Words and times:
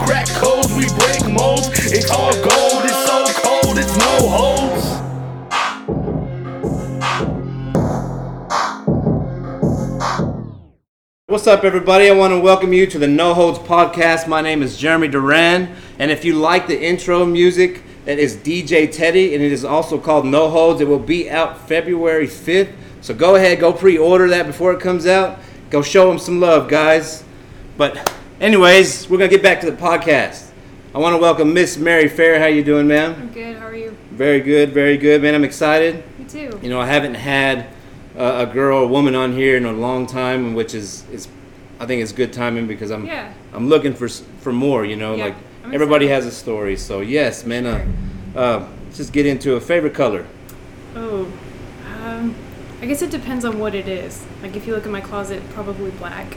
crack 0.00 0.28
codes, 0.28 0.72
we 0.74 0.86
break 0.98 1.32
molds. 1.32 1.68
It's 1.92 2.10
all 2.10 2.32
gold, 2.32 2.84
it's 2.84 3.06
so 3.06 3.24
cold, 3.42 3.78
it's 3.78 3.96
no 3.96 4.28
holds. 4.28 5.00
What's 11.26 11.46
up, 11.46 11.64
everybody? 11.64 12.08
I 12.08 12.12
want 12.12 12.32
to 12.32 12.40
welcome 12.40 12.72
you 12.72 12.86
to 12.86 12.98
the 12.98 13.06
No 13.06 13.34
Holds 13.34 13.58
podcast. 13.60 14.26
My 14.26 14.40
name 14.40 14.62
is 14.62 14.76
Jeremy 14.76 15.08
Duran, 15.08 15.74
and 15.98 16.10
if 16.10 16.24
you 16.24 16.34
like 16.34 16.66
the 16.66 16.82
intro 16.82 17.24
music, 17.24 17.82
that 18.04 18.18
is 18.18 18.36
DJ 18.36 18.90
Teddy, 18.90 19.34
and 19.34 19.42
it 19.42 19.52
is 19.52 19.64
also 19.64 19.98
called 19.98 20.26
No 20.26 20.50
Holds. 20.50 20.80
It 20.80 20.88
will 20.88 20.98
be 20.98 21.30
out 21.30 21.68
February 21.68 22.26
5th, 22.26 22.72
so 23.00 23.14
go 23.14 23.36
ahead, 23.36 23.60
go 23.60 23.72
pre-order 23.72 24.28
that 24.28 24.46
before 24.46 24.72
it 24.72 24.80
comes 24.80 25.06
out. 25.06 25.38
Go 25.70 25.82
show 25.82 26.08
them 26.08 26.18
some 26.18 26.40
love, 26.40 26.68
guys. 26.68 27.22
But, 27.76 28.12
anyways, 28.40 29.08
we're 29.08 29.18
gonna 29.18 29.30
get 29.30 29.42
back 29.42 29.60
to 29.60 29.70
the 29.70 29.76
podcast. 29.76 30.50
I 30.94 30.98
want 30.98 31.14
to 31.14 31.18
welcome 31.18 31.54
Miss 31.54 31.76
Mary 31.76 32.08
Fair. 32.08 32.40
How 32.40 32.46
you 32.46 32.64
doing, 32.64 32.88
ma'am? 32.88 33.14
I'm 33.14 33.32
good. 33.32 33.56
How 33.56 33.66
are 33.66 33.74
you? 33.76 33.96
Very 34.10 34.40
good, 34.40 34.72
very 34.72 34.96
good, 34.96 35.22
man. 35.22 35.34
I'm 35.34 35.44
excited. 35.44 36.02
Me 36.18 36.24
too. 36.24 36.58
You 36.62 36.68
know, 36.68 36.80
I 36.80 36.86
haven't 36.86 37.14
had 37.14 37.68
a, 38.16 38.40
a 38.40 38.46
girl 38.46 38.78
or 38.78 38.88
woman 38.88 39.14
on 39.14 39.32
here 39.32 39.56
in 39.56 39.66
a 39.66 39.72
long 39.72 40.06
time, 40.06 40.54
which 40.54 40.74
is 40.74 41.04
is 41.10 41.28
I 41.78 41.86
think 41.86 42.02
it's 42.02 42.12
good 42.12 42.32
timing 42.32 42.66
because 42.66 42.90
I'm 42.90 43.06
Yeah. 43.06 43.32
I'm 43.52 43.68
looking 43.68 43.94
for 43.94 44.08
for 44.08 44.52
more. 44.52 44.84
You 44.84 44.96
know, 44.96 45.14
Yeah, 45.14 45.26
like 45.26 45.34
everybody 45.72 46.08
has 46.08 46.26
a 46.26 46.32
story. 46.32 46.76
So 46.76 47.00
yes, 47.00 47.44
man. 47.44 47.66
Uh, 47.66 47.86
uh, 48.34 48.68
let's 48.84 48.96
just 48.96 49.12
get 49.12 49.26
into 49.26 49.54
a 49.54 49.60
favorite 49.60 49.94
color. 49.94 50.26
Oh, 50.96 51.30
um, 52.02 52.34
I 52.80 52.86
guess 52.86 53.02
it 53.02 53.10
depends 53.10 53.44
on 53.44 53.58
what 53.58 53.74
it 53.74 53.86
is. 53.86 54.24
Like 54.42 54.56
if 54.56 54.66
you 54.66 54.74
look 54.74 54.86
in 54.86 54.92
my 54.92 55.00
closet, 55.00 55.42
probably 55.50 55.90
black. 55.92 56.36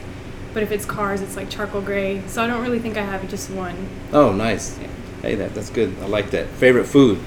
But 0.54 0.62
if 0.62 0.70
it's 0.70 0.86
cars, 0.86 1.20
it's 1.20 1.36
like 1.36 1.50
charcoal 1.50 1.82
gray. 1.82 2.22
So 2.28 2.42
I 2.42 2.46
don't 2.46 2.62
really 2.62 2.78
think 2.78 2.96
I 2.96 3.02
have 3.02 3.28
just 3.28 3.50
one. 3.50 3.88
Oh, 4.12 4.32
nice. 4.32 4.78
Yeah. 4.78 4.88
Hey, 5.20 5.34
that 5.34 5.54
that's 5.54 5.70
good. 5.70 5.94
I 6.00 6.06
like 6.06 6.30
that. 6.30 6.48
Favorite 6.48 6.86
food? 6.86 7.20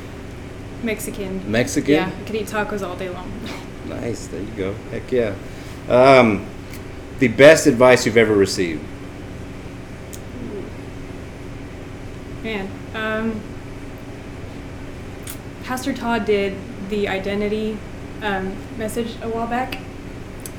Mexican. 0.81 1.51
Mexican. 1.51 1.93
Yeah, 1.93 2.11
I 2.15 2.23
could 2.25 2.35
eat 2.35 2.47
tacos 2.47 2.87
all 2.87 2.95
day 2.95 3.09
long. 3.09 3.31
Nice. 3.87 4.27
There 4.27 4.41
you 4.41 4.51
go. 4.51 4.73
Heck 4.91 5.09
yeah. 5.13 5.33
Um, 5.87 6.45
the 7.19 7.29
best 7.29 7.67
advice 7.67 8.05
you've 8.05 8.17
ever 8.17 8.35
received? 8.35 8.83
Man, 12.43 12.69
um, 12.93 13.41
Pastor 15.63 15.93
Todd 15.93 16.25
did 16.25 16.55
the 16.89 17.07
identity 17.07 17.77
um, 18.21 18.55
message 18.77 19.15
a 19.21 19.29
while 19.29 19.47
back, 19.47 19.79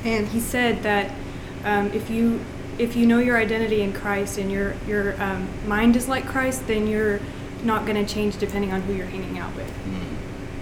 and 0.03 0.27
he 0.27 0.39
said 0.39 0.81
that 0.83 1.11
um, 1.63 1.91
if 1.93 2.09
you 2.09 2.39
if 2.79 2.95
you 2.95 3.05
know 3.05 3.19
your 3.19 3.37
identity 3.37 3.81
in 3.81 3.93
Christ 3.93 4.37
and 4.39 4.51
your 4.51 4.73
your 4.87 5.21
um, 5.21 5.47
mind 5.67 5.95
is 5.95 6.07
like 6.07 6.25
Christ, 6.25 6.65
then 6.65 6.87
you're 6.87 7.19
not 7.63 7.85
going 7.85 8.03
to 8.03 8.11
change 8.11 8.37
depending 8.37 8.71
on 8.71 8.81
who 8.81 8.93
you're 8.93 9.05
hanging 9.05 9.37
out 9.37 9.53
with. 9.55 9.71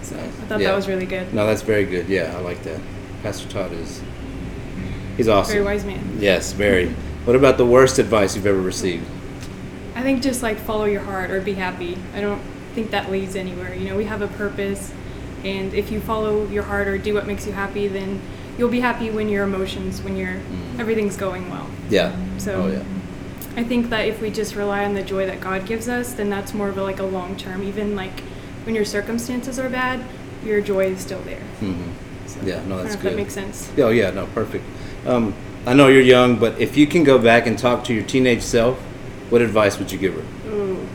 So 0.01 0.17
I 0.17 0.27
thought 0.47 0.59
Yeah. 0.59 0.69
that 0.69 0.75
was 0.75 0.87
really 0.87 1.05
good. 1.05 1.33
No, 1.33 1.45
that's 1.45 1.61
very 1.61 1.85
good. 1.85 2.07
Yeah, 2.09 2.33
I 2.35 2.39
like 2.41 2.63
that. 2.63 2.79
Pastor 3.23 3.47
Todd 3.49 3.71
is 3.71 4.01
he's 5.15 5.27
awesome. 5.27 5.53
Very 5.53 5.65
wise 5.65 5.85
man. 5.85 6.17
Yes, 6.19 6.53
very. 6.53 6.89
What 7.25 7.35
about 7.35 7.57
the 7.57 7.65
worst 7.65 7.99
advice 7.99 8.35
you've 8.35 8.45
ever 8.47 8.61
received? 8.61 9.05
I 9.95 10.01
think 10.01 10.21
just 10.23 10.41
like 10.41 10.57
follow 10.57 10.85
your 10.85 11.01
heart 11.01 11.29
or 11.29 11.41
be 11.41 11.53
happy. 11.53 11.97
I 12.15 12.21
don't 12.21 12.41
think 12.73 12.91
that 12.91 13.11
leads 13.11 13.35
anywhere. 13.35 13.73
You 13.75 13.89
know, 13.89 13.97
we 13.97 14.05
have 14.05 14.21
a 14.21 14.27
purpose, 14.27 14.93
and 15.43 15.73
if 15.73 15.91
you 15.91 15.99
follow 15.99 16.47
your 16.47 16.63
heart 16.63 16.87
or 16.87 16.97
do 16.97 17.13
what 17.13 17.27
makes 17.27 17.45
you 17.45 17.51
happy, 17.51 17.87
then 17.87 18.21
you'll 18.57 18.69
be 18.69 18.79
happy 18.79 19.09
when 19.09 19.29
your 19.29 19.43
emotions, 19.43 20.01
when 20.01 20.17
your 20.17 20.35
everything's 20.79 21.17
going 21.17 21.49
well. 21.49 21.67
Yeah. 21.89 22.15
So- 22.37 22.63
oh 22.63 22.67
yeah. 22.71 22.83
I 23.55 23.63
think 23.63 23.89
that 23.89 24.07
if 24.07 24.21
we 24.21 24.29
just 24.29 24.53
rely 24.55 24.85
on 24.85 24.93
the 24.93 25.01
joy 25.01 25.25
that 25.25 25.41
God 25.41 25.65
gives 25.65 25.89
us, 25.89 26.13
then 26.13 26.29
that's 26.29 26.53
more 26.53 26.69
of 26.69 26.77
a, 26.77 26.83
like 26.83 26.99
a 26.99 27.03
long 27.03 27.35
term. 27.35 27.63
Even 27.63 27.95
like 27.95 28.19
when 28.65 28.75
your 28.75 28.85
circumstances 28.85 29.57
are 29.57 29.67
bad, 29.69 29.99
your 30.45 30.61
joy 30.61 30.85
is 30.91 30.99
still 31.01 31.21
there. 31.21 31.39
hmm 31.59 31.89
So, 32.27 32.39
Yeah, 32.43 32.63
no, 32.67 32.83
that's 32.83 32.95
good. 32.95 33.13
that 33.13 33.15
makes 33.17 33.33
sense. 33.33 33.71
Oh 33.79 33.89
yeah, 33.89 34.11
no, 34.11 34.27
perfect. 34.27 34.63
Um, 35.07 35.33
I 35.65 35.73
know 35.73 35.87
you're 35.87 36.01
young, 36.03 36.35
but 36.37 36.59
if 36.61 36.77
you 36.77 36.85
can 36.85 37.03
go 37.03 37.17
back 37.17 37.47
and 37.47 37.57
talk 37.57 37.83
to 37.85 37.93
your 37.95 38.03
teenage 38.03 38.43
self, 38.43 38.77
what 39.31 39.41
advice 39.41 39.79
would 39.79 39.91
you 39.91 39.97
give 39.97 40.13
her? 40.13 40.49
Ooh. 40.51 40.87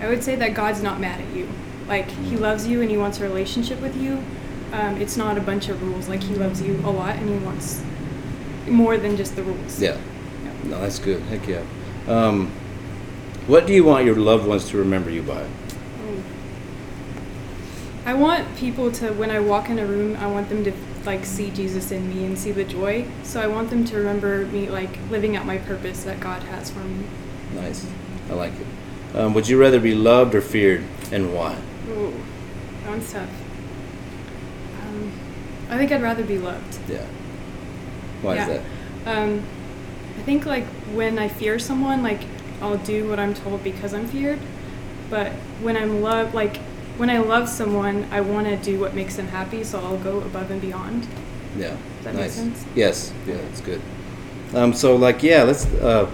I 0.00 0.08
would 0.08 0.22
say 0.22 0.36
that 0.36 0.52
God's 0.54 0.82
not 0.82 1.00
mad 1.00 1.20
at 1.20 1.34
you. 1.34 1.48
Like 1.88 2.10
He 2.10 2.36
loves 2.36 2.66
you 2.66 2.82
and 2.82 2.90
He 2.90 2.98
wants 2.98 3.18
a 3.20 3.22
relationship 3.22 3.80
with 3.80 3.96
you. 3.96 4.22
Um, 4.72 5.00
it's 5.00 5.16
not 5.16 5.38
a 5.38 5.40
bunch 5.40 5.68
of 5.68 5.82
rules. 5.82 6.08
Like 6.08 6.22
He 6.22 6.34
loves 6.34 6.60
you 6.62 6.76
a 6.84 6.90
lot 6.90 7.16
and 7.16 7.28
He 7.28 7.36
wants 7.36 7.82
more 8.68 8.96
than 8.96 9.16
just 9.16 9.36
the 9.36 9.42
rules. 9.42 9.80
Yeah. 9.80 9.98
No, 10.64 10.80
that's 10.80 10.98
good. 10.98 11.22
Heck 11.22 11.46
yeah. 11.46 11.64
Um, 12.08 12.50
what 13.46 13.66
do 13.66 13.72
you 13.72 13.84
want 13.84 14.04
your 14.04 14.16
loved 14.16 14.46
ones 14.46 14.68
to 14.70 14.78
remember 14.78 15.10
you 15.10 15.22
by? 15.22 15.42
Ooh. 15.42 16.22
I 18.04 18.14
want 18.14 18.56
people 18.56 18.90
to, 18.92 19.12
when 19.12 19.30
I 19.30 19.38
walk 19.38 19.68
in 19.68 19.78
a 19.78 19.86
room, 19.86 20.16
I 20.16 20.26
want 20.26 20.48
them 20.48 20.64
to 20.64 20.72
like 21.04 21.24
see 21.24 21.50
Jesus 21.50 21.92
in 21.92 22.08
me 22.08 22.24
and 22.24 22.36
see 22.36 22.50
the 22.50 22.64
joy. 22.64 23.06
So 23.22 23.40
I 23.40 23.46
want 23.46 23.70
them 23.70 23.84
to 23.84 23.96
remember 23.96 24.46
me 24.46 24.68
like 24.68 24.98
living 25.10 25.36
out 25.36 25.46
my 25.46 25.58
purpose 25.58 26.02
that 26.04 26.18
God 26.18 26.42
has 26.44 26.70
for 26.70 26.80
me. 26.80 27.06
Nice. 27.54 27.86
I 28.28 28.34
like 28.34 28.52
it. 28.54 28.66
Um, 29.16 29.32
would 29.34 29.48
you 29.48 29.58
rather 29.58 29.80
be 29.80 29.94
loved 29.94 30.34
or 30.34 30.40
feared, 30.40 30.84
and 31.10 31.32
why? 31.32 31.56
Ooh, 31.88 32.12
that 32.82 32.90
one's 32.90 33.10
tough. 33.12 33.30
I 35.70 35.76
think 35.78 35.92
I'd 35.92 36.02
rather 36.02 36.22
be 36.24 36.38
loved. 36.38 36.78
Yeah. 36.88 37.04
Why 38.22 38.34
Yeah. 38.36 38.48
is 38.48 38.60
that? 39.04 39.18
Um, 39.18 39.42
I 40.18 40.22
think 40.22 40.46
like 40.46 40.64
when 40.94 41.18
I 41.18 41.28
fear 41.28 41.58
someone, 41.58 42.02
like 42.02 42.20
I'll 42.62 42.78
do 42.78 43.08
what 43.08 43.18
I'm 43.18 43.34
told 43.34 43.62
because 43.62 43.92
I'm 43.94 44.06
feared. 44.06 44.38
But 45.10 45.32
when 45.60 45.76
I'm 45.76 46.02
loved, 46.02 46.34
like 46.34 46.56
when 46.96 47.10
I 47.10 47.18
love 47.18 47.48
someone, 47.48 48.06
I 48.10 48.20
want 48.22 48.46
to 48.46 48.56
do 48.56 48.80
what 48.80 48.94
makes 48.94 49.16
them 49.16 49.28
happy, 49.28 49.62
so 49.64 49.78
I'll 49.80 49.98
go 49.98 50.18
above 50.18 50.50
and 50.50 50.60
beyond. 50.60 51.06
Yeah. 51.58 51.68
Does 51.68 51.76
that 52.04 52.14
make 52.14 52.22
nice. 52.22 52.32
sense? 52.34 52.64
Yes. 52.74 53.12
Yeah, 53.26 53.34
that's 53.36 53.60
good. 53.60 53.80
Um, 54.54 54.72
so, 54.72 54.96
like, 54.96 55.22
yeah, 55.22 55.42
let's. 55.42 55.66
Uh, 55.66 56.06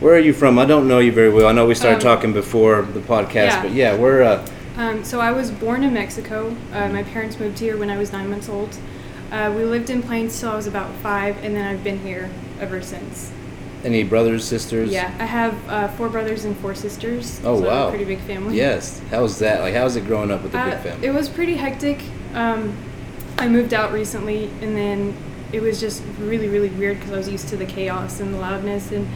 where 0.00 0.14
are 0.14 0.18
you 0.20 0.32
from? 0.32 0.58
I 0.58 0.64
don't 0.64 0.88
know 0.88 0.98
you 0.98 1.12
very 1.12 1.30
well. 1.30 1.46
I 1.46 1.52
know 1.52 1.66
we 1.66 1.74
started 1.74 1.96
Um, 1.96 2.16
talking 2.16 2.32
before 2.32 2.82
the 2.82 3.00
podcast, 3.00 3.32
yeah. 3.34 3.62
but 3.62 3.72
yeah, 3.72 3.96
we're. 3.96 4.22
Uh, 4.22 4.44
Um, 4.76 5.04
so 5.04 5.20
I 5.20 5.30
was 5.30 5.52
born 5.52 5.84
in 5.84 5.94
Mexico. 5.94 6.56
Uh, 6.72 6.88
my 6.88 7.04
parents 7.04 7.38
moved 7.38 7.60
here 7.60 7.76
when 7.76 7.90
I 7.90 7.96
was 7.96 8.12
nine 8.12 8.28
months 8.28 8.48
old. 8.48 8.76
Uh, 9.30 9.52
we 9.56 9.64
lived 9.64 9.90
in 9.90 10.02
Plains 10.02 10.38
till 10.38 10.50
I 10.50 10.56
was 10.56 10.66
about 10.66 10.94
five, 10.96 11.42
and 11.42 11.56
then 11.56 11.66
I've 11.66 11.82
been 11.82 11.98
here 12.00 12.30
ever 12.60 12.80
since. 12.82 13.32
any 13.84 14.02
brothers, 14.02 14.44
sisters? 14.46 14.90
Yeah, 14.90 15.14
I 15.18 15.24
have 15.26 15.68
uh, 15.68 15.88
four 15.88 16.08
brothers 16.08 16.44
and 16.44 16.56
four 16.58 16.74
sisters. 16.74 17.40
Oh, 17.44 17.60
so 17.60 17.66
wow. 17.66 17.86
A 17.88 17.90
pretty 17.90 18.04
big 18.06 18.20
family. 18.20 18.56
Yes. 18.56 19.00
How 19.10 19.22
was 19.22 19.38
that? 19.40 19.60
Like, 19.60 19.74
how 19.74 19.84
was 19.84 19.96
it 19.96 20.06
growing 20.06 20.30
up 20.30 20.42
with 20.42 20.54
a 20.54 20.58
Uh, 20.58 20.70
big 20.70 20.78
family? 20.80 21.06
It 21.06 21.12
was 21.12 21.28
pretty 21.28 21.56
hectic. 21.56 22.00
Um, 22.32 22.74
I 23.38 23.48
moved 23.48 23.74
out 23.74 23.92
recently, 23.92 24.50
and 24.62 24.76
then 24.76 25.14
it 25.52 25.60
was 25.60 25.80
just 25.80 26.02
really, 26.18 26.48
really 26.48 26.70
weird 26.70 26.98
because 26.98 27.12
I 27.12 27.16
was 27.16 27.28
used 27.28 27.48
to 27.48 27.56
the 27.56 27.66
chaos 27.66 28.20
and 28.20 28.32
the 28.32 28.38
loudness, 28.38 28.90
and 28.90 29.06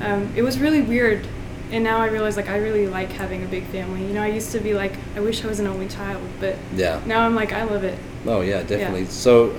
um, 0.00 0.32
it 0.34 0.42
was 0.42 0.58
really 0.58 0.80
weird. 0.82 1.26
And 1.70 1.84
now 1.84 1.98
I 1.98 2.06
realize, 2.06 2.36
like, 2.36 2.48
I 2.48 2.56
really 2.56 2.86
like 2.86 3.12
having 3.12 3.44
a 3.44 3.46
big 3.46 3.64
family. 3.66 4.00
You 4.06 4.14
know, 4.14 4.22
I 4.22 4.28
used 4.28 4.52
to 4.52 4.58
be 4.60 4.72
like, 4.72 4.94
I 5.14 5.20
wish 5.20 5.44
I 5.44 5.48
was 5.48 5.60
an 5.60 5.66
only 5.66 5.86
child, 5.86 6.22
but 6.40 6.56
yeah. 6.74 7.00
now 7.04 7.20
I'm 7.26 7.34
like, 7.34 7.52
I 7.52 7.62
love 7.64 7.84
it. 7.84 7.98
Oh 8.26 8.40
yeah, 8.40 8.62
definitely. 8.62 9.06
So, 9.06 9.54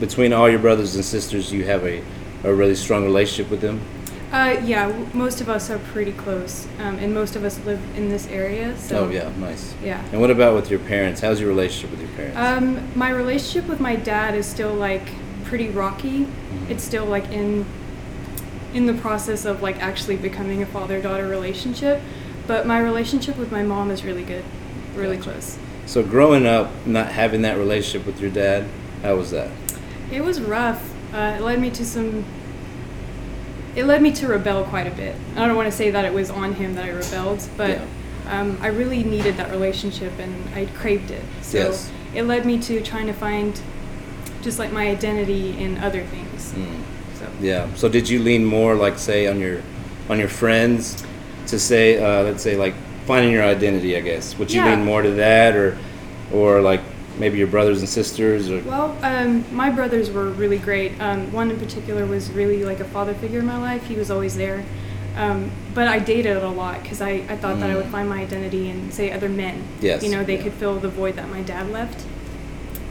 between 0.00 0.32
all 0.32 0.48
your 0.48 0.58
brothers 0.58 0.94
and 0.94 1.04
sisters, 1.04 1.52
you 1.52 1.64
have 1.64 1.84
a, 1.84 2.02
a 2.44 2.52
really 2.52 2.74
strong 2.74 3.04
relationship 3.04 3.50
with 3.50 3.60
them. 3.60 3.80
Uh, 4.32 4.60
yeah, 4.64 4.88
w- 4.88 5.08
most 5.14 5.40
of 5.40 5.48
us 5.48 5.70
are 5.70 5.78
pretty 5.78 6.12
close, 6.12 6.66
um, 6.80 6.98
and 6.98 7.14
most 7.14 7.36
of 7.36 7.44
us 7.44 7.64
live 7.64 7.80
in 7.96 8.08
this 8.08 8.26
area. 8.26 8.76
So 8.76 9.06
oh 9.06 9.08
yeah, 9.08 9.30
nice. 9.38 9.74
yeah. 9.82 10.04
And 10.12 10.20
what 10.20 10.30
about 10.30 10.54
with 10.54 10.70
your 10.70 10.80
parents? 10.80 11.20
How's 11.20 11.40
your 11.40 11.48
relationship 11.48 11.90
with 11.92 12.00
your 12.00 12.10
parents? 12.10 12.36
Um, 12.36 12.98
my 12.98 13.10
relationship 13.10 13.68
with 13.68 13.80
my 13.80 13.96
dad 13.96 14.34
is 14.34 14.44
still 14.46 14.74
like 14.74 15.08
pretty 15.44 15.68
rocky. 15.68 16.24
Mm-hmm. 16.24 16.72
It's 16.72 16.82
still 16.82 17.06
like 17.06 17.30
in 17.30 17.64
in 18.74 18.86
the 18.86 18.94
process 18.94 19.44
of 19.44 19.62
like 19.62 19.80
actually 19.80 20.16
becoming 20.16 20.62
a 20.62 20.66
father 20.66 21.00
daughter 21.00 21.26
relationship. 21.28 22.02
But 22.46 22.66
my 22.66 22.80
relationship 22.80 23.36
with 23.38 23.50
my 23.50 23.62
mom 23.62 23.90
is 23.90 24.04
really 24.04 24.22
good, 24.24 24.44
really 24.94 25.16
Gotcha. 25.16 25.30
close. 25.30 25.58
So, 25.86 26.02
growing 26.02 26.46
up, 26.46 26.70
not 26.86 27.12
having 27.12 27.42
that 27.42 27.56
relationship 27.58 28.06
with 28.06 28.20
your 28.20 28.30
dad, 28.30 28.66
how 29.02 29.16
was 29.16 29.30
that? 29.30 29.50
It 30.12 30.22
was 30.22 30.40
rough. 30.40 30.92
Uh, 31.14 31.36
it 31.38 31.42
led 31.42 31.60
me 31.60 31.70
to 31.70 31.84
some. 31.84 32.24
It 33.74 33.84
led 33.84 34.00
me 34.02 34.10
to 34.12 34.26
rebel 34.28 34.64
quite 34.64 34.86
a 34.86 34.90
bit. 34.90 35.14
I 35.36 35.46
don't 35.46 35.56
want 35.56 35.70
to 35.70 35.76
say 35.76 35.90
that 35.90 36.04
it 36.04 36.12
was 36.12 36.30
on 36.30 36.54
him 36.54 36.74
that 36.74 36.84
I 36.86 36.90
rebelled, 36.90 37.46
but 37.56 37.70
Yeah. 37.70 38.40
um, 38.40 38.58
I 38.62 38.68
really 38.68 39.04
needed 39.04 39.36
that 39.36 39.50
relationship 39.50 40.12
and 40.18 40.34
I 40.54 40.66
craved 40.78 41.10
it. 41.10 41.22
So 41.42 41.58
Yes. 41.58 41.90
it 42.14 42.22
led 42.22 42.46
me 42.46 42.58
to 42.62 42.80
trying 42.80 43.06
to 43.06 43.12
find 43.12 43.60
just 44.42 44.58
like 44.58 44.72
my 44.72 44.88
identity 44.88 45.56
in 45.58 45.76
other 45.78 46.02
things. 46.04 46.52
Mm. 46.56 47.18
So 47.18 47.26
Yeah. 47.40 47.66
So, 47.74 47.88
did 47.88 48.08
you 48.08 48.22
lean 48.22 48.44
more, 48.44 48.74
like, 48.74 48.98
say, 48.98 49.26
on 49.26 49.40
your 49.40 49.58
on 50.08 50.18
your 50.18 50.28
friends, 50.28 51.02
to 51.48 51.58
say, 51.58 51.98
uh, 51.98 52.22
let's 52.22 52.42
say, 52.42 52.56
like 52.56 52.74
finding 53.06 53.32
your 53.32 53.44
identity? 53.44 53.96
I 53.96 54.00
guess. 54.00 54.38
Would 54.38 54.52
you 54.52 54.60
Yeah. 54.60 54.74
lean 54.76 54.84
more 54.84 55.02
to 55.02 55.10
that, 55.12 55.56
or, 55.56 55.78
or 56.32 56.60
like 56.60 56.80
maybe 57.18 57.38
your 57.38 57.46
brothers 57.46 57.80
and 57.80 57.88
sisters, 57.88 58.50
or 58.50 58.60
Well, 58.60 58.96
um, 59.02 59.44
my 59.50 59.70
brothers 59.70 60.10
were 60.10 60.28
really 60.30 60.58
great. 60.58 60.92
Um, 61.00 61.32
one 61.32 61.50
in 61.50 61.58
particular 61.58 62.04
was 62.04 62.30
really 62.30 62.64
like 62.64 62.80
a 62.80 62.84
father 62.84 63.14
figure 63.14 63.38
in 63.38 63.46
my 63.46 63.58
life. 63.58 63.86
He 63.86 63.94
was 63.94 64.10
always 64.10 64.36
there. 64.36 64.64
Um, 65.16 65.50
but 65.72 65.88
I 65.88 65.98
dated 65.98 66.36
a 66.36 66.48
lot 66.50 66.82
because 66.82 67.00
I, 67.00 67.24
I 67.30 67.36
thought 67.36 67.58
that 67.60 67.70
I 67.70 67.74
would 67.74 67.86
Mm. 67.86 67.90
find 67.90 68.08
my 68.08 68.20
identity 68.20 68.68
in, 68.68 68.90
say, 68.92 69.10
other 69.12 69.30
men. 69.30 69.62
Yes, 69.80 70.02
You 70.02 70.10
know, 70.10 70.22
they 70.22 70.36
yeah. 70.36 70.42
could 70.42 70.52
fill 70.52 70.78
the 70.78 70.90
void 70.90 71.16
that 71.16 71.30
my 71.30 71.40
dad 71.40 71.70
left. 71.72 72.04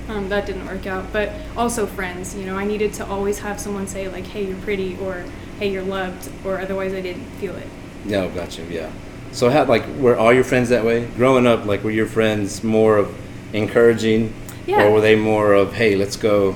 Um, 0.09 0.29
that 0.29 0.47
didn't 0.47 0.65
work 0.65 0.87
out. 0.87 1.13
But 1.13 1.31
also 1.55 1.85
friends. 1.85 2.35
You 2.35 2.45
know, 2.45 2.57
I 2.57 2.65
needed 2.65 2.93
to 2.93 3.05
always 3.05 3.39
have 3.39 3.59
someone 3.59 3.85
say, 3.85 4.07
like, 4.07 4.25
hey, 4.25 4.43
you're 4.47 4.57
pretty, 4.57 4.97
or 4.99 5.23
hey, 5.59 5.71
you're 5.71 5.83
loved, 5.83 6.29
or 6.43 6.59
otherwise 6.59 6.93
I 6.93 7.01
didn't 7.01 7.25
feel 7.39 7.55
it. 7.55 7.67
Yeah, 8.07 8.27
gotcha. 8.27 8.63
Yeah. 8.71 8.89
So 9.35 9.49
how 9.49 9.65
like 9.65 9.85
were 9.99 10.15
all 10.17 10.31
your 10.33 10.45
friends 10.45 10.69
that 10.69 10.85
way? 10.85 11.05
Growing 11.17 11.45
up, 11.45 11.65
like 11.65 11.83
were 11.83 11.91
your 11.91 12.05
friends 12.07 12.63
more 12.63 12.97
of 12.97 13.13
encouraging, 13.53 14.33
Yeah. 14.65 14.83
or 14.85 14.91
were 14.91 15.01
they 15.01 15.15
more 15.15 15.53
of 15.53 15.73
hey, 15.73 15.95
let's 15.97 16.15
go, 16.15 16.55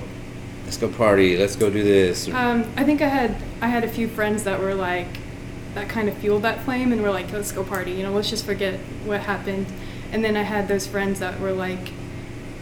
let's 0.64 0.78
go 0.78 0.88
party, 0.88 1.36
let's 1.38 1.58
go 1.58 1.70
do 1.70 1.84
this? 1.84 2.30
Or- 2.30 2.36
Um, 2.36 2.64
I 2.78 2.86
think 2.86 3.02
I 3.02 3.10
had 3.10 3.36
I 3.62 3.68
had 3.68 3.84
a 3.84 3.88
few 3.90 4.08
friends 4.08 4.44
that 4.46 4.62
were 4.62 4.74
like 4.76 5.08
that 5.76 5.90
kind 5.90 6.08
of 6.08 6.16
fueled 6.18 6.44
that 6.44 6.64
flame 6.64 6.94
and 6.94 7.02
were 7.04 7.12
like, 7.12 7.32
let's 7.34 7.52
go 7.52 7.64
party, 7.64 7.92
you 7.92 8.04
know, 8.04 8.12
let's 8.14 8.30
just 8.30 8.46
forget 8.46 8.80
what 9.06 9.20
happened. 9.22 9.66
And 10.14 10.24
then 10.24 10.38
I 10.38 10.44
had 10.44 10.68
those 10.70 10.88
friends 10.88 11.20
that 11.20 11.40
were 11.42 11.52
like 11.52 11.92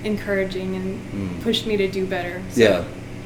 encouraging 0.03 0.75
and 0.75 0.99
Mm. 1.13 1.43
pushed 1.43 1.67
me 1.67 1.77
to 1.77 1.87
do 1.87 2.05
better. 2.07 2.41
So 2.49 2.61
yeah. 2.61 2.83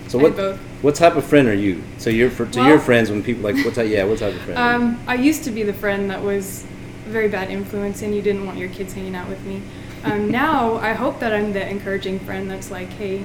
So 0.10 0.18
what 0.20 0.34
what 0.82 0.96
type 0.96 1.16
of 1.16 1.24
friend 1.24 1.48
are 1.48 1.54
you? 1.54 1.82
So 2.00 2.10
you're 2.10 2.30
for 2.30 2.46
to 2.48 2.60
Well- 2.60 2.68
your 2.68 2.80
friends 2.80 3.10
when 3.10 3.24
people 3.24 3.44
like 3.50 3.64
what 3.64 3.76
type? 3.76 3.88
Yeah, 3.90 4.04
what 4.04 4.20
type 4.20 4.34
of 4.34 4.42
friend? 4.42 4.60
Um, 4.60 4.98
I 5.08 5.16
used 5.16 5.46
to 5.46 5.52
be 5.52 5.64
the 5.64 5.74
friend 5.74 6.10
that 6.10 6.22
was 6.22 6.66
very 7.12 7.28
bad 7.28 7.50
influence 7.52 8.02
and 8.02 8.16
you 8.16 8.22
didn't 8.22 8.46
want 8.46 8.58
your 8.58 8.70
kids 8.70 8.94
hanging 8.94 9.16
out 9.16 9.30
with 9.30 9.44
me. 9.46 9.62
Um, 10.04 10.32
now 10.42 10.76
I 10.78 10.94
hope 10.94 11.20
that 11.20 11.34
I'm 11.34 11.54
the 11.54 11.68
encouraging 11.68 12.20
friend 12.20 12.50
that's 12.50 12.72
like, 12.72 12.90
hey, 12.90 13.24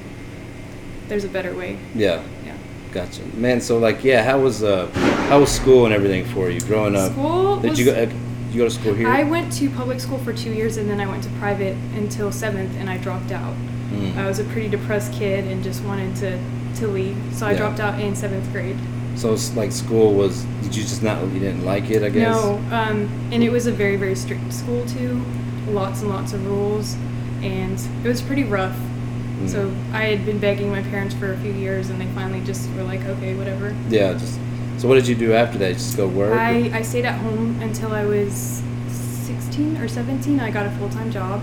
there's 1.09 1.25
a 1.25 1.29
better 1.29 1.55
way. 1.55 1.79
yeah. 1.95 2.23
Yeah. 2.45 2.57
Gotcha, 2.93 3.23
man. 3.35 3.61
So 3.61 3.79
like, 3.79 4.03
yeah, 4.05 4.23
how 4.23 4.41
was 4.41 4.63
uh, 4.63 4.87
how 5.29 5.41
was 5.41 5.53
school 5.53 5.85
and 5.85 5.93
everything 5.95 6.25
for 6.25 6.49
you 6.49 6.61
growing 6.61 6.97
up? 6.97 7.13
School 7.13 7.61
Did 7.61 7.71
was- 7.71 7.79
you 7.79 7.85
go? 7.87 7.93
Uh, 7.95 8.11
you 8.51 8.63
go 8.63 8.69
to 8.69 8.71
school 8.71 8.95
here? 8.95 9.09
I 9.09 9.23
went 9.25 9.53
to 9.55 9.69
public 9.71 10.01
school 10.01 10.17
for 10.19 10.33
two 10.33 10.51
years 10.53 10.79
and 10.79 10.89
then 10.89 10.99
I 11.01 11.07
went 11.07 11.23
to 11.25 11.31
private 11.31 11.77
until 11.95 12.33
seventh 12.33 12.75
and 12.79 12.89
I 12.89 12.97
dropped 12.97 13.31
out. 13.33 13.55
Mm. 13.91 14.17
I 14.17 14.27
was 14.27 14.39
a 14.39 14.45
pretty 14.45 14.69
depressed 14.69 15.13
kid 15.13 15.45
and 15.45 15.63
just 15.63 15.83
wanted 15.85 16.17
to, 16.17 16.39
to 16.77 16.87
leave. 16.87 17.17
So 17.33 17.47
I 17.47 17.51
Yeah. 17.51 17.59
dropped 17.59 17.81
out 17.81 18.01
in 18.01 18.17
seventh 18.17 18.51
grade. 18.53 18.79
So 19.17 19.33
it's 19.33 19.55
like 19.57 19.73
school 19.73 20.13
was. 20.13 20.45
Did 20.63 20.77
you 20.77 20.83
just 20.83 21.03
not? 21.03 21.23
You 21.33 21.41
didn't 21.41 21.65
like 21.65 21.91
it? 21.91 22.03
I 22.03 22.11
guess. 22.11 22.35
No, 22.35 22.57
um, 22.71 23.09
and 23.33 23.43
it 23.43 23.51
was 23.51 23.67
a 23.67 23.73
very, 23.73 23.97
very 23.97 24.15
strict 24.15 24.53
school 24.53 24.85
too. 24.87 25.25
Lots 25.69 26.03
and 26.03 26.11
lots 26.11 26.33
of 26.35 26.47
rules. 26.47 26.95
And 27.43 27.81
it 28.05 28.09
was 28.09 28.21
pretty 28.21 28.45
rough. 28.45 28.77
Mm. 28.77 29.49
So 29.49 29.75
I 29.93 30.05
had 30.05 30.27
been 30.27 30.39
begging 30.39 30.71
my 30.71 30.83
parents 30.83 31.15
for 31.15 31.33
a 31.33 31.37
few 31.39 31.53
years 31.53 31.91
and 31.91 32.01
they 32.01 32.07
finally 32.09 32.45
just 32.45 32.71
were 32.73 32.83
like, 32.83 33.01
okay, 33.05 33.35
whatever. 33.35 33.75
Yeah. 33.89 34.13
Just. 34.13 34.39
So 34.79 34.87
what 34.89 34.97
did 34.97 35.09
you 35.09 35.15
do 35.15 35.33
after 35.33 35.57
that? 35.59 35.73
Just 35.75 35.97
go 35.97 36.07
work? 36.07 36.39
I, 36.39 36.71
I 36.79 36.83
stayed 36.83 37.07
at 37.07 37.19
home 37.21 37.61
until 37.63 37.93
I 37.93 38.05
was 38.05 38.63
16 38.89 39.79
or 39.79 39.89
17. 39.89 40.41
I 40.41 40.51
got 40.51 40.67
a 40.67 40.71
full 40.73 40.91
time 40.91 41.11
job. 41.11 41.41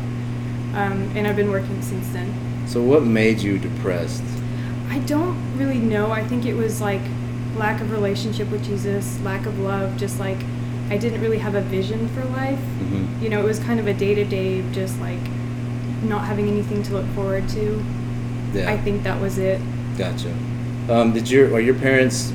Um, 0.75 1.11
and 1.15 1.27
I've 1.27 1.35
been 1.35 1.49
working 1.49 1.81
since 1.81 2.07
then. 2.09 2.67
So 2.67 2.81
what 2.81 3.03
made 3.03 3.39
you 3.39 3.57
depressed? 3.57 4.23
I 4.89 4.99
don't 4.99 5.57
really 5.57 5.79
know. 5.79 6.11
I 6.11 6.23
think 6.23 6.45
it 6.45 6.53
was 6.53 6.79
like 6.81 7.01
lack 7.55 7.81
of 7.81 7.91
relationship 7.91 8.49
with 8.49 8.63
Jesus, 8.63 9.19
lack 9.21 9.45
of 9.45 9.59
love, 9.59 9.97
just 9.97 10.19
like 10.19 10.39
I 10.89 10.97
didn't 10.97 11.21
really 11.21 11.39
have 11.39 11.55
a 11.55 11.61
vision 11.61 12.07
for 12.09 12.23
life. 12.25 12.59
Mm-hmm. 12.59 13.23
You 13.23 13.29
know, 13.29 13.39
it 13.39 13.45
was 13.45 13.59
kind 13.59 13.79
of 13.79 13.87
a 13.87 13.93
day 13.93 14.15
to 14.15 14.25
day, 14.25 14.63
just 14.71 14.99
like 14.99 15.19
not 16.03 16.25
having 16.25 16.47
anything 16.47 16.83
to 16.83 16.93
look 16.93 17.05
forward 17.15 17.47
to. 17.49 17.83
Yeah. 18.53 18.71
I 18.71 18.77
think 18.77 19.03
that 19.03 19.19
was 19.19 19.37
it. 19.37 19.61
Gotcha. 19.97 20.31
Um, 20.89 21.13
did 21.13 21.29
your 21.29 21.53
are 21.53 21.59
your 21.59 21.75
parents? 21.75 22.31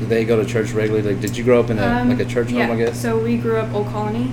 Did 0.00 0.08
they 0.08 0.24
go 0.24 0.42
to 0.42 0.48
church 0.48 0.72
regularly? 0.72 1.12
Like, 1.12 1.20
did 1.20 1.36
you 1.36 1.44
grow 1.44 1.60
up 1.60 1.70
in 1.70 1.78
a 1.78 1.86
Um, 1.86 2.08
like 2.08 2.20
a 2.20 2.24
church 2.24 2.50
yeah, 2.50 2.66
home? 2.66 2.76
I 2.76 2.84
guess. 2.84 3.00
So 3.00 3.18
we 3.18 3.36
grew 3.36 3.56
up 3.56 3.72
Old 3.74 3.88
Colony. 3.88 4.32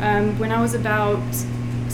Um, 0.00 0.38
when 0.38 0.52
I 0.52 0.60
was 0.60 0.74
about 0.74 1.22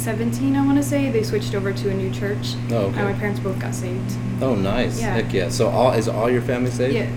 17, 0.01 0.57
I 0.57 0.65
want 0.65 0.79
to 0.79 0.83
say, 0.83 1.11
they 1.11 1.23
switched 1.23 1.55
over 1.55 1.73
to 1.73 1.91
a 1.91 1.95
new 1.95 2.11
church. 2.11 2.55
Oh, 2.71 2.87
okay. 2.87 2.99
And 3.01 3.09
my 3.09 3.13
parents 3.13 3.39
both 3.41 3.59
got 3.61 3.75
saved. 3.75 4.17
oh, 4.41 4.55
nice. 4.55 5.01
Yeah. 5.01 5.15
Heck 5.15 5.33
yeah. 5.33 5.49
So 5.51 5.69
all 5.69 5.93
is 5.93 6.09
all 6.09 6.31
your 6.31 6.43
family 6.43 6.71
saved? 6.71 6.95
Yes. 6.95 7.11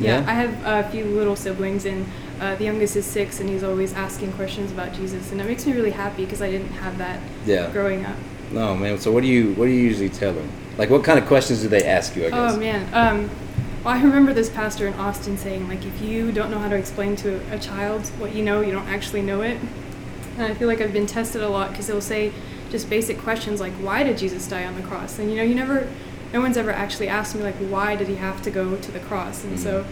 Yeah? 0.00 0.20
Yeah, 0.20 0.30
I 0.30 0.34
have 0.34 0.86
a 0.86 0.90
few 0.90 1.04
little 1.04 1.36
siblings, 1.36 1.84
and 1.84 2.06
uh, 2.40 2.54
the 2.56 2.64
youngest 2.64 2.96
is 2.96 3.06
six, 3.06 3.40
and 3.40 3.48
he's 3.48 3.62
always 3.64 3.92
asking 3.94 4.32
questions 4.32 4.70
about 4.72 4.92
Jesus, 4.92 5.32
and 5.32 5.40
it 5.40 5.44
makes 5.44 5.66
me 5.66 5.72
really 5.72 5.90
happy 5.90 6.24
because 6.24 6.42
I 6.42 6.50
didn't 6.50 6.70
have 6.72 6.98
that 6.98 7.20
Yeah. 7.46 7.70
growing 7.72 8.04
up. 8.04 8.16
No, 8.52 8.74
man. 8.74 8.98
So 8.98 9.12
what 9.12 9.22
do 9.22 9.28
you 9.28 9.52
what 9.54 9.66
do 9.66 9.70
you 9.72 9.82
usually 9.82 10.08
tell 10.08 10.32
them? 10.32 10.48
Like, 10.78 10.88
what 10.90 11.04
kind 11.04 11.18
of 11.18 11.26
questions 11.26 11.62
do 11.62 11.68
they 11.68 11.84
ask 11.84 12.16
you? 12.16 12.26
I 12.26 12.30
guess. 12.30 12.54
Oh 12.54 12.58
man, 12.58 12.88
um, 12.94 13.30
well, 13.84 13.94
I 13.94 14.00
remember 14.02 14.32
this 14.32 14.48
pastor 14.48 14.86
in 14.86 14.94
Austin 14.94 15.36
saying 15.36 15.68
like, 15.68 15.84
if 15.84 16.00
you 16.00 16.32
don't 16.32 16.50
know 16.50 16.58
how 16.58 16.68
to 16.68 16.76
explain 16.76 17.14
to 17.16 17.40
a 17.52 17.58
child 17.58 18.06
what 18.18 18.34
you 18.34 18.42
know, 18.44 18.60
you 18.60 18.72
don't 18.72 18.88
actually 18.88 19.22
know 19.22 19.42
it. 19.42 19.58
And 20.38 20.46
I 20.46 20.54
feel 20.54 20.68
like 20.68 20.80
I've 20.80 20.92
been 20.92 21.06
tested 21.06 21.42
a 21.42 21.48
lot 21.48 21.70
because 21.70 21.88
they'll 21.88 22.00
say 22.00 22.32
just 22.70 22.88
basic 22.88 23.18
questions 23.18 23.60
like, 23.60 23.72
why 23.74 24.04
did 24.04 24.16
Jesus 24.16 24.46
die 24.46 24.64
on 24.64 24.76
the 24.76 24.82
cross? 24.82 25.18
And 25.18 25.30
you 25.30 25.36
know, 25.36 25.42
you 25.42 25.54
never, 25.54 25.88
no 26.32 26.40
one's 26.40 26.56
ever 26.56 26.70
actually 26.70 27.08
asked 27.08 27.34
me 27.34 27.42
like, 27.42 27.56
why 27.56 27.96
did 27.96 28.06
he 28.06 28.14
have 28.16 28.40
to 28.42 28.50
go 28.50 28.76
to 28.76 28.92
the 28.92 29.00
cross? 29.00 29.42
And 29.42 29.58
so, 29.58 29.84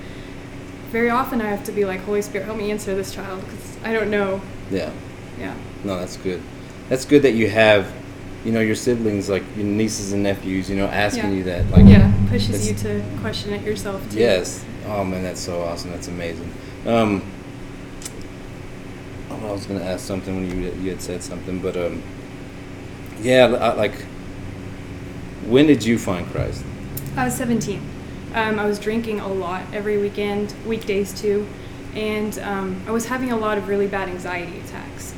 very 0.92 1.10
often 1.10 1.40
I 1.40 1.46
have 1.48 1.64
to 1.64 1.72
be 1.72 1.84
like, 1.84 2.00
Holy 2.02 2.22
Spirit, 2.22 2.44
help 2.44 2.58
me 2.58 2.70
answer 2.70 2.94
this 2.94 3.12
child 3.12 3.40
because 3.40 3.76
I 3.82 3.92
don't 3.92 4.08
know. 4.10 4.40
Yeah. 4.70 4.92
Yeah. 5.38 5.54
No, 5.82 5.98
that's 5.98 6.16
good. 6.16 6.40
That's 6.88 7.04
good 7.04 7.22
that 7.22 7.32
you 7.32 7.50
have, 7.50 7.92
you 8.44 8.52
know, 8.52 8.60
your 8.60 8.76
siblings, 8.76 9.28
like 9.28 9.42
your 9.56 9.66
nieces 9.66 10.12
and 10.12 10.22
nephews, 10.22 10.70
you 10.70 10.76
know, 10.76 10.86
asking 10.86 11.30
Yeah. 11.30 11.36
you 11.38 11.44
that. 11.44 11.70
Like, 11.70 11.86
yeah, 11.86 12.12
pushes 12.28 12.68
you 12.68 12.74
to 12.76 13.04
question 13.20 13.52
it 13.52 13.62
yourself 13.62 14.00
too. 14.12 14.18
Yes. 14.20 14.64
Oh 14.86 15.02
man, 15.04 15.24
that's 15.24 15.40
so 15.40 15.60
awesome. 15.62 15.90
That's 15.90 16.06
amazing. 16.06 16.52
Um, 16.86 17.22
I 19.46 19.52
was 19.52 19.66
gonna 19.66 19.84
ask 19.84 20.04
something 20.04 20.34
when 20.34 20.50
you 20.50 20.72
you 20.82 20.90
had 20.90 21.00
said 21.00 21.22
something, 21.22 21.60
but 21.60 21.76
um, 21.76 22.02
yeah, 23.20 23.46
I, 23.46 23.74
like, 23.74 23.94
when 25.46 25.66
did 25.66 25.84
you 25.84 25.98
find 25.98 26.26
Christ? 26.28 26.64
I 27.16 27.24
was 27.24 27.34
17. 27.34 27.80
Um, 28.34 28.58
I 28.58 28.66
was 28.66 28.78
drinking 28.78 29.20
a 29.20 29.28
lot 29.28 29.62
every 29.72 29.98
weekend, 29.98 30.54
weekdays 30.66 31.18
too, 31.18 31.46
and 31.94 32.38
um, 32.40 32.82
I 32.86 32.90
was 32.90 33.06
having 33.06 33.32
a 33.32 33.36
lot 33.36 33.56
of 33.56 33.68
really 33.68 33.86
bad 33.86 34.08
anxiety 34.08 34.58
attacks. 34.60 35.14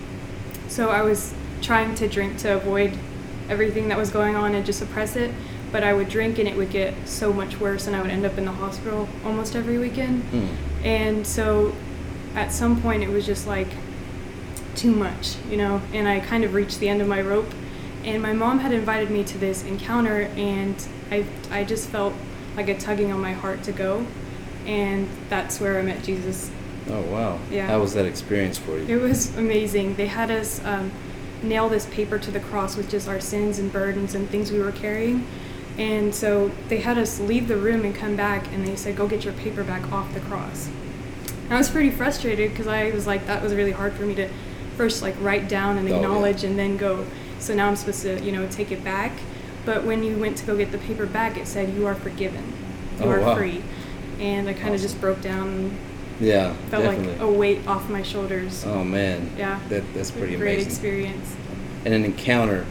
So 0.68 0.90
I 0.90 1.02
was 1.02 1.34
trying 1.62 1.94
to 1.96 2.06
drink 2.06 2.38
to 2.38 2.54
avoid 2.54 2.96
everything 3.48 3.88
that 3.88 3.98
was 3.98 4.10
going 4.10 4.36
on 4.36 4.54
and 4.54 4.64
just 4.64 4.78
suppress 4.78 5.16
it, 5.16 5.34
but 5.72 5.82
I 5.82 5.92
would 5.94 6.08
drink 6.08 6.38
and 6.38 6.46
it 6.46 6.56
would 6.56 6.70
get 6.70 6.94
so 7.08 7.32
much 7.32 7.58
worse, 7.58 7.86
and 7.86 7.96
I 7.96 8.02
would 8.02 8.10
end 8.10 8.26
up 8.26 8.36
in 8.38 8.44
the 8.44 8.52
hospital 8.52 9.08
almost 9.24 9.56
every 9.56 9.78
weekend. 9.78 10.22
Mm. 10.30 10.48
And 10.84 11.26
so 11.26 11.74
at 12.34 12.52
some 12.52 12.80
point, 12.80 13.02
it 13.02 13.08
was 13.08 13.26
just 13.26 13.46
like 13.46 13.68
too 14.78 14.92
much, 14.92 15.34
you 15.50 15.56
know, 15.56 15.82
and 15.92 16.06
I 16.06 16.20
kind 16.20 16.44
of 16.44 16.54
reached 16.54 16.78
the 16.78 16.88
end 16.88 17.02
of 17.02 17.08
my 17.08 17.20
rope. 17.20 17.52
And 18.04 18.22
my 18.22 18.32
mom 18.32 18.60
had 18.60 18.72
invited 18.72 19.10
me 19.10 19.24
to 19.24 19.38
this 19.38 19.64
encounter, 19.64 20.30
and 20.36 20.86
I, 21.10 21.26
I 21.50 21.64
just 21.64 21.88
felt 21.90 22.14
like 22.56 22.68
a 22.68 22.78
tugging 22.78 23.12
on 23.12 23.20
my 23.20 23.32
heart 23.32 23.62
to 23.64 23.72
go. 23.72 24.06
And 24.66 25.08
that's 25.28 25.60
where 25.60 25.78
I 25.78 25.82
met 25.82 26.04
Jesus. 26.04 26.50
Oh 26.88 27.02
wow. 27.02 27.38
Yeah. 27.50 27.66
How 27.66 27.80
was 27.80 27.94
that 27.94 28.06
experience 28.06 28.56
for 28.56 28.78
you? 28.78 28.84
It 28.86 29.02
was 29.02 29.36
amazing. 29.36 29.96
They 29.96 30.06
had 30.06 30.30
us 30.30 30.64
um, 30.64 30.92
nail 31.42 31.68
this 31.68 31.86
paper 31.86 32.18
to 32.18 32.30
the 32.30 32.40
cross 32.40 32.76
with 32.76 32.88
just 32.90 33.08
our 33.08 33.20
sins 33.20 33.58
and 33.58 33.72
burdens 33.72 34.14
and 34.14 34.28
things 34.30 34.52
we 34.52 34.60
were 34.60 34.72
carrying. 34.72 35.26
And 35.76 36.14
so 36.14 36.50
they 36.68 36.78
had 36.78 36.98
us 36.98 37.20
leave 37.20 37.46
the 37.46 37.56
room 37.56 37.84
and 37.84 37.94
come 37.94 38.16
back, 38.16 38.52
and 38.52 38.66
they 38.66 38.76
said, 38.76 38.96
Go 38.96 39.06
get 39.08 39.24
your 39.24 39.34
paper 39.34 39.64
back 39.64 39.90
off 39.92 40.12
the 40.14 40.20
cross. 40.20 40.68
I 41.50 41.56
was 41.56 41.70
pretty 41.70 41.90
frustrated 41.90 42.50
because 42.50 42.66
I 42.66 42.90
was 42.90 43.06
like, 43.06 43.26
That 43.26 43.42
was 43.42 43.54
really 43.54 43.72
hard 43.72 43.92
for 43.94 44.02
me 44.02 44.14
to 44.16 44.28
first 44.78 45.02
like 45.02 45.14
write 45.20 45.48
down 45.48 45.76
and 45.76 45.86
Oh, 45.86 45.90
yeah. 45.90 45.96
acknowledge 45.96 46.44
and 46.44 46.58
then 46.58 46.76
go. 46.78 47.04
So 47.40 47.54
now 47.54 47.68
I'm 47.68 47.76
supposed 47.76 48.02
to, 48.02 48.18
you 48.24 48.32
know, 48.32 48.46
take 48.48 48.72
it 48.72 48.82
back. 48.82 49.12
But 49.66 49.84
when 49.84 50.02
you 50.02 50.16
went 50.16 50.38
to 50.38 50.46
go 50.46 50.56
get 50.56 50.72
the 50.72 50.78
paper 50.78 51.04
back, 51.04 51.36
it 51.36 51.46
said, 51.46 51.74
You 51.74 51.86
are 51.86 51.94
forgiven. 51.94 52.44
You 52.98 53.04
Oh, 53.06 53.10
are 53.10 53.20
wow. 53.20 53.34
free. 53.36 53.62
And 54.18 54.48
I 54.48 54.54
kind 54.54 54.68
of 54.68 54.74
Awesome. 54.76 54.82
just 54.88 55.00
broke 55.00 55.20
down 55.20 55.48
and 55.48 55.76
yeah, 56.20 56.52
felt 56.70 56.82
definitely. 56.84 57.12
like 57.12 57.20
a 57.20 57.30
weight 57.30 57.60
off 57.68 57.88
my 57.90 58.02
shoulders. 58.02 58.64
oh 58.66 58.82
man. 58.82 59.30
Yeah. 59.36 59.60
That 59.68 59.82
that's 59.94 60.10
pretty 60.10 60.36
Great 60.36 60.54
amazing. 60.54 60.70
experience. 60.70 61.36
And 61.84 61.92
an 61.94 62.04
encounter. 62.04 62.64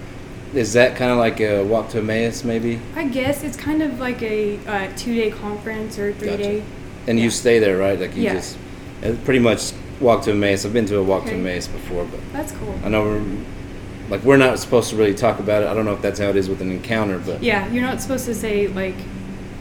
Is 0.53 0.73
that 0.73 0.95
kind 0.95 1.11
of 1.11 1.17
like 1.17 1.39
a 1.41 1.61
walk 1.63 1.89
to 1.89 1.99
Emmaus, 1.99 2.43
maybe? 2.43 2.79
I 2.95 3.05
guess 3.05 3.43
it's 3.43 3.57
kind 3.57 3.81
of 3.81 3.99
like 3.99 4.21
a 4.21 4.57
uh, 4.65 4.87
two 4.97 5.13
day 5.13 5.29
conference 5.29 5.99
or 5.99 6.13
three-day. 6.13 6.37
Gotcha. 6.37 6.43
day. 6.43 6.63
And 7.07 7.19
you 7.19 7.29
stay 7.29 7.59
there, 7.59 7.77
right? 7.77 7.99
Like 7.99 8.15
you 8.15 8.23
Yeah. 8.23 8.33
just 8.35 8.57
pretty 9.23 9.39
much 9.39 9.71
walk 9.99 10.23
to 10.23 10.31
Emmaus. 10.31 10.65
I've 10.65 10.73
been 10.73 10.85
to 10.87 10.97
a 10.97 11.03
walk 11.03 11.25
to 11.25 11.31
a 11.31 11.33
Emmaus 11.35 11.67
before, 11.67 12.05
but 12.05 12.19
That's 12.33 12.51
cool. 12.53 12.75
I 12.83 12.89
know 12.89 13.03
we're 13.03 13.37
like 14.09 14.23
we're 14.23 14.37
not 14.37 14.57
supposed 14.59 14.89
to 14.91 14.95
really 14.95 15.13
talk 15.13 15.39
about 15.39 15.63
it. 15.63 15.67
I 15.67 15.73
don't 15.73 15.85
know 15.85 15.93
if 15.93 16.01
that's 16.01 16.19
how 16.19 16.27
it 16.29 16.35
is 16.35 16.49
with 16.49 16.61
an 16.61 16.71
encounter, 16.71 17.19
but 17.19 17.43
Yeah, 17.43 17.67
you're 17.69 17.83
not 17.83 18.01
supposed 18.01 18.25
to 18.25 18.35
say 18.35 18.67
like, 18.67 18.95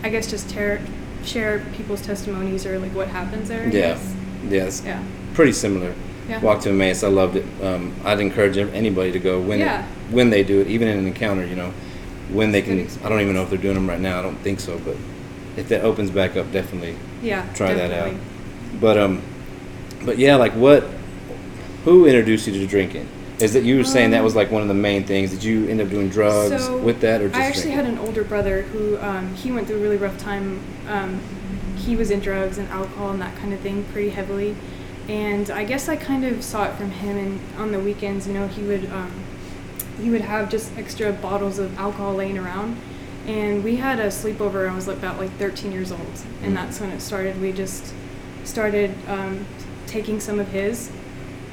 I 0.03 0.09
guess 0.09 0.31
just 0.31 0.49
tear, 0.51 0.81
share 1.25 1.61
people's 1.77 2.03
testimonies 2.03 2.65
or 2.67 2.79
like 2.79 2.95
what 2.95 3.09
happens 3.09 3.49
there. 3.49 3.63
I 3.63 3.67
yeah, 3.67 3.71
guess. 4.51 4.83
yeah, 4.85 4.99
Yeah. 5.01 5.03
pretty 5.35 5.53
similar. 5.53 5.95
Yeah. 6.29 6.41
Walk 6.41 6.61
to 6.63 6.71
Emmaus. 6.71 7.03
I 7.05 7.09
loved 7.09 7.37
it. 7.37 7.45
Um, 7.63 7.95
I'd 8.05 8.21
encourage 8.21 8.57
anybody 8.59 9.13
to 9.13 9.19
go 9.19 9.41
when 9.41 9.61
Yeah. 9.61 9.85
when 10.11 10.31
they 10.31 10.43
do 10.43 10.61
it, 10.61 10.67
even 10.69 10.89
in 10.89 10.99
an 10.99 11.07
encounter. 11.07 11.45
You 11.47 11.57
know, 11.57 11.73
when 12.33 12.51
they 12.53 12.59
a 12.61 12.63
can. 12.63 12.87
I 13.05 13.09
don't 13.09 13.21
even 13.21 13.35
know 13.35 13.43
if 13.43 13.51
they're 13.51 13.59
doing 13.59 13.75
them 13.75 13.89
right 13.89 14.01
now. 14.01 14.19
I 14.19 14.23
don't 14.23 14.39
think 14.39 14.59
so, 14.61 14.79
but 14.79 14.97
if 15.57 15.69
that 15.69 15.83
opens 15.83 16.11
back 16.11 16.37
up, 16.37 16.51
definitely 16.53 16.97
Yeah. 17.23 17.45
try 17.55 17.75
that 17.75 17.93
out. 17.93 18.13
But 18.81 18.99
um, 18.99 19.23
But 20.07 20.19
yeah, 20.19 20.37
like 20.37 20.53
what? 20.53 20.85
Who 21.85 22.07
introduced 22.07 22.47
you 22.47 22.53
to 22.55 22.67
drinking? 22.67 23.09
Is 23.41 23.53
that 23.53 23.65
you 23.65 23.77
were 23.77 23.85
saying 23.85 24.13
that 24.13 24.19
Um, 24.19 24.25
was 24.25 24.35
like 24.35 24.51
one 24.51 24.63
of 24.63 24.69
the 24.69 24.75
main 24.75 25.05
things? 25.05 25.31
Did 25.31 25.45
you 25.45 25.69
end 25.69 25.81
up 25.83 25.91
doing 25.91 26.09
drugs 26.09 26.65
So, 26.65 26.79
with 26.79 27.01
that, 27.01 27.21
or 27.21 27.29
just 27.29 27.39
I 27.39 27.45
actually 27.45 27.73
drinking? 27.75 27.85
had 27.85 27.95
an 27.95 27.99
older 27.99 28.25
brother 28.25 28.63
who 28.63 28.97
um, 28.99 29.35
he 29.35 29.53
went 29.53 29.67
through 29.67 29.77
a 29.77 29.81
really 29.81 29.99
rough 29.99 30.17
time. 30.17 30.61
Um, 30.89 31.21
he 31.77 31.97
was 31.97 32.11
in 32.11 32.21
drugs 32.21 32.57
and 32.57 32.67
alcohol 32.71 33.11
and 33.11 33.21
that 33.21 33.37
kind 33.37 33.53
of 33.53 33.61
thing 33.61 33.85
pretty 33.93 34.09
heavily, 34.11 34.57
and 35.09 35.51
I 35.51 35.65
guess 35.65 35.89
I 35.89 35.97
kind 35.97 36.25
of 36.25 36.43
saw 36.43 36.65
it 36.65 36.75
from 36.77 36.91
him. 36.91 37.17
And 37.17 37.41
on 37.59 37.73
the 37.73 37.79
weekends, 37.81 38.27
you 38.27 38.33
know, 38.33 38.47
he 38.49 38.63
would 38.63 38.91
um, 38.91 39.13
he 40.01 40.09
would 40.09 40.23
have 40.23 40.49
just 40.51 40.77
extra 40.79 41.13
bottles 41.13 41.59
of 41.59 41.77
alcohol 41.79 42.15
laying 42.15 42.39
around. 42.39 42.79
And 43.27 43.63
we 43.65 43.77
had 43.77 43.99
a 43.99 44.07
sleepover. 44.07 44.69
I 44.71 44.75
was 44.75 44.87
about 44.89 45.19
like 45.19 45.33
13 45.33 45.73
years 45.73 45.91
old, 45.93 46.01
and 46.43 46.53
Mm. 46.53 46.55
that's 46.55 46.81
when 46.81 46.91
it 46.91 47.01
started. 47.03 47.41
We 47.41 47.53
just 47.53 47.93
started 48.45 48.95
um, 49.09 49.45
taking 49.97 50.21
some 50.21 50.39
of 50.39 50.49
his, 50.49 50.91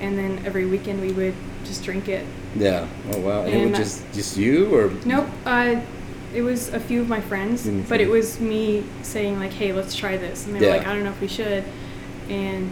and 0.02 0.18
then 0.18 0.42
every 0.46 0.66
weekend 0.66 1.00
we 1.00 1.14
would 1.14 1.34
just 1.64 1.82
drink 1.84 2.10
it. 2.10 2.26
Yeah. 2.58 2.88
Oh 3.14 3.20
wow. 3.20 3.44
And, 3.44 3.54
it 3.54 3.70
was 3.70 3.78
just 3.80 4.14
just 4.14 4.36
you 4.38 4.76
or 4.76 4.92
Nope. 5.06 5.28
Uh, 5.46 5.80
it 6.34 6.42
was 6.42 6.70
a 6.74 6.80
few 6.80 7.00
of 7.02 7.08
my 7.08 7.22
friends, 7.22 7.66
Mm, 7.66 7.88
but 7.88 8.02
it 8.02 8.10
was 8.10 8.40
me 8.42 8.84
saying 9.02 9.40
like, 9.40 9.54
"Hey, 9.54 9.72
let's 9.72 9.96
try 9.96 10.18
this," 10.18 10.46
and 10.46 10.56
they 10.56 10.60
were 10.60 10.66
Yeah. 10.66 10.78
like, 10.78 10.88
"I 10.88 10.94
don't 10.94 11.04
know 11.06 11.12
if 11.12 11.22
we 11.22 11.28
should," 11.28 11.64
and 12.30 12.70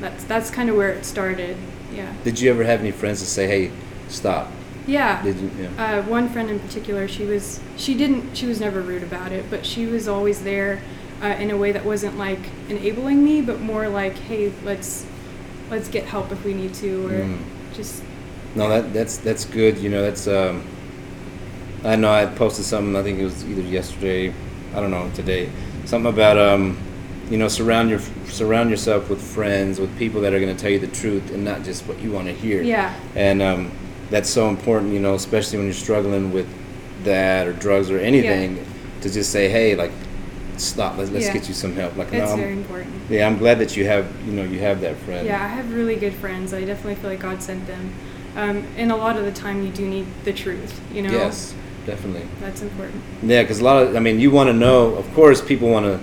that's 0.00 0.24
that's 0.24 0.50
kind 0.50 0.68
of 0.68 0.74
where 0.76 0.90
it 0.90 1.04
started. 1.04 1.56
Yeah. 1.94 2.12
did 2.24 2.40
you 2.40 2.50
ever 2.50 2.64
have 2.64 2.80
any 2.80 2.90
friends 2.90 3.20
to 3.20 3.26
say, 3.26 3.46
"Hey, 3.46 3.70
stop"? 4.08 4.50
Yeah. 4.86 5.22
Did 5.22 5.36
you? 5.38 5.50
Yeah. 5.62 5.68
Uh, 5.82 6.02
one 6.02 6.28
friend 6.28 6.50
in 6.50 6.58
particular, 6.58 7.06
she 7.06 7.24
was 7.24 7.60
she 7.76 7.94
didn't 7.94 8.36
she 8.36 8.46
was 8.46 8.58
never 8.58 8.80
rude 8.80 9.04
about 9.04 9.30
it, 9.30 9.44
but 9.48 9.64
she 9.64 9.86
was 9.86 10.08
always 10.08 10.40
there 10.40 10.80
uh, 11.24 11.28
in 11.40 11.50
a 11.50 11.56
way 11.56 11.72
that 11.72 11.84
wasn't 11.84 12.16
like 12.18 12.38
enabling 12.68 13.24
me, 13.24 13.40
but 13.40 13.60
more 13.60 13.88
like, 13.88 14.16
"Hey, 14.18 14.52
let's 14.64 15.06
let's 15.70 15.88
get 15.88 16.04
help 16.04 16.30
if 16.30 16.44
we 16.44 16.52
need 16.54 16.74
to," 16.74 17.06
or 17.08 17.10
Mm. 17.24 17.38
just 17.74 18.02
No, 18.54 18.68
that 18.68 18.92
that's 18.92 19.16
that's 19.16 19.44
good. 19.44 19.78
You 19.78 19.88
know, 19.90 20.02
that's 20.02 20.26
um. 20.28 20.62
I 21.84 21.96
know 21.96 22.10
I 22.10 22.24
posted 22.26 22.64
something. 22.64 22.96
I 22.96 23.02
think 23.02 23.18
it 23.18 23.24
was 23.24 23.44
either 23.44 23.60
yesterday. 23.62 24.32
I 24.74 24.80
don't 24.80 24.90
know 24.90 25.10
today. 25.14 25.50
Something 25.84 26.12
about 26.12 26.38
um, 26.38 26.78
you 27.30 27.36
know, 27.38 27.48
surround 27.48 27.90
your 27.90 28.00
surround 28.28 28.70
yourself 28.70 29.10
with 29.10 29.20
friends, 29.20 29.78
with 29.80 29.96
people 29.98 30.20
that 30.22 30.32
are 30.34 30.40
going 30.40 30.54
to 30.54 30.60
tell 30.60 30.70
you 30.70 30.78
the 30.78 30.86
truth 31.02 31.30
and 31.32 31.44
not 31.44 31.62
just 31.62 31.86
what 31.86 32.00
you 32.00 32.10
want 32.10 32.26
to 32.26 32.32
hear. 32.34 32.62
yeah. 32.62 32.94
And 33.14 33.42
um, 33.42 33.70
that's 34.10 34.30
so 34.30 34.48
important. 34.48 34.92
You 34.92 35.00
know, 35.00 35.14
especially 35.14 35.58
when 35.58 35.66
you're 35.66 35.74
struggling 35.74 36.32
with 36.32 36.46
that 37.04 37.46
or 37.46 37.52
drugs 37.52 37.90
or 37.90 37.98
anything, 37.98 38.64
to 39.02 39.10
just 39.10 39.30
say, 39.30 39.48
hey, 39.50 39.74
like, 39.74 39.92
stop. 40.60 40.96
Let's, 40.98 41.10
let's 41.10 41.26
Yeah. 41.26 41.32
get 41.34 41.48
you 41.48 41.54
some 41.54 41.74
help. 41.74 41.96
Like, 41.96 42.08
It's 42.08 42.16
no, 42.16 42.24
I'm- 42.30 42.38
very 42.38 42.52
important. 42.52 42.92
yeah, 43.10 43.26
I'm 43.26 43.38
glad 43.38 43.58
that 43.58 43.76
you 43.76 43.84
have 43.86 44.06
you 44.26 44.32
know 44.32 44.44
you 44.44 44.58
have 44.60 44.80
that 44.82 44.96
friend. 44.98 45.26
Yeah, 45.26 45.42
I 45.42 45.48
have 45.48 45.72
really 45.74 45.96
good 45.96 46.14
friends. 46.14 46.52
I 46.54 46.60
definitely 46.64 46.96
feel 46.96 47.10
like 47.10 47.20
God 47.20 47.42
sent 47.42 47.66
them. 47.66 47.90
Um, 48.36 48.64
and 48.76 48.90
a 48.90 48.96
lot 48.96 49.16
of 49.16 49.24
the 49.24 49.30
time, 49.32 49.62
you 49.64 49.70
do 49.70 49.86
need 49.86 50.06
the 50.24 50.32
truth. 50.32 50.80
You 50.92 51.02
know. 51.02 51.12
Yes, 51.12 51.54
definitely. 51.86 52.26
That's 52.40 52.62
important. 52.62 53.00
Yeah, 53.22 53.42
because 53.42 53.60
a 53.60 53.64
lot 53.64 53.82
of, 53.82 53.94
I 53.96 54.00
mean, 54.00 54.18
you 54.18 54.30
want 54.30 54.48
to 54.48 54.52
know. 54.54 54.94
Of 54.96 55.12
course, 55.14 55.40
people 55.40 55.68
want 55.70 55.86
to. 55.86 56.00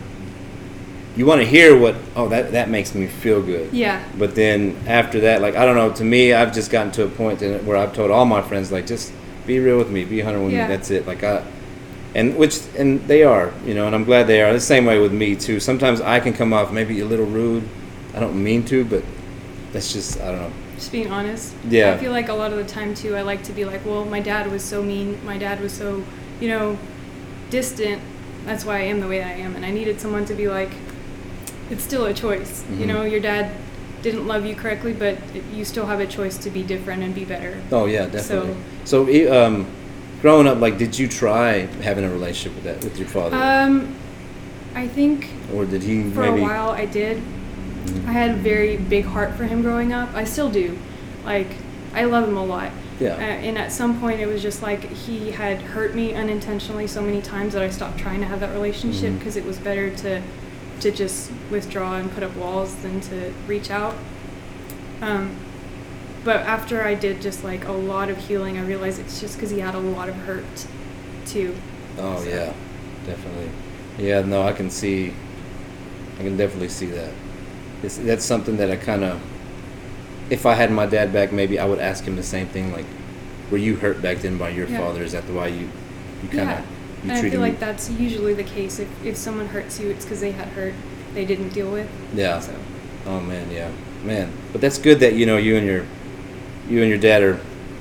You 1.17 1.25
want 1.25 1.41
to 1.41 1.47
hear 1.47 1.77
what? 1.77 1.95
Oh, 2.15 2.29
that 2.29 2.53
that 2.53 2.69
makes 2.69 2.95
me 2.95 3.05
feel 3.07 3.41
good. 3.41 3.73
Yeah. 3.73 4.01
But 4.17 4.33
then 4.35 4.77
after 4.87 5.19
that, 5.21 5.41
like 5.41 5.55
I 5.57 5.65
don't 5.65 5.75
know. 5.75 5.91
To 5.91 6.03
me, 6.05 6.31
I've 6.33 6.53
just 6.53 6.71
gotten 6.71 6.91
to 6.93 7.03
a 7.03 7.09
point 7.09 7.41
in 7.41 7.65
where 7.65 7.75
I've 7.75 7.93
told 7.93 8.11
all 8.11 8.23
my 8.25 8.41
friends, 8.41 8.71
like, 8.71 8.87
just 8.87 9.11
be 9.45 9.59
real 9.59 9.77
with 9.77 9.89
me, 9.89 10.05
be 10.05 10.21
hundred 10.21 10.41
with 10.41 10.53
Yeah. 10.53 10.67
me. 10.69 10.73
That's 10.73 10.89
it. 10.89 11.05
Like 11.05 11.21
I, 11.25 11.41
and 12.15 12.35
which 12.37 12.59
and 12.77 12.99
they 13.07 13.23
are, 13.23 13.53
you 13.65 13.73
know, 13.73 13.85
and 13.87 13.95
I'm 13.95 14.03
glad 14.03 14.27
they 14.27 14.41
are. 14.41 14.51
The 14.53 14.59
same 14.59 14.85
way 14.85 14.99
with 14.99 15.13
me 15.13 15.35
too. 15.35 15.59
Sometimes 15.59 16.01
I 16.01 16.19
can 16.19 16.33
come 16.33 16.53
off 16.53 16.71
maybe 16.71 16.99
a 16.99 17.05
little 17.05 17.25
rude. 17.25 17.63
I 18.13 18.19
don't 18.19 18.41
mean 18.43 18.65
to, 18.65 18.83
but 18.85 19.03
that's 19.71 19.93
just 19.93 20.19
I 20.21 20.31
don't 20.31 20.39
know. 20.41 20.51
Just 20.75 20.91
being 20.91 21.11
honest. 21.11 21.53
Yeah. 21.69 21.93
I 21.93 21.97
feel 21.97 22.11
like 22.11 22.29
a 22.29 22.33
lot 22.33 22.51
of 22.51 22.57
the 22.57 22.65
time 22.65 22.93
too, 22.95 23.15
I 23.15 23.21
like 23.21 23.43
to 23.43 23.53
be 23.53 23.65
like, 23.65 23.85
well, 23.85 24.03
my 24.05 24.19
dad 24.19 24.51
was 24.51 24.63
so 24.63 24.81
mean. 24.83 25.23
My 25.25 25.37
dad 25.37 25.61
was 25.61 25.71
so, 25.73 26.03
you 26.39 26.49
know, 26.49 26.77
distant. 27.49 28.01
That's 28.45 28.65
why 28.65 28.77
I 28.77 28.81
am 28.83 28.99
the 28.99 29.07
way 29.07 29.21
I 29.23 29.31
am. 29.33 29.55
And 29.55 29.63
I 29.65 29.71
needed 29.71 30.01
someone 30.01 30.25
to 30.25 30.33
be 30.33 30.47
like, 30.47 30.71
it's 31.69 31.83
still 31.83 32.05
a 32.05 32.13
choice. 32.13 32.63
Mhm. 32.63 32.79
You 32.79 32.85
know, 32.87 33.03
your 33.03 33.19
dad 33.19 33.51
didn't 34.01 34.27
love 34.27 34.45
you 34.45 34.55
correctly, 34.55 34.93
but 34.93 35.15
you 35.53 35.63
still 35.63 35.85
have 35.85 35.99
a 35.99 36.07
choice 36.07 36.37
to 36.39 36.49
be 36.49 36.63
different 36.63 37.03
and 37.03 37.13
be 37.13 37.23
better. 37.23 37.57
Oh 37.71 37.85
yeah, 37.85 38.07
definitely. 38.07 38.55
So, 38.83 39.07
e- 39.07 39.27
um, 39.27 39.67
growing 40.21 40.47
up, 40.47 40.59
like, 40.59 40.77
did 40.77 40.97
you 40.97 41.07
try 41.07 41.59
having 41.83 42.03
a 42.03 42.09
relationship 42.09 42.55
with 42.55 42.63
that 42.65 42.83
with 42.83 42.97
your 42.97 43.07
father, 43.07 43.35
Um, 43.37 43.95
I 44.75 44.87
think 44.87 45.27
or 45.53 45.65
did 45.65 45.83
he 45.83 46.09
for 46.11 46.21
maybe? 46.21 46.39
a 46.41 46.43
while 46.43 46.69
I 46.69 46.85
did. 46.85 47.21
I 48.07 48.11
had 48.11 48.31
a 48.31 48.35
very 48.35 48.77
big 48.77 49.05
heart 49.05 49.33
for 49.35 49.43
him 49.43 49.61
growing 49.61 49.91
up. 49.91 50.13
I 50.13 50.23
still 50.23 50.49
do. 50.49 50.77
Like 51.25 51.47
I 51.93 52.05
love 52.05 52.27
him 52.27 52.37
a 52.37 52.45
lot. 52.45 52.71
Yeah. 52.99 53.15
Uh, 53.15 53.19
and 53.19 53.57
at 53.57 53.71
some 53.71 53.99
point 53.99 54.19
it 54.21 54.27
was 54.27 54.41
just 54.41 54.61
like 54.61 54.83
he 54.91 55.31
had 55.31 55.61
hurt 55.61 55.95
me 55.95 56.13
unintentionally 56.13 56.87
so 56.87 57.01
many 57.01 57.21
times 57.21 57.53
that 57.53 57.63
I 57.63 57.69
stopped 57.69 57.97
trying 57.97 58.19
to 58.21 58.27
have 58.27 58.39
that 58.39 58.53
relationship 58.53 59.17
because 59.17 59.35
it 59.35 59.43
was 59.45 59.57
better 59.57 59.89
to 59.97 60.21
to 60.81 60.91
just 60.91 61.31
withdraw 61.49 61.97
and 61.97 62.11
put 62.11 62.23
up 62.23 62.35
walls 62.35 62.75
than 62.77 63.01
to 63.01 63.33
reach 63.47 63.69
out. 63.71 63.95
Um, 65.01 65.35
but 66.23 66.37
after 66.37 66.83
I 66.83 66.93
did 66.95 67.21
just 67.21 67.43
like 67.43 67.65
a 67.65 67.71
lot 67.71 68.09
of 68.09 68.17
healing, 68.17 68.57
I 68.57 68.63
realized 68.65 68.99
it's 68.99 69.19
just 69.19 69.35
because 69.35 69.49
he 69.49 69.59
had 69.59 69.75
a 69.75 69.79
lot 69.79 70.09
of 70.09 70.15
hurt 70.15 70.67
too. 71.25 71.55
Oh 71.97 72.21
So- 72.23 72.29
yeah, 72.29 72.53
definitely. 73.05 73.49
Yeah, 73.97 74.21
no, 74.21 74.41
I 74.43 74.53
can 74.53 74.69
see. 74.69 75.13
I 76.19 76.23
can 76.23 76.37
definitely 76.37 76.69
see 76.69 76.87
that. 76.87 77.11
It's, 77.83 77.97
that's 77.97 78.23
something 78.25 78.57
that 78.57 78.71
I 78.71 78.75
kind 78.77 79.03
of. 79.03 79.21
If 80.29 80.45
I 80.45 80.53
had 80.53 80.71
my 80.71 80.85
dad 80.85 81.11
back, 81.11 81.31
maybe 81.33 81.59
I 81.59 81.65
would 81.65 81.79
ask 81.79 82.05
him 82.05 82.15
the 82.15 82.23
same 82.23 82.47
thing. 82.47 82.71
Like, 82.71 82.85
were 83.51 83.57
you 83.57 83.75
hurt 83.75 84.01
back 84.01 84.19
then 84.19 84.37
by 84.37 84.49
your 84.49 84.67
Yeah. 84.67 84.79
father? 84.79 85.03
Is 85.03 85.11
that 85.11 85.27
the 85.27 85.33
why 85.33 85.47
you, 85.47 85.69
you 86.23 86.29
kind 86.29 86.41
of, 86.41 86.47
yeah. 86.47 86.59
you 87.03 87.11
and 87.11 87.11
I 87.11 87.29
feel 87.29 87.41
like 87.41 87.59
that's 87.59 87.89
usually 87.91 88.33
the 88.33 88.43
case. 88.45 88.79
If, 88.79 89.05
if 89.05 89.17
someone 89.17 89.47
hurts 89.47 89.79
you, 89.79 89.89
it's 89.89 90.05
because 90.05 90.21
they 90.21 90.31
had 90.31 90.47
hurt 90.49 90.73
they 91.13 91.25
didn't 91.25 91.49
deal 91.49 91.69
with. 91.69 91.89
Yeah. 92.15 92.39
So, 92.39 92.55
Oh 93.05 93.19
man, 93.19 93.51
yeah, 93.51 93.71
man. 94.03 94.31
But 94.51 94.61
that's 94.61 94.77
good 94.77 94.99
that 95.01 95.15
you 95.15 95.25
know 95.25 95.37
you 95.37 95.57
and 95.57 95.65
your, 95.65 95.85
you 96.71 96.81
and 96.81 96.89
your 96.89 96.97
dad 96.97 97.21
are, 97.21 97.39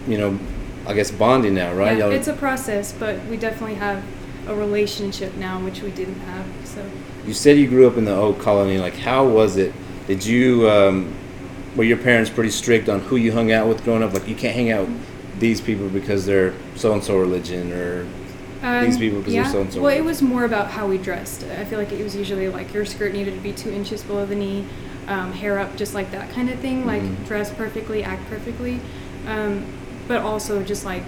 you 0.09 0.19
know, 0.19 0.39
I 0.87 0.95
guess 0.95 1.11
bonding 1.11 1.55
now, 1.55 1.73
right? 1.73 1.97
yeah, 1.97 2.05
Y'all- 2.07 2.13
it's 2.13 2.29
a 2.29 2.33
process, 2.33 2.93
but 2.93 3.17
we 3.31 3.37
definitely 3.37 3.77
have 3.77 4.03
a 4.49 4.55
relationship 4.55 5.37
now, 5.37 5.61
which 5.61 5.81
we 5.83 5.91
didn't 5.91 6.19
have. 6.21 6.45
So, 6.65 6.83
You 7.27 7.33
said 7.35 7.57
you 7.59 7.69
grew 7.69 7.87
up 7.87 7.97
in 7.97 8.05
the 8.05 8.17
old 8.17 8.39
colony. 8.41 8.79
Like, 8.79 8.97
how 8.97 9.27
was 9.27 9.57
it? 9.57 9.73
Did 10.09 10.25
you 10.25 10.69
um, 10.69 11.13
were 11.77 11.85
your 11.85 11.99
parents 11.99 12.31
pretty 12.31 12.51
strict 12.51 12.89
on 12.89 13.01
who 13.01 13.17
you 13.17 13.33
hung 13.33 13.53
out 13.53 13.69
with 13.69 13.85
growing 13.85 14.03
up? 14.03 14.13
Like, 14.13 14.27
you 14.27 14.35
can't 14.35 14.55
hang 14.57 14.71
out 14.73 14.89
with 14.89 15.39
these 15.39 15.61
people 15.61 15.89
because 15.89 16.27
they're 16.27 16.53
so 16.75 16.93
and 16.93 17.05
so 17.05 17.19
religion, 17.19 17.73
or 17.73 18.07
These 18.85 18.99
people, 18.99 19.23
'cause 19.23 19.33
they're 19.33 19.41
Um, 19.43 19.47
yeah. 19.47 19.53
so-and-so. 19.53 19.81
Well, 19.81 19.97
it 19.97 20.05
was 20.05 20.21
more 20.21 20.45
about 20.45 20.71
how 20.73 20.87
we 20.87 20.99
dressed. 20.99 21.45
I 21.59 21.65
feel 21.65 21.79
like 21.79 21.93
it 21.93 22.03
was 22.03 22.15
usually 22.17 22.49
like 22.49 22.75
your 22.75 22.85
skirt 22.85 23.13
needed 23.15 23.35
to 23.35 23.41
be 23.41 23.53
two 23.53 23.71
inches 23.71 24.03
below 24.03 24.27
the 24.27 24.35
knee, 24.35 24.65
um, 25.09 25.33
hair 25.33 25.59
up, 25.59 25.77
just 25.77 25.95
like 25.95 26.11
that 26.13 26.31
kind 26.33 26.49
of 26.51 26.59
thing. 26.61 26.87
Like 26.87 27.03
Mhm. 27.03 27.27
dress 27.27 27.51
perfectly, 27.53 28.03
act 28.05 28.29
perfectly, 28.31 28.81
um, 29.29 29.65
but 30.09 30.21
also 30.23 30.63
just 30.63 30.85
like 30.85 31.05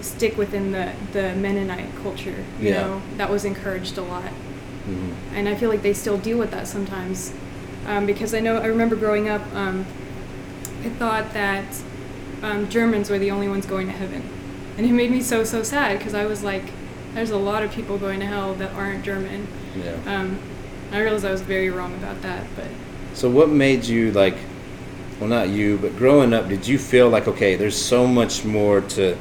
stick 0.00 0.36
within 0.38 0.72
the 0.72 0.90
the 1.12 1.34
Mennonite 1.34 1.88
culture. 2.02 2.34
You 2.60 2.70
Yeah. 2.70 2.80
know, 2.82 3.02
that 3.18 3.30
was 3.30 3.44
encouraged 3.44 3.98
a 3.98 4.02
lot. 4.02 4.24
Mhm. 4.88 5.12
and 5.36 5.46
I 5.48 5.54
feel 5.54 5.68
like 5.68 5.82
they 5.82 5.92
still 5.92 6.16
deal 6.16 6.38
with 6.38 6.50
that 6.52 6.66
sometimes. 6.66 7.32
Um, 7.86 8.06
because 8.06 8.32
I 8.34 8.40
know 8.40 8.56
I 8.56 8.66
remember 8.66 8.96
growing 8.96 9.28
up, 9.28 9.42
um, 9.54 9.84
I 10.84 10.88
thought 10.88 11.34
that 11.34 11.64
um, 12.42 12.68
Germans 12.70 13.10
were 13.10 13.18
the 13.18 13.30
only 13.30 13.46
ones 13.46 13.66
going 13.66 13.86
to 13.88 13.92
heaven, 13.92 14.22
and 14.78 14.86
it 14.86 14.92
made 14.92 15.10
me 15.10 15.20
so 15.20 15.44
so 15.44 15.62
sad 15.62 15.98
because 15.98 16.14
I 16.14 16.24
was 16.24 16.42
like, 16.42 16.64
there's 17.14 17.30
a 17.30 17.36
lot 17.36 17.62
of 17.62 17.70
people 17.70 17.98
going 17.98 18.20
to 18.20 18.26
hell 18.26 18.54
that 18.54 18.72
aren't 18.72 19.04
German. 19.04 19.46
yeah. 19.76 19.92
Um, 20.06 20.38
I 20.92 21.00
realized 21.00 21.24
I 21.24 21.30
was 21.32 21.42
very 21.42 21.70
wrong 21.70 21.94
about 21.94 22.20
that, 22.22 22.44
but 22.56 22.66
So, 23.14 23.28
what 23.30 23.48
made 23.48 23.84
you 23.84 24.12
like? 24.12 24.36
Well, 25.18 25.28
not 25.28 25.50
you, 25.50 25.76
but 25.78 25.96
growing 25.96 26.32
up, 26.32 26.48
did 26.48 26.66
you 26.66 26.78
feel 26.78 27.10
like 27.10 27.28
okay? 27.28 27.54
There's 27.56 27.76
so 27.76 28.06
much 28.06 28.44
more 28.44 28.80
to 28.80 29.16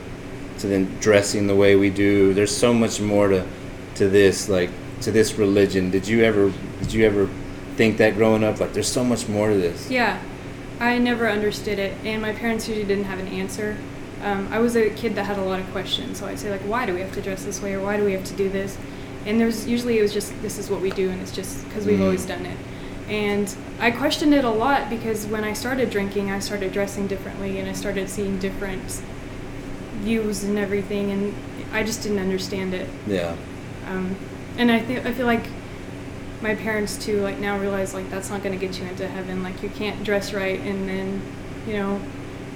to 0.60 0.68
than 0.68 0.98
dressing 1.00 1.48
the 1.48 1.56
way 1.56 1.76
we 1.76 1.90
do. 1.90 2.34
There's 2.34 2.56
so 2.56 2.74
much 2.74 3.00
more 3.02 3.28
to 3.30 3.46
to 3.96 4.10
this 4.10 4.50
like 4.50 4.70
to 5.02 5.12
this 5.12 5.34
religion. 5.38 5.92
Did 5.92 6.08
you 6.08 6.24
ever 6.24 6.52
did 6.80 6.94
you 6.94 7.06
ever 7.06 7.30
think 7.76 7.98
that 7.98 8.16
growing 8.16 8.44
up? 8.44 8.60
Like, 8.60 8.74
there's 8.74 8.92
so 8.92 9.04
much 9.04 9.28
more 9.28 9.50
to 9.50 9.56
this. 9.56 9.90
yeah, 9.90 10.20
I 10.80 10.98
never 10.98 11.30
understood 11.30 11.80
it, 11.80 11.94
and 12.04 12.22
my 12.22 12.34
parents 12.34 12.68
usually 12.68 12.86
didn't 12.88 13.06
have 13.06 13.20
an 13.20 13.28
answer. 13.28 13.78
Um, 14.22 14.50
I 14.52 14.60
was 14.60 14.76
a 14.76 14.90
kid 14.90 15.16
that 15.16 15.26
had 15.26 15.38
a 15.38 15.44
lot 15.44 15.62
of 15.62 15.72
questions, 15.72 16.20
so 16.20 16.26
I'd 16.28 16.40
say 16.40 16.52
like, 16.52 16.62
why 16.62 16.86
do 16.86 16.94
we 16.94 17.00
have 17.00 17.14
to 17.14 17.22
dress 17.22 17.46
this 17.46 17.62
way, 17.62 17.74
or 17.74 17.82
why 17.82 17.96
do 17.96 18.04
we 18.04 18.12
have 18.14 18.26
to 18.26 18.34
do 18.36 18.50
this? 18.50 18.78
And 19.26 19.40
there's 19.40 19.68
usually 19.68 20.00
it 20.00 20.02
was 20.02 20.14
just 20.14 20.34
this 20.42 20.58
is 20.58 20.70
what 20.70 20.82
we 20.82 20.92
do, 20.92 21.10
and 21.10 21.22
it's 21.22 21.32
just 21.36 21.64
because 21.68 21.86
we've 21.86 22.00
Mm. 22.00 22.04
always 22.06 22.26
done 22.26 22.46
it. 22.46 22.58
And 23.10 23.54
I 23.80 23.92
questioned 23.92 24.34
it 24.34 24.46
a 24.46 24.50
lot 24.50 24.90
because 24.90 25.26
when 25.26 25.44
I 25.44 25.54
started 25.54 25.90
drinking, 25.90 26.32
I 26.32 26.40
started 26.40 26.72
dressing 26.72 27.08
differently, 27.08 27.60
and 27.60 27.70
I 27.70 27.74
started 27.74 28.10
seeing 28.10 28.38
different 28.40 29.02
views 30.02 30.44
and 30.44 30.58
everything, 30.58 31.12
and 31.12 31.34
I 31.74 31.84
just 31.84 32.04
didn't 32.04 32.20
understand 32.20 32.74
it. 32.74 32.88
Yeah. 33.08 33.36
Um, 33.88 34.16
and 34.58 34.72
I 34.72 34.80
think 34.80 35.06
I 35.06 35.12
feel 35.14 35.26
like 35.26 35.44
my 36.42 36.56
parents 36.56 36.98
too 36.98 37.22
like 37.22 37.38
now 37.40 37.58
realize 37.58 37.94
like 37.94 38.10
that's 38.10 38.30
not 38.30 38.42
going 38.44 38.58
to 38.58 38.66
get 38.66 38.80
you 38.80 38.86
into 38.88 39.06
heaven 39.08 39.44
like 39.44 39.62
you 39.62 39.68
can't 39.70 40.02
dress 40.06 40.32
right 40.34 40.58
and 40.62 40.88
then 40.88 41.22
you 41.68 41.74
know 41.74 42.00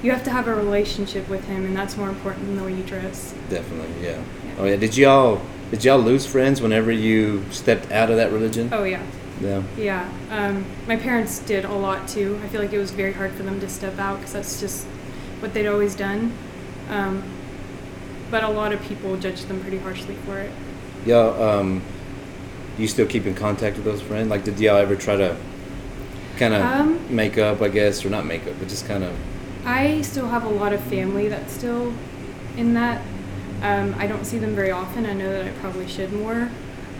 you 0.02 0.10
have 0.10 0.24
to 0.24 0.30
have 0.30 0.48
a 0.48 0.56
relationship 0.56 1.28
with 1.28 1.44
him 1.48 1.66
and 1.66 1.76
that's 1.76 1.98
more 1.98 2.08
important 2.08 2.46
than 2.46 2.56
the 2.56 2.64
way 2.64 2.74
you 2.74 2.84
dress 2.84 3.34
Definitely, 3.50 4.02
yeah. 4.06 4.12
Yeah. 4.12 4.56
Oh 4.60 4.64
yeah. 4.66 4.78
Did 4.78 4.96
y'all 4.96 5.42
did 5.74 5.84
y'all 5.84 5.98
lose 5.98 6.24
friends 6.24 6.62
whenever 6.62 6.92
you 6.92 7.44
stepped 7.50 7.92
out 7.92 8.12
of 8.12 8.18
that 8.18 8.32
religion? 8.32 8.70
oh 8.72 8.84
yeah 8.84 9.02
Yeah. 9.42 9.64
yeah 9.76 10.08
um, 10.30 10.64
my 10.88 10.96
parents 10.96 11.40
did 11.40 11.66
a 11.66 11.74
lot 11.74 12.08
too 12.08 12.40
i 12.44 12.48
feel 12.50 12.62
like 12.62 12.72
it 12.74 12.78
was 12.78 12.92
very 12.92 13.12
hard 13.12 13.32
for 13.32 13.42
them 13.42 13.60
to 13.60 13.68
step 13.68 13.98
out 13.98 14.18
because 14.20 14.34
that's 14.34 14.60
just 14.60 14.86
what 15.40 15.56
they'd 15.56 15.66
always 15.68 15.96
done 15.96 16.32
um, 16.90 17.24
but 18.30 18.44
a 18.44 18.50
lot 18.50 18.72
of 18.72 18.82
people 18.84 19.18
judged 19.18 19.48
them 19.48 19.62
pretty 19.62 19.80
harshly 19.80 20.16
for 20.28 20.38
it 20.40 20.52
Y'all, 21.08 21.42
um, 21.44 21.82
you 22.78 22.88
still 22.88 23.08
keep 23.08 23.26
in 23.26 23.34
contact 23.36 23.76
with 23.76 23.84
those 23.84 24.02
friends? 24.02 24.30
Like, 24.30 24.44
did 24.46 24.58
y'all 24.60 24.78
ever 24.78 24.96
try 24.96 25.18
to 25.18 25.36
kind 26.38 26.54
of 26.54 26.62
Um, 26.62 27.00
make 27.14 27.38
up, 27.38 27.62
I 27.62 27.68
guess, 27.68 28.06
or 28.06 28.10
not 28.10 28.26
make 28.26 28.48
up, 28.48 28.54
but 28.58 28.70
just 28.70 28.88
kind 28.88 29.04
of? 29.04 29.12
I 29.66 30.02
still 30.02 30.28
have 30.30 30.46
a 30.46 30.50
lot 30.50 30.72
of 30.72 30.80
family 30.86 31.28
that's 31.28 31.52
still 31.52 31.94
in 32.56 32.74
that. 32.76 33.02
Um, 33.64 33.96
I 33.98 34.06
don't 34.08 34.26
see 34.26 34.38
them 34.38 34.54
very 34.56 34.72
often. 34.72 35.06
I 35.06 35.14
know 35.14 35.32
that 35.32 35.46
I 35.46 35.50
probably 35.60 35.88
should 35.88 36.12
more, 36.14 36.50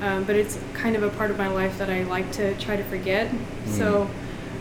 um, 0.02 0.24
but 0.24 0.36
it's 0.36 0.58
kind 0.74 0.96
of 0.96 1.04
a 1.04 1.10
part 1.10 1.30
of 1.30 1.38
my 1.38 1.48
life 1.48 1.78
that 1.78 1.90
I 1.90 2.04
like 2.04 2.32
to 2.34 2.56
try 2.56 2.76
to 2.78 2.84
forget. 2.86 3.30
So 3.68 4.10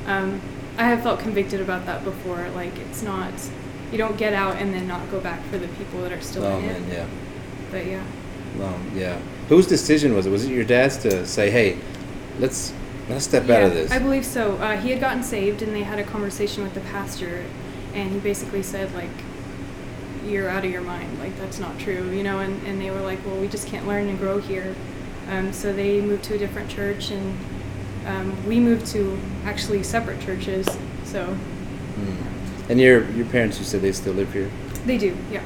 um, 0.06 0.40
I 0.78 0.84
have 0.84 1.02
felt 1.02 1.20
convicted 1.20 1.60
about 1.60 1.86
that 1.86 2.02
before. 2.04 2.48
Like 2.50 2.76
it's 2.78 3.02
not, 3.02 3.32
you 3.92 3.98
don't 3.98 4.16
get 4.18 4.32
out 4.32 4.56
and 4.56 4.74
then 4.74 4.88
not 4.88 5.10
go 5.10 5.20
back 5.20 5.42
for 5.46 5.58
the 5.58 5.68
people 5.68 6.00
that 6.02 6.12
are 6.12 6.20
still 6.20 6.44
Oh 6.44 6.58
in 6.58 6.66
man, 6.66 6.82
it. 6.84 6.92
yeah. 6.92 7.06
But 7.70 7.86
yeah, 7.86 8.02
Um, 8.62 8.90
yeah. 8.94 9.18
Whose 9.48 9.66
decision 9.66 10.14
was 10.14 10.26
it? 10.26 10.30
Was 10.30 10.44
it 10.44 10.50
your 10.52 10.64
dad's 10.64 10.96
to 10.98 11.24
say, 11.26 11.50
"Hey, 11.50 11.78
let's 12.40 12.72
let's 13.08 13.24
step 13.24 13.48
out 13.48 13.62
of 13.64 13.74
this"? 13.74 13.90
I 13.92 13.98
believe 13.98 14.24
so. 14.26 14.56
Uh, 14.56 14.76
he 14.76 14.90
had 14.90 15.00
gotten 15.00 15.22
saved, 15.22 15.62
and 15.62 15.74
they 15.74 15.82
had 15.82 15.98
a 15.98 16.04
conversation 16.04 16.62
with 16.64 16.74
the 16.74 16.80
pastor, 16.80 17.44
and 17.94 18.10
he 18.10 18.18
basically 18.18 18.62
said 18.62 18.92
like, 18.94 19.10
"You're 20.26 20.48
out 20.48 20.64
of 20.64 20.70
your 20.70 20.82
mind. 20.82 21.18
Like 21.18 21.36
that's 21.38 21.58
not 21.58 21.78
true," 21.78 22.10
you 22.10 22.22
know. 22.22 22.38
And, 22.40 22.64
and 22.66 22.80
they 22.80 22.90
were 22.90 23.00
like, 23.00 23.24
"Well, 23.26 23.36
we 23.36 23.48
just 23.48 23.66
can't 23.68 23.86
learn 23.86 24.08
and 24.08 24.18
grow 24.18 24.38
here." 24.38 24.74
Um, 25.30 25.52
so 25.52 25.72
they 25.72 26.00
moved 26.00 26.24
to 26.24 26.34
a 26.34 26.38
different 26.38 26.68
church, 26.70 27.10
and 27.10 27.36
um, 28.06 28.46
we 28.46 28.58
moved 28.60 28.86
to 28.88 29.18
actually 29.44 29.82
separate 29.82 30.20
churches. 30.20 30.66
So 31.04 31.24
Hmm. 31.24 32.70
And 32.70 32.80
your 32.80 33.08
your 33.10 33.26
parents, 33.26 33.58
you 33.58 33.64
said 33.64 33.82
they 33.82 33.92
still 33.92 34.14
live 34.14 34.32
here. 34.32 34.50
they 34.86 34.96
do, 34.98 35.14
yeah. 35.30 35.42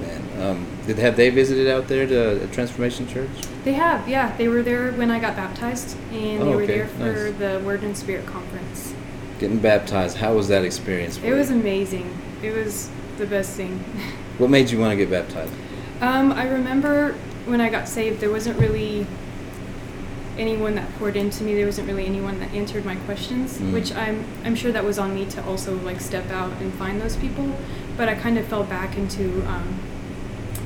Man, 0.00 0.22
um, 0.46 0.66
did 0.86 0.98
have 0.98 1.16
they 1.16 1.30
visited 1.30 1.66
out 1.68 1.88
there 1.88 2.06
to 2.06 2.44
a 2.44 2.46
Transformation 2.48 3.08
Church? 3.08 3.30
They 3.64 3.72
have, 3.72 4.06
yeah. 4.08 4.36
They 4.36 4.46
were 4.48 4.62
there 4.62 4.92
when 4.92 5.10
I 5.10 5.18
got 5.18 5.34
baptized, 5.34 5.96
and 6.12 6.42
Oh, 6.42 6.44
they 6.50 6.54
were 6.56 6.62
okay, 6.62 6.78
there 6.78 6.88
for 6.88 7.30
nice. 7.30 7.38
the 7.38 7.60
Word 7.64 7.82
and 7.82 7.96
Spirit 7.96 8.26
conference. 8.26 8.94
Getting 9.38 9.58
baptized. 9.58 10.18
How 10.18 10.34
was 10.34 10.48
that 10.48 10.64
experience? 10.64 11.16
For 11.16 11.26
It 11.26 11.32
was 11.32 11.50
amazing. 11.50 12.06
It 12.42 12.54
was 12.54 12.90
the 13.18 13.26
best 13.26 13.56
thing. 13.56 13.78
What 14.38 14.50
made 14.50 14.70
you 14.70 14.78
want 14.78 14.92
to 14.92 14.96
get 14.96 15.10
baptized? 15.10 15.52
Um, 16.00 16.32
I 16.32 16.46
remember 16.48 17.12
when 17.46 17.60
I 17.60 17.70
got 17.70 17.88
saved, 17.88 18.20
there 18.20 18.30
wasn't 18.30 18.58
really 18.58 19.06
anyone 20.36 20.74
that 20.74 20.92
poured 20.98 21.16
into 21.16 21.42
me. 21.42 21.54
There 21.54 21.64
wasn't 21.64 21.88
really 21.88 22.04
anyone 22.04 22.38
that 22.40 22.52
answered 22.52 22.84
my 22.84 22.96
questions, 22.96 23.56
Mm. 23.58 23.72
which 23.72 23.94
I'm 23.94 24.24
I'm 24.44 24.54
sure 24.54 24.70
that 24.72 24.84
was 24.84 24.98
on 24.98 25.14
me 25.14 25.24
to 25.26 25.42
also 25.46 25.76
like 25.78 26.00
step 26.00 26.30
out 26.30 26.52
and 26.60 26.72
find 26.74 27.00
those 27.00 27.16
people. 27.16 27.56
But 27.96 28.08
I 28.10 28.14
kind 28.14 28.36
of 28.36 28.46
fell 28.46 28.64
back 28.64 28.96
into 28.98 29.42
um, 29.46 29.78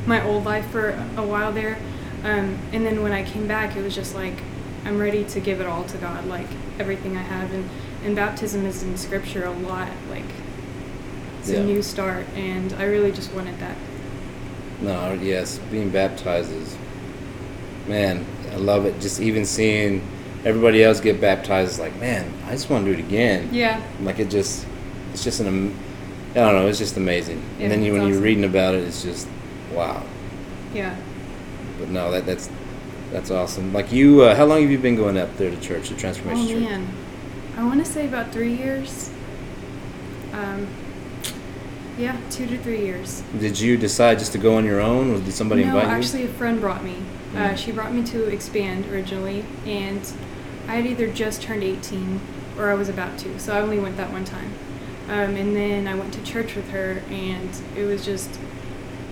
my 0.07 0.21
old 0.25 0.45
life 0.45 0.67
for 0.71 0.91
a 1.17 1.23
while 1.23 1.53
there, 1.53 1.79
um, 2.25 2.59
and 2.73 2.85
then 2.85 3.03
when 3.03 3.13
I 3.13 3.23
came 3.23 3.47
back, 3.47 3.77
it 3.77 3.83
was 3.83 3.95
just 3.95 4.15
like 4.17 4.43
I'm 4.85 4.99
ready 4.99 5.23
to 5.25 5.39
give 5.41 5.61
it 5.61 5.67
all 5.69 5.85
to 5.85 5.97
God, 5.99 6.27
like 6.27 6.49
everything 6.81 7.17
I 7.17 7.23
have, 7.23 7.53
and 7.55 7.69
and 8.05 8.17
baptism 8.17 8.67
is 8.67 8.83
in 8.83 8.97
Scripture 8.97 9.45
a 9.45 9.53
lot, 9.53 9.91
like. 10.11 10.25
It's 11.41 11.51
Yeah. 11.51 11.59
a 11.59 11.65
new 11.65 11.83
start, 11.83 12.27
and 12.37 12.73
I 12.79 12.85
really 12.85 13.13
just 13.13 13.33
wanted 13.35 13.59
that. 13.61 13.77
No, 14.83 15.19
yes, 15.21 15.59
being 15.71 15.91
baptized 15.91 16.53
is, 16.53 16.77
man, 17.89 18.25
I 18.53 18.57
love 18.57 18.87
it. 18.87 19.01
Just 19.01 19.21
even 19.21 19.45
seeing 19.45 20.03
everybody 20.45 20.83
else 20.83 21.01
get 21.01 21.21
baptized, 21.21 21.73
is 21.73 21.79
like, 21.79 21.99
man, 22.01 22.27
I 22.47 22.53
just 22.53 22.71
want 22.71 22.85
to 22.87 22.93
do 22.93 22.99
it 22.99 23.05
again. 23.05 23.49
Yeah. 23.53 23.81
Like 24.03 24.19
it 24.19 24.31
just, 24.31 24.67
it's 25.13 25.25
just 25.25 25.41
an, 25.41 25.75
I 26.33 26.35
don't 26.35 26.55
know, 26.55 26.67
it's 26.67 26.79
just 26.79 26.97
amazing. 26.97 27.43
Yeah, 27.59 27.65
and 27.65 27.73
then 27.73 27.83
you, 27.83 27.93
when 27.93 28.07
you're 28.07 28.21
reading 28.21 28.45
about 28.45 28.75
it, 28.75 28.85
it's 28.85 29.03
just, 29.03 29.27
wow. 29.75 30.03
Yeah. 30.75 30.95
But 31.79 31.89
no, 31.91 32.11
that 32.11 32.27
that's 32.27 32.49
that's 33.13 33.31
awesome. 33.31 33.73
Like 33.73 33.91
you, 33.91 34.23
uh, 34.23 34.35
how 34.37 34.45
long 34.45 34.61
have 34.61 34.71
you 34.71 34.79
been 34.79 34.95
going 34.97 35.17
up 35.19 35.37
there 35.37 35.51
to 35.51 35.57
church, 35.61 35.89
the 35.89 35.95
Oh 35.97 35.99
Transformation 35.99 36.49
Church? 36.49 36.61
man, 36.71 36.87
I 37.57 37.65
want 37.65 37.85
to 37.85 37.91
say 37.91 38.07
about 38.07 38.33
three 38.33 38.55
years. 38.55 39.11
Um, 40.33 40.69
yeah, 42.01 42.17
two 42.31 42.47
to 42.47 42.57
three 42.59 42.81
years. 42.85 43.23
Did 43.39 43.59
you 43.61 43.77
decide 43.77 44.19
just 44.19 44.33
to 44.33 44.39
go 44.39 44.57
on 44.57 44.65
your 44.65 44.81
own, 44.81 45.15
or 45.15 45.21
did 45.21 45.33
somebody 45.35 45.63
no, 45.63 45.69
invite 45.69 45.83
you? 45.85 45.89
No, 45.91 45.95
actually, 45.97 46.25
a 46.25 46.29
friend 46.29 46.61
brought 46.61 46.83
me. 46.83 46.97
Uh, 47.35 47.51
Mm. 47.51 47.57
she 47.59 47.71
brought 47.73 47.93
me 47.95 48.03
to 48.05 48.25
Expand 48.29 48.87
originally, 48.87 49.45
and 49.67 50.01
I 50.67 50.77
had 50.77 50.87
either 50.87 51.07
just 51.09 51.43
turned 51.43 51.63
18 51.63 52.21
or 52.59 52.71
I 52.71 52.75
was 52.75 52.89
about 52.89 53.19
to, 53.19 53.39
so 53.39 53.55
I 53.55 53.61
only 53.61 53.79
went 53.79 53.97
that 53.99 54.13
one 54.13 54.25
time. 54.25 54.53
Um, 55.09 55.37
and 55.37 55.55
then 55.55 55.87
I 55.89 55.95
went 55.95 56.13
to 56.15 56.23
church 56.23 56.55
with 56.57 56.71
her, 56.71 57.03
and 57.11 57.51
it 57.77 57.85
was 57.85 58.05
just 58.05 58.31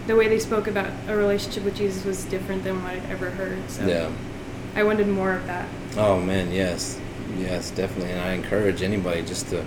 the 0.06 0.16
way 0.16 0.28
they 0.28 0.38
spoke 0.38 0.66
about 0.66 0.90
a 1.08 1.16
relationship 1.16 1.64
with 1.64 1.76
Jesus 1.76 2.04
was 2.04 2.24
different 2.24 2.64
than 2.64 2.82
what 2.82 2.92
I'd 2.92 3.10
ever 3.10 3.30
heard. 3.30 3.58
So 3.70 3.86
Yeah. 3.86 4.08
I 4.74 4.82
wanted 4.82 5.08
more 5.08 5.32
of 5.32 5.46
that. 5.46 5.66
Oh 5.96 6.20
man, 6.20 6.50
yes, 6.52 6.98
yes, 7.38 7.70
definitely. 7.70 8.12
And 8.12 8.20
I 8.20 8.32
encourage 8.32 8.82
anybody 8.82 9.22
just 9.22 9.48
to 9.50 9.64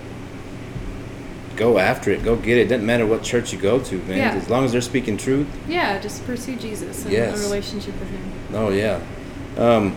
go 1.56 1.78
after 1.78 2.10
it, 2.10 2.22
go 2.24 2.36
get 2.36 2.58
it. 2.58 2.68
Doesn't 2.68 2.84
matter 2.86 3.06
what 3.06 3.22
church 3.22 3.52
you 3.52 3.58
go 3.58 3.80
to, 3.80 3.98
man. 4.04 4.18
Yeah. 4.18 4.34
As 4.34 4.48
long 4.48 4.64
as 4.64 4.72
they're 4.72 4.80
speaking 4.80 5.16
truth. 5.16 5.46
Yeah, 5.68 5.98
just 6.00 6.24
pursue 6.26 6.56
Jesus 6.56 7.04
and 7.04 7.12
Yes. 7.12 7.40
a 7.40 7.44
relationship 7.44 7.98
with 7.98 8.10
Him. 8.10 8.22
Oh 8.54 8.70
yeah. 8.70 9.00
Um, 9.56 9.94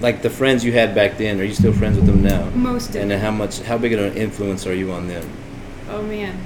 like 0.00 0.22
the 0.22 0.30
friends 0.30 0.64
you 0.64 0.72
had 0.72 0.94
back 0.94 1.16
then, 1.18 1.40
are 1.40 1.44
you 1.44 1.54
still 1.54 1.72
friends 1.72 1.96
with 1.96 2.06
them 2.06 2.22
now? 2.22 2.50
Most 2.50 2.88
of 2.88 2.92
them. 2.94 3.10
And 3.10 3.20
how 3.22 3.30
much, 3.30 3.60
how 3.60 3.78
big 3.78 3.92
of 3.92 4.00
an 4.00 4.16
influence 4.16 4.66
are 4.66 4.74
you 4.74 4.92
on 4.92 5.08
them? 5.08 5.28
Oh 5.90 6.02
man. 6.02 6.38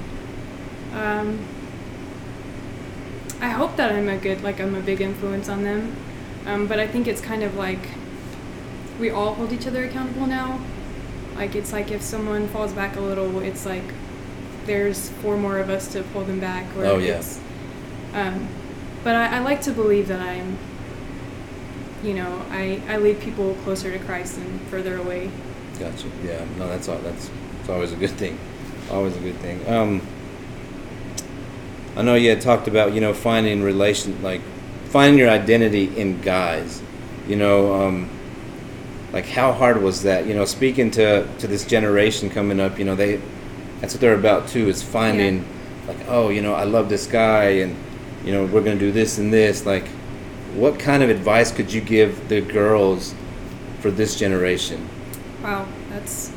Um, 0.93 1.39
I 3.41 3.49
hope 3.49 3.75
that 3.75 3.91
I'm 3.91 4.09
a 4.09 4.17
good, 4.17 4.41
like 4.41 4.59
I'm 4.59 4.75
a 4.75 4.79
big 4.81 5.01
influence 5.01 5.47
on 5.49 5.63
them. 5.63 5.95
Um, 6.45 6.67
but 6.67 6.79
I 6.79 6.87
think 6.87 7.07
it's 7.07 7.21
kind 7.21 7.43
of 7.43 7.55
like 7.55 7.89
we 8.99 9.09
all 9.09 9.33
hold 9.35 9.51
each 9.51 9.67
other 9.67 9.83
accountable 9.83 10.25
now. 10.25 10.59
Like 11.37 11.55
it's 11.55 11.71
like 11.71 11.91
if 11.91 12.01
someone 12.01 12.47
falls 12.47 12.73
back 12.73 12.95
a 12.95 12.99
little, 12.99 13.39
it's 13.39 13.65
like 13.65 13.83
there's 14.65 15.09
four 15.09 15.37
more 15.37 15.59
of 15.59 15.69
us 15.69 15.91
to 15.93 16.03
pull 16.03 16.23
them 16.23 16.39
back. 16.39 16.65
Or 16.75 16.85
Oh, 16.85 16.97
yeah. 16.97 17.23
Um, 18.13 18.47
but 19.03 19.15
I, 19.15 19.37
I 19.37 19.39
like 19.39 19.61
to 19.61 19.71
believe 19.71 20.07
that 20.09 20.19
I'm, 20.19 20.57
you 22.03 22.13
know, 22.13 22.43
I, 22.49 22.81
I 22.87 22.97
lead 22.97 23.19
people 23.21 23.55
closer 23.63 23.91
to 23.91 23.99
Christ 23.99 24.37
and 24.37 24.61
further 24.63 24.97
away. 24.97 25.31
Gotcha. 25.79 26.07
Yeah. 26.23 26.43
No, 26.57 26.67
that's 26.67 26.89
all. 26.89 26.97
That's 26.99 27.29
it's 27.61 27.69
always 27.69 27.91
a 27.93 27.95
good 27.95 28.11
thing. 28.11 28.37
Always 28.91 29.15
a 29.15 29.19
good 29.19 29.35
thing. 29.35 29.67
Um, 29.67 30.01
I 31.95 32.01
know 32.01 32.15
you 32.15 32.29
had 32.29 32.41
talked 32.41 32.67
about 32.67 32.93
you 32.93 33.01
know 33.01 33.13
finding 33.13 33.63
relation 33.63 34.21
like 34.21 34.41
finding 34.85 35.17
your 35.19 35.29
identity 35.29 35.97
in 35.97 36.21
guys. 36.21 36.81
You 37.27 37.35
know, 37.35 37.73
um, 37.73 38.09
like 39.13 39.25
how 39.25 39.51
hard 39.53 39.81
was 39.81 40.03
that? 40.03 40.25
You 40.25 40.33
know, 40.33 40.45
speaking 40.45 40.91
to 40.91 41.27
to 41.39 41.47
this 41.47 41.65
generation 41.65 42.29
coming 42.29 42.59
up. 42.59 42.77
You 42.79 42.85
know, 42.85 42.95
they 42.95 43.21
that's 43.81 43.93
what 43.93 44.01
they're 44.01 44.15
about 44.15 44.47
too. 44.47 44.67
Is 44.67 44.83
finding 44.83 45.45
like 45.87 45.97
oh 46.07 46.29
you 46.29 46.41
know 46.41 46.53
I 46.53 46.63
love 46.65 46.89
this 46.89 47.07
guy 47.07 47.43
and 47.61 47.75
you 48.23 48.31
know 48.31 48.45
we're 48.45 48.63
gonna 48.63 48.79
do 48.79 48.91
this 48.91 49.17
and 49.17 49.33
this 49.33 49.65
like. 49.65 49.87
What 50.55 50.79
kind 50.79 51.03
of 51.03 51.09
advice 51.09 51.51
could 51.51 51.71
you 51.71 51.81
give 51.81 52.29
the 52.29 52.41
girls 52.41 53.13
for 53.79 53.91
this 53.91 54.15
generation? 54.17 54.89
Wow, 55.43 55.67
that's. 55.89 56.31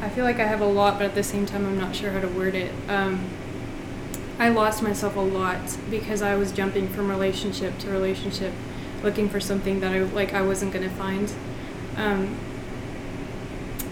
I 0.00 0.08
feel 0.08 0.24
like 0.24 0.40
I 0.40 0.46
have 0.46 0.60
a 0.60 0.66
lot, 0.66 0.94
but 0.94 1.04
at 1.04 1.14
the 1.14 1.22
same 1.22 1.46
time, 1.46 1.64
I'm 1.66 1.78
not 1.78 1.94
sure 1.94 2.10
how 2.10 2.20
to 2.20 2.28
word 2.28 2.56
it. 2.56 2.72
Um, 2.88 3.28
I 4.38 4.48
lost 4.50 4.82
myself 4.82 5.16
a 5.16 5.20
lot 5.20 5.78
because 5.90 6.20
I 6.20 6.36
was 6.36 6.52
jumping 6.52 6.88
from 6.88 7.08
relationship 7.08 7.78
to 7.78 7.90
relationship, 7.90 8.52
looking 9.02 9.28
for 9.28 9.40
something 9.40 9.80
that 9.80 9.92
I 9.92 10.00
like 10.00 10.34
I 10.34 10.42
wasn't 10.42 10.72
gonna 10.72 10.90
find. 10.90 11.32
Um, 11.96 12.36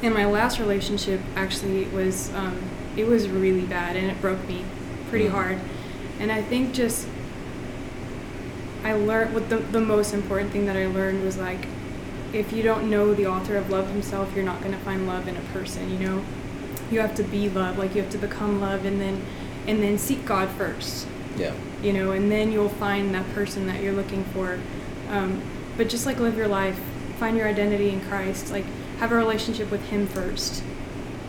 and 0.02 0.12
my 0.12 0.26
last 0.26 0.58
relationship 0.58 1.20
actually 1.34 1.84
was 1.86 2.32
um, 2.34 2.58
it 2.96 3.06
was 3.06 3.28
really 3.28 3.62
bad 3.62 3.96
and 3.96 4.10
it 4.10 4.20
broke 4.20 4.46
me 4.46 4.64
pretty 5.08 5.26
Mm. 5.26 5.30
hard. 5.32 5.58
And 6.20 6.30
I 6.30 6.42
think 6.42 6.74
just 6.74 7.06
I 8.84 8.92
learned 8.92 9.32
what 9.34 9.48
the, 9.48 9.56
the 9.56 9.80
most 9.80 10.12
important 10.12 10.52
thing 10.52 10.66
that 10.66 10.76
I 10.76 10.86
learned 10.86 11.24
was 11.24 11.38
like 11.38 11.66
if 12.32 12.52
you 12.52 12.62
don't 12.62 12.90
know 12.90 13.14
the 13.14 13.26
author 13.28 13.56
of 13.56 13.70
love 13.70 13.88
himself, 13.88 14.34
you're 14.34 14.44
not 14.44 14.60
going 14.60 14.72
to 14.72 14.78
find 14.80 15.06
love 15.06 15.28
in 15.28 15.36
a 15.36 15.40
person, 15.52 15.88
you 15.88 15.98
know? 16.04 16.24
You 16.90 16.98
have 17.00 17.14
to 17.14 17.22
be 17.22 17.48
love, 17.48 17.78
like 17.78 17.94
you 17.94 18.02
have 18.02 18.10
to 18.10 18.18
become 18.18 18.60
love 18.60 18.84
and 18.84 19.00
then 19.00 19.22
and 19.66 19.82
then 19.82 19.96
seek 19.96 20.26
God 20.26 20.50
first, 20.50 21.06
Yeah. 21.38 21.54
you 21.82 21.92
know, 21.94 22.10
and 22.12 22.30
then 22.30 22.52
you'll 22.52 22.68
find 22.68 23.14
that 23.14 23.26
person 23.34 23.66
that 23.68 23.80
you're 23.82 23.94
looking 23.94 24.24
for. 24.24 24.58
Um, 25.10 25.40
but 25.78 25.88
just 25.88 26.04
like 26.06 26.18
live 26.18 26.36
your 26.36 26.48
life 26.48 26.78
find 27.18 27.36
your 27.36 27.48
identity 27.48 27.90
in 27.90 28.00
Christ. 28.02 28.50
Like 28.50 28.64
have 28.98 29.12
a 29.12 29.16
relationship 29.16 29.70
with 29.70 29.82
Him 29.88 30.06
first 30.06 30.62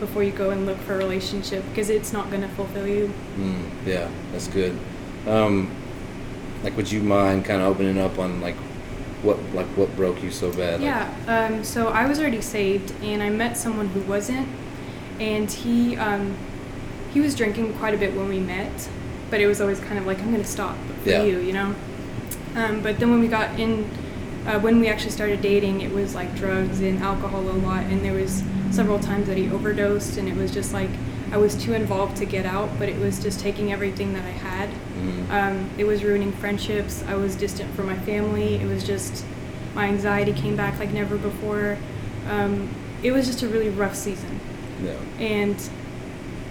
before 0.00 0.22
you 0.22 0.30
go 0.32 0.50
and 0.50 0.66
look 0.66 0.78
for 0.78 0.94
a 0.94 0.98
relationship 0.98 1.64
because 1.70 1.88
it's 1.90 2.12
not 2.12 2.28
going 2.30 2.42
to 2.42 2.48
fulfill 2.48 2.86
you. 2.86 3.12
Mm, 3.38 3.64
yeah, 3.86 4.08
that's 4.32 4.46
good. 4.48 4.76
Um, 5.26 5.70
like, 6.62 6.76
would 6.76 6.90
you 6.92 7.00
mind 7.02 7.44
kind 7.44 7.60
of 7.62 7.68
opening 7.68 7.98
up 7.98 8.18
on 8.18 8.40
like 8.40 8.56
what 9.22 9.38
like 9.54 9.66
what 9.68 9.94
broke 9.96 10.22
you 10.22 10.30
so 10.30 10.50
bad? 10.52 10.80
Like, 10.80 10.82
Yeah. 10.82 11.10
Um, 11.26 11.64
so 11.64 11.88
I 11.88 12.06
was 12.06 12.18
already 12.20 12.40
saved, 12.42 12.92
and 13.02 13.22
I 13.22 13.30
met 13.30 13.56
someone 13.56 13.88
who 13.88 14.00
wasn't, 14.02 14.48
and 15.18 15.50
he 15.50 15.96
um, 15.96 16.36
he 17.12 17.20
was 17.20 17.34
drinking 17.34 17.72
quite 17.74 17.94
a 17.94 17.96
bit 17.98 18.14
when 18.14 18.28
we 18.28 18.38
met, 18.38 18.88
but 19.30 19.40
it 19.40 19.46
was 19.46 19.60
always 19.60 19.80
kind 19.80 19.98
of 19.98 20.06
like 20.06 20.20
I'm 20.20 20.30
gonna 20.30 20.44
stop 20.44 20.76
for 21.02 21.10
Yeah. 21.10 21.22
you, 21.24 21.38
you 21.40 21.52
know. 21.52 21.74
Um, 22.54 22.82
but 22.82 22.98
then 22.98 23.10
when 23.10 23.20
we 23.20 23.28
got 23.28 23.58
in, 23.58 23.88
uh, 24.46 24.60
when 24.60 24.80
we 24.80 24.88
actually 24.88 25.10
started 25.10 25.40
dating, 25.42 25.80
it 25.80 25.92
was 25.92 26.14
like 26.14 26.34
drugs 26.36 26.80
and 26.80 26.98
alcohol 27.02 27.40
a 27.40 27.52
lot, 27.52 27.84
and 27.84 28.04
there 28.04 28.12
was 28.12 28.42
several 28.70 28.98
times 28.98 29.26
that 29.26 29.36
he 29.36 29.50
overdosed, 29.50 30.18
and 30.18 30.28
it 30.28 30.36
was 30.36 30.50
just 30.52 30.72
like 30.72 30.90
I 31.32 31.38
was 31.38 31.56
too 31.56 31.72
involved 31.74 32.16
to 32.18 32.24
get 32.24 32.46
out, 32.46 32.68
but 32.78 32.88
it 32.88 32.98
was 32.98 33.20
just 33.20 33.40
taking 33.40 33.72
everything 33.72 34.12
that 34.12 34.24
I 34.24 34.30
had. 34.30 34.68
Mhm. 34.70 35.30
Um, 35.30 35.70
it 35.76 35.84
was 35.84 36.04
ruining 36.04 36.30
friendships. 36.32 37.02
I 37.08 37.14
was 37.16 37.34
distant 37.34 37.74
from 37.74 37.86
my 37.86 37.96
family. 37.98 38.54
It 38.54 38.66
was 38.68 38.84
just 38.84 39.24
my 39.74 39.86
anxiety 39.86 40.32
came 40.32 40.54
back 40.56 40.78
like 40.78 40.92
never 40.92 41.16
before. 41.16 41.76
Um, 42.30 42.68
it 43.02 43.10
was 43.12 43.26
just 43.26 43.42
a 43.42 43.48
really 43.48 43.68
rough 43.68 43.94
season, 43.96 44.40
yeah. 44.84 44.92
and 45.18 45.56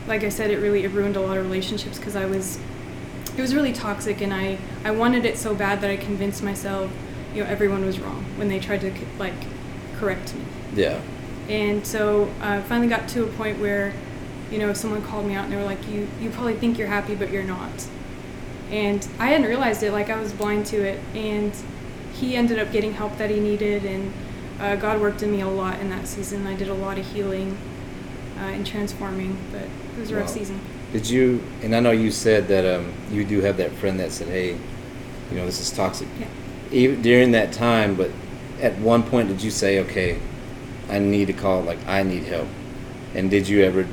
like 0.07 0.23
I 0.23 0.29
said, 0.29 0.51
it 0.51 0.57
really 0.59 0.83
it 0.83 0.91
ruined 0.91 1.15
a 1.15 1.21
lot 1.21 1.37
of 1.37 1.43
relationships 1.45 1.97
because 1.97 2.15
I 2.15 2.25
was 2.25 2.59
it 3.37 3.41
was 3.41 3.55
really 3.55 3.73
toxic, 3.73 4.21
and 4.21 4.33
I 4.33 4.57
I 4.83 4.91
wanted 4.91 5.25
it 5.25 5.37
so 5.37 5.55
bad 5.55 5.81
that 5.81 5.89
I 5.89 5.97
convinced 5.97 6.43
myself, 6.43 6.91
you 7.35 7.43
know, 7.43 7.49
everyone 7.49 7.85
was 7.85 7.99
wrong 7.99 8.23
when 8.37 8.47
they 8.47 8.59
tried 8.59 8.81
to 8.81 8.93
like 9.19 9.33
correct 9.97 10.33
me. 10.33 10.41
Yeah. 10.73 11.01
And 11.49 11.85
so 11.85 12.31
I 12.41 12.61
finally 12.61 12.87
got 12.87 13.07
to 13.09 13.23
a 13.23 13.27
point 13.27 13.59
where, 13.59 13.93
you 14.49 14.57
know, 14.57 14.73
someone 14.73 15.03
called 15.03 15.25
me 15.25 15.35
out 15.35 15.43
and 15.43 15.53
they 15.53 15.57
were 15.57 15.63
like, 15.63 15.87
you, 15.87 16.07
you 16.19 16.29
probably 16.31 16.55
think 16.55 16.77
you're 16.77 16.87
happy, 16.87 17.13
but 17.13 17.29
you're 17.29 17.43
not. 17.43 17.87
And 18.71 19.07
I 19.19 19.27
hadn't 19.27 19.47
realized 19.47 19.83
it, 19.83 19.91
like 19.91 20.09
I 20.09 20.19
was 20.19 20.31
blind 20.33 20.65
to 20.67 20.77
it. 20.77 20.99
And 21.13 21.53
he 22.13 22.35
ended 22.35 22.57
up 22.57 22.71
getting 22.71 22.93
help 22.93 23.17
that 23.17 23.29
he 23.29 23.39
needed. 23.39 23.85
And 23.85 24.13
uh, 24.59 24.75
God 24.77 24.99
worked 24.99 25.21
in 25.21 25.31
me 25.31 25.41
a 25.41 25.47
lot 25.47 25.79
in 25.79 25.89
that 25.89 26.07
season. 26.07 26.47
I 26.47 26.55
did 26.55 26.69
a 26.69 26.73
lot 26.73 26.97
of 26.97 27.05
healing 27.05 27.57
uh, 28.37 28.45
and 28.45 28.65
transforming, 28.65 29.37
but 29.51 29.63
it 29.63 29.99
was 29.99 30.11
a 30.11 30.15
rough 30.15 30.29
season. 30.29 30.59
Did 30.93 31.09
you? 31.09 31.43
And 31.61 31.75
I 31.75 31.79
know 31.79 31.91
you 31.91 32.09
said 32.09 32.47
that 32.47 32.65
um, 32.65 32.93
you 33.11 33.25
do 33.25 33.41
have 33.41 33.57
that 33.57 33.71
friend 33.73 33.99
that 33.99 34.11
said, 34.11 34.27
"Hey, 34.27 34.51
you 35.29 35.35
know, 35.35 35.45
this 35.45 35.59
is 35.59 35.71
toxic." 35.71 36.07
Yeah. 36.19 36.27
Even 36.71 37.01
during 37.01 37.31
that 37.31 37.51
time, 37.51 37.95
but 37.95 38.11
at 38.61 38.77
one 38.79 39.03
point, 39.03 39.29
did 39.29 39.41
you 39.41 39.51
say, 39.51 39.79
"Okay, 39.79 40.19
I 40.89 40.99
need 40.99 41.27
to 41.27 41.33
call. 41.33 41.61
Like, 41.61 41.79
I 41.87 42.03
need 42.03 42.23
help"? 42.23 42.47
And 43.13 43.29
did 43.29 43.47
you 43.47 43.63
ever 43.63 43.87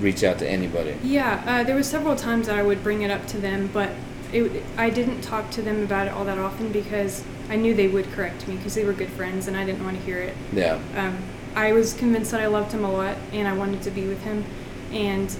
reach 0.00 0.24
out 0.24 0.38
to 0.38 0.48
anybody? 0.48 0.96
Yeah, 1.02 1.42
uh, 1.46 1.64
there 1.64 1.76
was 1.76 1.86
several 1.86 2.16
times 2.16 2.46
that 2.46 2.56
I 2.58 2.62
would 2.62 2.82
bring 2.82 3.02
it 3.02 3.10
up 3.10 3.26
to 3.28 3.38
them, 3.38 3.70
but 3.72 3.90
it, 4.32 4.62
I 4.76 4.90
didn't 4.90 5.22
talk 5.22 5.50
to 5.52 5.62
them 5.62 5.82
about 5.82 6.06
it 6.06 6.12
all 6.12 6.24
that 6.24 6.38
often 6.38 6.70
because 6.72 7.24
I 7.48 7.56
knew 7.56 7.74
they 7.74 7.88
would 7.88 8.10
correct 8.12 8.46
me 8.46 8.56
because 8.56 8.74
they 8.74 8.84
were 8.84 8.92
good 8.92 9.10
friends 9.10 9.48
and 9.48 9.56
I 9.56 9.64
didn't 9.64 9.84
want 9.84 9.98
to 9.98 10.04
hear 10.04 10.18
it. 10.18 10.36
Yeah. 10.52 10.78
Um, 10.96 11.18
I 11.54 11.72
was 11.72 11.94
convinced 11.94 12.30
that 12.30 12.40
I 12.40 12.46
loved 12.46 12.72
him 12.72 12.84
a 12.84 12.92
lot 12.92 13.16
and 13.32 13.48
I 13.48 13.52
wanted 13.52 13.82
to 13.82 13.90
be 13.90 14.06
with 14.06 14.22
him. 14.22 14.44
And 14.92 15.34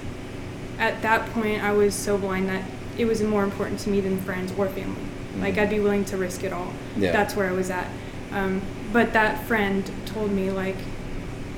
at 0.79 1.03
that 1.03 1.31
point, 1.31 1.63
I 1.63 1.73
was 1.73 1.95
so 1.95 2.19
blind 2.19 2.49
that 2.49 2.65
it 2.99 3.05
was 3.05 3.23
more 3.23 3.45
important 3.45 3.79
to 3.81 3.91
me 3.91 4.01
than 4.01 4.21
friends 4.21 4.53
or 4.57 4.69
family. 4.69 5.03
Like, 5.41 5.55
Mhm. 5.55 5.63
I'd 5.63 5.71
be 5.71 5.81
willing 5.81 6.05
to 6.07 6.17
risk 6.17 6.43
it 6.45 6.53
all. 6.53 6.73
Yeah. 6.97 7.13
That's 7.13 7.37
where 7.37 7.49
I 7.49 7.53
was 7.53 7.71
at. 7.71 7.87
Um, 8.33 8.63
but 8.93 9.13
that 9.13 9.45
friend 9.45 9.89
told 10.07 10.33
me, 10.33 10.51
like, 10.51 10.77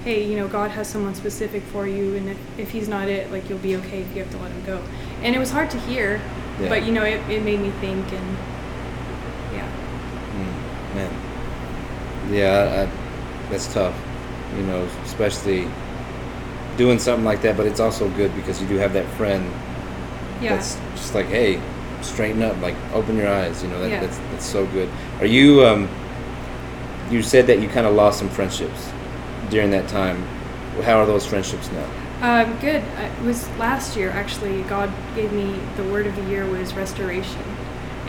hey, 0.04 0.24
you 0.24 0.36
know, 0.36 0.48
God 0.48 0.72
has 0.72 0.88
someone 0.88 1.14
specific 1.14 1.62
for 1.72 1.86
you, 1.86 2.16
and 2.16 2.28
if, 2.30 2.36
if 2.58 2.70
he's 2.70 2.88
not 2.88 3.08
it, 3.08 3.30
like, 3.32 3.48
you'll 3.48 3.58
be 3.58 3.76
okay 3.76 4.00
if 4.00 4.14
you 4.16 4.22
have 4.22 4.30
to 4.32 4.38
let 4.38 4.50
him 4.50 4.62
go. 4.66 4.80
And 5.22 5.34
it 5.34 5.38
was 5.38 5.50
hard 5.52 5.70
to 5.70 5.78
hear, 5.80 6.20
Yeah. 6.60 6.68
but, 6.68 6.84
you 6.84 6.92
know, 6.92 7.04
it, 7.04 7.20
it 7.30 7.42
made 7.42 7.60
me 7.60 7.70
think, 7.80 8.04
and 8.12 8.36
yeah. 9.54 9.66
Mm, 10.36 10.94
man. 10.96 11.10
Yeah, 12.30 12.48
I, 12.50 12.82
I, 12.82 13.50
that's 13.50 13.72
tough. 13.72 13.94
You 14.56 14.64
know, 14.64 14.86
especially 15.04 15.66
doing 16.76 16.98
something 16.98 17.24
like 17.24 17.42
that. 17.42 17.56
But 17.56 17.66
it's 17.66 17.80
also 17.80 18.08
good 18.10 18.34
because 18.34 18.60
you 18.60 18.68
do 18.68 18.76
have 18.76 18.92
that 18.94 19.06
friend 19.16 19.50
Yeah. 20.42 20.56
that's 20.56 20.76
just 20.94 21.14
like, 21.14 21.26
hey, 21.26 21.60
straighten 22.04 22.42
up, 22.42 22.60
like 22.60 22.74
open 22.92 23.16
your 23.16 23.28
eyes. 23.28 23.62
You 23.62 23.68
know, 23.70 23.80
that, 23.80 23.90
Yeah. 23.90 24.00
that's 24.00 24.18
that's 24.30 24.46
so 24.46 24.66
good. 24.66 24.88
Are 25.20 25.26
you? 25.26 25.64
Um, 25.66 25.88
you 27.10 27.22
said 27.22 27.46
that 27.48 27.60
you 27.60 27.68
kind 27.68 27.86
of 27.86 27.94
lost 27.94 28.18
some 28.18 28.28
friendships 28.28 28.90
during 29.50 29.70
that 29.70 29.88
time. 29.88 30.22
How 30.84 30.98
are 31.00 31.06
those 31.06 31.26
friendships 31.26 31.68
now? 31.72 31.86
Um, 32.22 32.56
good. 32.60 32.82
It 32.98 33.22
was 33.24 33.48
last 33.58 33.96
year 33.96 34.10
actually. 34.10 34.62
God 34.62 34.90
gave 35.14 35.32
me 35.32 35.58
the 35.76 35.84
word 35.84 36.06
of 36.06 36.14
the 36.16 36.22
year 36.24 36.46
was 36.46 36.72
restoration, 36.74 37.42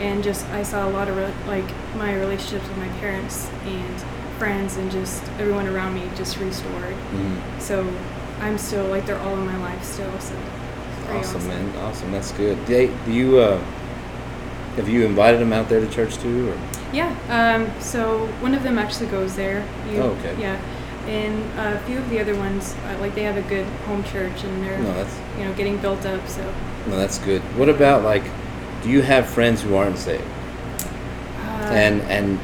and 0.00 0.22
just 0.24 0.46
I 0.50 0.62
saw 0.62 0.88
a 0.88 0.90
lot 0.90 1.08
of 1.08 1.16
re- 1.16 1.32
like 1.46 1.64
my 1.96 2.14
relationships 2.14 2.66
with 2.68 2.78
my 2.78 2.88
parents 3.00 3.48
and 3.66 4.00
friends 4.38 4.76
and 4.76 4.90
just 4.90 5.22
everyone 5.38 5.66
around 5.68 5.94
me 5.94 6.02
just 6.16 6.38
restored. 6.38 6.94
Mhm. 7.14 7.60
So 7.60 7.86
I'm 8.40 8.56
still 8.58 8.86
like 8.86 9.04
they're 9.06 9.18
all 9.20 9.34
in 9.34 9.46
my 9.46 9.56
life 9.58 9.84
still. 9.84 10.10
So 10.20 10.34
very 11.06 11.18
Awesome, 11.18 11.46
man. 11.46 11.72
Awesome. 11.84 12.10
That's 12.12 12.32
good. 12.32 12.64
Do, 12.66 12.90
do 13.04 13.12
you? 13.12 13.38
Uh, 13.38 13.58
have 14.76 14.88
you 14.88 15.04
invited 15.04 15.40
them 15.40 15.52
out 15.52 15.68
there 15.68 15.80
to 15.80 15.88
church 15.88 16.16
too? 16.18 16.50
Or? 16.50 16.58
Yeah. 16.92 17.14
Um, 17.28 17.80
so 17.80 18.26
one 18.40 18.54
of 18.54 18.62
them 18.62 18.78
actually 18.78 19.06
goes 19.08 19.34
there. 19.36 19.66
You, 19.90 20.02
Oh, 20.02 20.10
okay. 20.20 20.34
Yeah. 20.40 20.60
And 21.06 21.42
a 21.58 21.78
few 21.80 21.98
of 21.98 22.08
the 22.08 22.18
other 22.20 22.34
ones, 22.34 22.74
uh, 22.86 22.96
like 23.00 23.14
they 23.14 23.24
have 23.24 23.36
a 23.36 23.42
good 23.42 23.66
home 23.86 24.02
church 24.04 24.42
and 24.44 24.62
they're, 24.64 24.78
No, 24.78 25.06
you 25.38 25.44
know, 25.44 25.52
getting 25.54 25.76
built 25.78 26.04
up. 26.06 26.26
So. 26.28 26.42
no, 26.88 26.96
that's 26.96 27.18
good. 27.18 27.42
What 27.58 27.68
about 27.68 28.02
like? 28.02 28.24
Do 28.82 28.90
you 28.90 29.02
have 29.02 29.26
friends 29.28 29.62
who 29.62 29.74
aren't 29.76 29.98
saved? 29.98 30.22
Uh, 31.38 31.70
and 31.72 32.00
and 32.02 32.38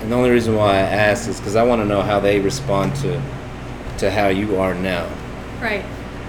and 0.00 0.12
the 0.12 0.16
only 0.16 0.30
reason 0.30 0.54
why 0.56 0.70
I 0.74 0.80
ask 0.80 1.28
is 1.28 1.38
because 1.38 1.56
I 1.56 1.62
want 1.62 1.80
to 1.82 1.86
know 1.86 2.02
how 2.02 2.20
they 2.20 2.38
respond 2.40 2.94
to 2.96 3.20
to 3.98 4.10
how 4.10 4.28
you 4.28 4.56
are 4.56 4.74
now. 4.74 5.08
Right. 5.60 5.84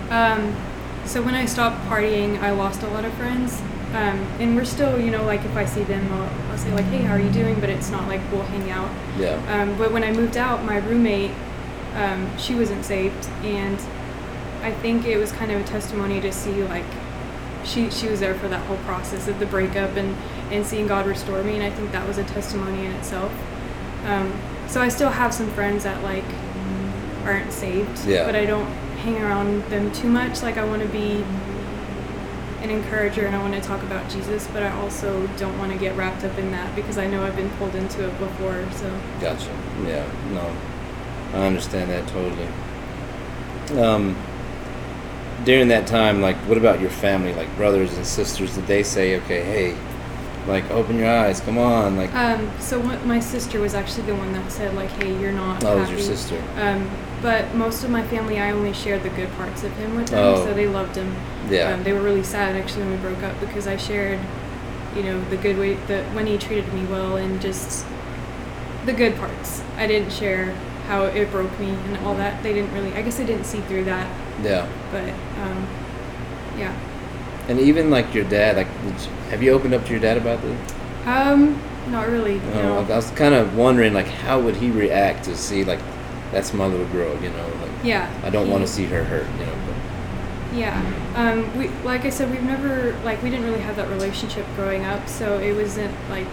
Um, 0.09 0.55
so 1.05 1.21
when 1.21 1.35
I 1.35 1.45
stopped 1.45 1.83
partying, 1.87 2.39
I 2.41 2.51
lost 2.51 2.83
a 2.83 2.87
lot 2.87 3.05
of 3.05 3.13
friends. 3.13 3.61
Um, 3.93 4.19
and 4.39 4.55
we're 4.57 4.65
still, 4.65 4.99
you 4.99 5.09
know, 5.09 5.23
like 5.23 5.45
if 5.45 5.55
I 5.55 5.63
see 5.65 5.83
them, 5.83 6.11
I'll, 6.11 6.51
I'll 6.51 6.57
say 6.57 6.73
like, 6.73 6.85
"Hey, 6.85 6.97
how 7.03 7.13
are 7.13 7.19
you 7.19 7.29
doing?" 7.31 7.59
But 7.61 7.69
it's 7.69 7.89
not 7.89 8.07
like 8.09 8.19
we'll 8.31 8.41
hang 8.43 8.69
out. 8.69 8.89
Yeah. 9.17 9.35
Um, 9.47 9.77
but 9.77 9.93
when 9.93 10.03
I 10.03 10.11
moved 10.11 10.35
out, 10.35 10.65
my 10.65 10.77
roommate, 10.79 11.31
um, 11.95 12.37
she 12.37 12.55
wasn't 12.55 12.83
saved, 12.83 13.25
and 13.43 13.79
I 14.63 14.71
think 14.81 15.05
it 15.05 15.17
was 15.17 15.31
kind 15.31 15.49
of 15.51 15.61
a 15.61 15.63
testimony 15.63 16.19
to 16.21 16.31
see 16.33 16.63
like 16.63 16.83
she 17.63 17.89
she 17.89 18.09
was 18.09 18.19
there 18.19 18.35
for 18.35 18.49
that 18.49 18.65
whole 18.67 18.77
process 18.79 19.29
of 19.29 19.39
the 19.39 19.45
breakup 19.45 19.95
and 19.95 20.13
and 20.51 20.65
seeing 20.65 20.87
God 20.87 21.07
restore 21.07 21.41
me, 21.43 21.53
and 21.53 21.63
I 21.63 21.69
think 21.69 21.93
that 21.93 22.05
was 22.05 22.17
a 22.17 22.25
testimony 22.25 22.85
in 22.85 22.91
itself. 22.93 23.31
Um, 24.05 24.33
so 24.67 24.81
I 24.81 24.89
still 24.89 25.09
have 25.09 25.33
some 25.33 25.49
friends 25.51 25.83
that 25.85 26.03
like 26.03 26.25
aren't 27.23 27.51
saved, 27.53 28.05
Yeah. 28.05 28.25
but 28.25 28.35
I 28.35 28.45
don't 28.45 28.67
hang 29.05 29.21
around 29.21 29.63
them 29.69 29.91
too 29.93 30.09
much. 30.09 30.41
Like 30.41 30.57
I 30.57 30.65
want 30.65 30.81
to 30.81 30.87
be 30.89 31.23
an 32.61 32.71
encourager 32.71 33.25
and 33.25 33.35
I 33.35 33.39
want 33.39 33.53
to 33.53 33.61
talk 33.61 33.83
about 33.83 34.09
Jesus, 34.09 34.47
but 34.51 34.63
I 34.63 34.71
also 34.71 35.27
don't 35.37 35.57
want 35.59 35.71
to 35.71 35.77
get 35.77 35.95
wrapped 35.95 36.23
up 36.23 36.37
in 36.39 36.51
that 36.51 36.75
because 36.75 36.97
I 36.97 37.05
know 37.05 37.23
I've 37.23 37.35
been 37.35 37.51
pulled 37.51 37.75
into 37.75 38.07
it 38.07 38.17
before. 38.19 38.65
So 38.71 38.99
Gotcha. 39.21 39.51
Yeah. 39.85 40.09
No, 40.31 40.55
I 41.39 41.45
understand 41.45 41.91
that 41.91 42.07
totally. 42.07 42.47
Um, 43.79 44.15
during 45.43 45.67
that 45.67 45.85
time, 45.85 46.21
like, 46.21 46.37
what 46.47 46.57
about 46.57 46.79
your 46.81 46.89
family, 46.89 47.33
like 47.33 47.55
brothers 47.55 47.95
and 47.95 48.05
sisters? 48.05 48.55
Did 48.55 48.65
they 48.65 48.81
say, 48.83 49.17
okay, 49.21 49.43
hey, 49.43 49.77
like, 50.47 50.69
open 50.71 50.97
your 50.97 51.09
eyes, 51.09 51.39
come 51.41 51.57
on, 51.57 51.97
like, 51.97 52.13
Um, 52.15 52.49
so 52.59 52.79
what 52.79 53.05
my 53.05 53.19
sister 53.19 53.59
was 53.59 53.73
actually 53.75 54.03
the 54.07 54.15
one 54.15 54.31
that 54.33 54.51
said 54.51 54.75
like, 54.75 54.89
"Hey, 54.91 55.19
you're 55.19 55.31
not." 55.31 55.63
oh, 55.63 55.77
it 55.77 55.79
was 55.79 55.89
happy. 55.89 56.01
your 56.01 56.15
sister? 56.15 56.41
Um, 56.57 56.89
but 57.21 57.53
most 57.55 57.83
of 57.83 57.89
my 57.89 58.03
family, 58.07 58.39
I 58.39 58.51
only 58.51 58.73
shared 58.73 59.03
the 59.03 59.09
good 59.09 59.31
parts 59.35 59.63
of 59.63 59.71
him 59.77 59.95
with 59.95 60.07
them, 60.07 60.35
Oh. 60.35 60.45
so 60.45 60.53
they 60.53 60.67
loved 60.67 60.95
him. 60.95 61.15
Yeah. 61.49 61.73
Um, 61.73 61.83
they 61.83 61.93
were 61.93 62.01
really 62.01 62.23
sad 62.23 62.55
actually 62.55 62.83
when 62.83 62.91
we 62.91 62.97
broke 62.97 63.23
up 63.23 63.39
because 63.39 63.67
I 63.67 63.77
shared, 63.77 64.19
you 64.95 65.03
know, 65.03 65.23
the 65.29 65.37
good 65.37 65.57
way 65.57 65.75
that 65.87 66.03
when 66.15 66.27
he 66.27 66.37
treated 66.37 66.71
me 66.73 66.85
well 66.85 67.17
and 67.17 67.41
just 67.41 67.85
the 68.85 68.93
good 68.93 69.15
parts. 69.17 69.61
I 69.77 69.87
didn't 69.87 70.11
share 70.11 70.53
how 70.87 71.05
it 71.05 71.31
broke 71.31 71.57
me 71.59 71.69
and 71.69 71.97
all 72.05 72.15
that. 72.15 72.41
They 72.43 72.53
didn't 72.53 72.73
really. 72.73 72.93
I 72.93 73.01
guess 73.01 73.17
they 73.17 73.25
didn't 73.25 73.45
see 73.45 73.61
through 73.61 73.85
that. 73.85 74.07
Yeah. 74.43 74.67
But 74.91 75.09
um, 75.41 75.67
yeah. 76.57 76.75
And 77.47 77.59
even 77.59 77.89
like 77.89 78.13
your 78.13 78.25
dad, 78.25 78.57
like, 78.57 78.67
you, 78.85 78.91
have 79.29 79.41
you 79.43 79.51
opened 79.51 79.73
up 79.73 79.85
to 79.85 79.91
your 79.91 79.99
dad 79.99 80.17
about 80.17 80.41
this? 80.41 80.73
Um, 81.05 81.61
not 81.89 82.07
really. 82.07 82.39
No, 82.39 82.81
no. 82.83 82.93
I 82.93 82.95
was 82.95 83.11
kind 83.11 83.35
of 83.35 83.55
wondering, 83.55 83.93
like, 83.93 84.07
how 84.07 84.39
would 84.39 84.55
he 84.55 84.71
react 84.71 85.25
to 85.25 85.37
see, 85.37 85.63
like, 85.63 85.79
that's 86.35 86.53
my 86.53 86.65
little 86.65 86.85
girl, 86.87 87.13
you 87.23 87.29
know? 87.29 87.47
Like, 87.61 87.71
Yeah. 87.81 88.11
I 88.21 88.29
don't 88.29 88.49
want 88.49 88.61
to 88.61 88.67
see 88.67 88.83
her 88.87 89.05
hurt, 89.05 89.25
you 89.39 89.45
know. 89.45 89.53
But, 89.65 90.57
Yeah. 90.57 90.81
Um, 91.15 91.57
we 91.57 91.69
like 91.85 92.03
I 92.03 92.09
said, 92.09 92.29
we've 92.29 92.43
never 92.43 92.93
like 93.05 93.23
we 93.23 93.29
didn't 93.29 93.45
really 93.45 93.61
have 93.61 93.77
that 93.77 93.87
relationship 93.89 94.45
growing 94.57 94.83
up, 94.83 95.07
so 95.07 95.39
it 95.39 95.53
wasn't 95.55 95.93
like 96.09 96.27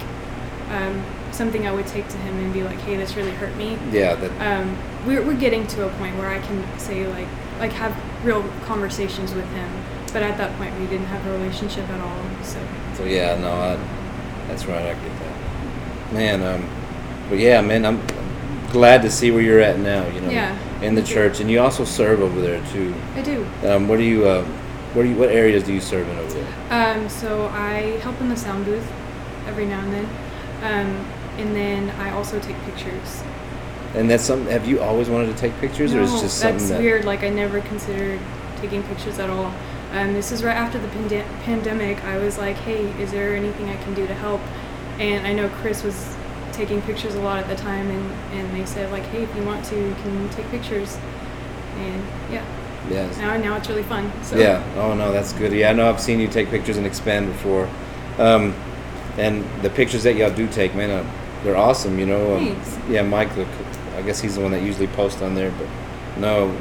um, 0.73 1.05
something 1.31 1.67
I 1.69 1.73
would 1.73 1.87
take 1.87 2.09
to 2.09 2.17
him 2.19 2.37
and 2.39 2.53
be 2.53 2.65
like, 2.65 2.79
hey, 2.81 2.97
this 2.97 3.15
really 3.15 3.31
hurt 3.31 3.55
me. 3.57 3.79
Yeah, 3.93 4.17
that 4.17 4.31
Um, 4.41 4.77
we're, 5.07 5.23
we're 5.25 5.37
getting 5.47 5.67
to 5.69 5.87
a 5.87 5.91
point 5.99 6.17
where 6.17 6.29
I 6.29 6.41
can 6.41 6.65
say 6.79 7.07
like 7.07 7.29
like 7.61 7.73
have 7.73 7.95
real 8.25 8.43
conversations 8.67 9.33
with 9.35 9.49
him. 9.53 9.71
But 10.13 10.23
at 10.25 10.37
that 10.37 10.57
point, 10.59 10.79
we 10.81 10.87
didn't 10.87 11.07
have 11.07 11.25
a 11.27 11.31
relationship 11.39 11.89
at 11.89 12.01
all. 12.01 12.23
So 12.43 12.59
So 12.97 13.05
yeah, 13.05 13.39
no, 13.39 13.53
I, 13.53 13.79
that's 14.49 14.67
right. 14.67 14.83
I 14.85 14.95
get 14.95 15.19
that, 15.21 16.13
man. 16.13 16.43
Um, 16.43 16.69
but 17.29 17.39
yeah, 17.39 17.61
man, 17.61 17.87
I'm 17.87 18.01
glad 18.73 19.03
to 19.03 19.11
see 19.11 19.31
where 19.31 19.43
you're 19.43 19.61
at 19.61 19.79
now. 19.79 20.07
You 20.09 20.21
know, 20.23 20.31
Yeah, 20.31 20.83
in 20.83 20.95
the 20.95 21.03
church, 21.03 21.41
and 21.41 21.51
you 21.51 21.61
also 21.61 21.85
serve 21.85 22.21
over 22.21 22.41
there 22.41 22.65
too. 22.73 22.95
I 23.15 23.23
do. 23.23 23.47
Um, 23.65 23.87
what 23.89 23.99
do 23.99 24.05
you, 24.05 24.27
uh, 24.27 24.45
what 24.95 25.03
do 25.05 25.09
you, 25.09 25.17
what 25.17 25.29
areas 25.29 25.63
do 25.63 25.73
you 25.73 25.81
serve 25.81 26.09
in 26.09 26.19
over 26.19 26.33
there? 26.33 26.49
Um, 26.71 27.09
so 27.09 27.47
I 27.49 27.99
help 28.03 28.21
in 28.21 28.29
the 28.29 28.37
sound 28.37 28.65
booth 28.65 28.91
every 29.47 29.67
now 29.67 29.81
and 29.81 29.93
then, 29.93 30.05
um, 30.63 31.07
and 31.39 31.55
then 31.55 31.91
I 32.01 32.11
also 32.11 32.41
take 32.41 32.57
pictures. 32.65 33.23
And 33.95 34.11
that's 34.11 34.25
some. 34.25 34.47
Have 34.47 34.67
you 34.67 34.81
always 34.81 35.11
wanted 35.11 35.27
to 35.35 35.39
take 35.39 35.55
pictures, 35.59 35.95
or 35.95 36.01
is 36.01 36.13
it 36.15 36.21
just 36.21 36.39
something 36.39 36.57
that's 36.59 36.71
that? 36.71 36.81
weird. 36.81 37.05
Like 37.05 37.23
I 37.23 37.29
never 37.29 37.61
considered 37.61 38.19
taking 38.57 38.83
pictures 38.85 39.19
at 39.19 39.29
all. 39.29 39.53
Um, 39.93 40.15
this 40.15 40.33
is 40.33 40.43
right 40.43 40.57
after 40.57 40.79
the 40.79 40.89
pande- 40.89 41.27
pandemic. 41.43 42.03
I 42.05 42.17
was 42.17 42.39
like, 42.39 42.57
hey, 42.57 42.87
is 43.03 43.11
there 43.11 43.37
anything 43.37 43.69
I 43.69 43.77
can 43.83 43.93
do 43.93 44.07
to 44.07 44.15
help? 44.15 44.41
And 44.99 45.27
I 45.27 45.35
know 45.35 45.51
Chris 45.61 45.83
was 45.83 46.17
taking 46.53 46.83
pictures 46.83 47.15
a 47.15 47.21
lot 47.21 47.39
at 47.39 47.49
the 47.49 47.57
time, 47.57 47.91
and, 47.91 48.11
and 48.35 48.55
they 48.57 48.65
said 48.67 48.91
like, 48.93 49.05
hey, 49.05 49.23
if 49.23 49.35
you 49.37 49.43
want 49.45 49.65
to, 49.67 49.77
you 49.77 49.95
can 50.03 50.29
take 50.31 50.49
pictures. 50.51 50.97
And 51.77 52.03
yeah, 52.31 52.45
Yes. 52.91 53.17
now 53.19 53.37
now 53.37 53.57
it's 53.57 53.69
really 53.69 53.83
fun. 53.85 54.13
So 54.23 54.37
Yeah. 54.37 54.63
Oh 54.77 54.95
no, 54.95 55.11
that's 55.13 55.33
good. 55.33 55.53
Yeah, 55.53 55.71
I 55.71 55.73
know 55.73 55.89
I've 55.89 56.01
seen 56.01 56.21
you 56.21 56.29
take 56.29 56.51
pictures 56.51 56.77
and 56.77 56.87
expand 56.87 57.27
before, 57.29 57.69
um, 58.19 58.55
and 59.17 59.45
the 59.63 59.71
pictures 59.71 60.03
that 60.03 60.17
y'all 60.17 60.35
do 60.35 60.47
take, 60.49 60.75
man, 60.75 60.91
uh, 60.91 61.11
they're 61.45 61.57
awesome. 61.57 61.99
You 61.99 62.07
know. 62.07 62.37
Um, 62.37 62.61
yeah, 62.89 63.03
Mike. 63.03 63.35
Look, 63.37 63.49
I 63.97 64.03
guess 64.03 64.21
he's 64.21 64.35
the 64.37 64.41
one 64.43 64.51
that 64.53 64.63
usually 64.63 64.87
posts 64.89 65.23
on 65.23 65.35
there, 65.35 65.51
but 65.59 65.69
no, 66.21 66.55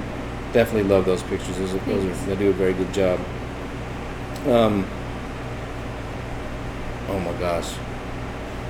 definitely 0.54 0.90
love 0.90 1.06
those 1.06 1.24
pictures. 1.24 1.58
Those, 1.58 1.74
are, 1.74 1.78
those 1.80 2.06
are, 2.06 2.26
they 2.26 2.36
do 2.36 2.50
a 2.50 2.54
very 2.54 2.74
good 2.74 2.94
job. 2.94 3.20
Um. 4.48 4.86
Oh 7.10 7.20
my 7.20 7.34
gosh, 7.40 7.74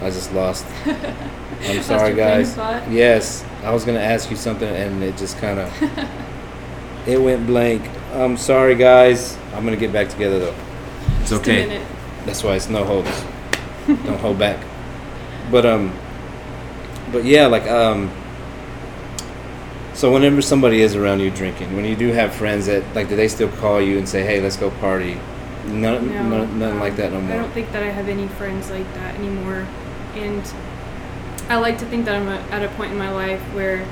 I 0.02 0.10
just 0.10 0.34
lost. 0.34 0.66
I'm 1.64 1.84
sorry, 1.84 2.10
your 2.10 2.18
guys. 2.18 2.56
thought? 2.56 2.90
Yes, 2.90 3.46
I 3.64 3.72
was 3.72 3.86
gonna 3.86 4.00
ask 4.00 4.30
you 4.32 4.36
something, 4.36 4.68
and 4.68 5.04
it 5.04 5.16
just 5.18 5.38
kind 5.38 5.60
of 5.60 5.72
it 7.08 7.22
went 7.22 7.46
blank. 7.46 7.88
I'm 8.14 8.36
sorry, 8.38 8.76
guys. 8.76 9.38
I'm 9.54 9.64
gonna 9.64 9.78
get 9.78 9.94
back 9.94 10.10
together 10.10 10.40
though. 10.40 10.56
It's 11.22 11.30
Just 11.30 11.42
okay. 11.42 11.78
a. 11.78 11.86
That's 12.26 12.44
why 12.44 12.56
it's 12.56 12.70
no 12.70 12.84
holds. 12.84 13.10
Don't 13.88 14.20
hold 14.20 14.40
back. 14.40 14.64
But 15.52 15.66
um, 15.66 15.94
but 17.12 17.24
yeah, 17.26 17.46
like 17.48 17.68
um. 17.68 18.12
So 19.94 20.12
whenever 20.12 20.42
somebody 20.42 20.82
is 20.82 20.96
around 20.96 21.20
you 21.20 21.30
drinking, 21.30 21.76
when 21.76 21.86
you 21.86 21.96
do 21.96 22.08
have 22.08 22.34
friends 22.34 22.66
that 22.66 22.84
like, 22.96 23.10
do 23.10 23.16
they 23.16 23.28
still 23.28 23.50
call 23.50 23.80
you 23.82 23.98
and 24.00 24.08
say, 24.10 24.24
"Hey, 24.24 24.42
let's 24.42 24.58
go 24.58 24.72
party"? 24.72 25.20
None, 25.68 26.08
No, 26.08 26.24
none, 26.24 26.60
nothing 26.60 26.64
um, 26.78 26.80
like 26.80 26.96
that 26.96 27.12
no 27.12 27.22
more. 27.22 27.34
I 27.34 27.38
don't 27.38 27.52
think 27.52 27.72
that 27.72 27.84
I 27.84 27.90
have 27.90 28.10
any 28.10 28.28
friends 28.28 28.72
like 28.72 28.92
that 28.96 29.16
anymore. 29.16 29.68
And 30.16 30.44
I 31.50 31.58
like 31.58 31.78
to 31.80 31.86
think 31.86 32.06
that 32.06 32.16
I'm 32.16 32.28
a, 32.28 32.38
at 32.54 32.64
a 32.64 32.70
point 32.76 32.92
in 32.92 32.98
my 32.98 33.12
life 33.12 33.42
where 33.54 33.86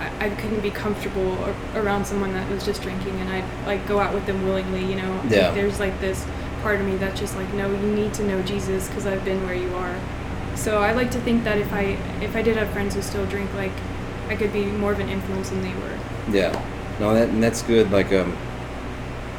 I, 0.00 0.26
I 0.26 0.30
couldn't 0.30 0.60
be 0.60 0.70
comfortable 0.70 1.32
ar- 1.44 1.54
around 1.82 2.06
someone 2.06 2.32
that 2.32 2.50
was 2.50 2.64
just 2.64 2.82
drinking 2.82 3.18
and 3.20 3.28
I'd 3.30 3.66
like 3.66 3.86
go 3.86 3.98
out 4.00 4.14
with 4.14 4.26
them 4.26 4.44
willingly, 4.44 4.84
you 4.84 4.96
know. 4.96 5.20
Like, 5.46 5.54
there's 5.54 5.80
like 5.80 5.98
this 6.00 6.26
part 6.62 6.80
of 6.80 6.86
me 6.86 6.96
that's 6.96 7.18
just 7.18 7.36
like, 7.36 7.52
no, 7.54 7.70
you 7.70 7.92
need 7.94 8.12
to 8.14 8.24
know 8.24 8.42
Jesus 8.42 8.88
because 8.88 9.06
I've 9.06 9.24
been 9.24 9.44
where 9.46 9.54
you 9.54 9.74
are. 9.76 9.98
So 10.56 10.78
I 10.78 10.92
like 10.92 11.10
to 11.12 11.20
think 11.20 11.44
that 11.44 11.58
if 11.58 11.72
I 11.72 11.96
if 12.20 12.36
I 12.36 12.42
did 12.42 12.56
have 12.56 12.68
friends 12.70 12.94
who 12.94 13.02
still 13.02 13.24
drink, 13.26 13.52
like 13.54 13.72
I 14.28 14.36
could 14.36 14.52
be 14.52 14.64
more 14.66 14.92
of 14.92 15.00
an 15.00 15.08
influence 15.08 15.50
than 15.50 15.62
they 15.62 15.72
were. 15.74 15.98
Yeah, 16.30 16.52
no, 16.98 17.14
that 17.14 17.30
and 17.30 17.42
that's 17.42 17.62
good. 17.62 17.90
Like, 17.90 18.12
um, 18.12 18.36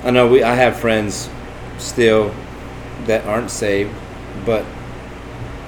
I 0.03 0.10
know 0.12 0.27
we 0.27 0.41
I 0.41 0.55
have 0.55 0.79
friends 0.79 1.29
still 1.77 2.34
that 3.05 3.25
aren't 3.25 3.51
saved, 3.51 3.93
but 4.45 4.65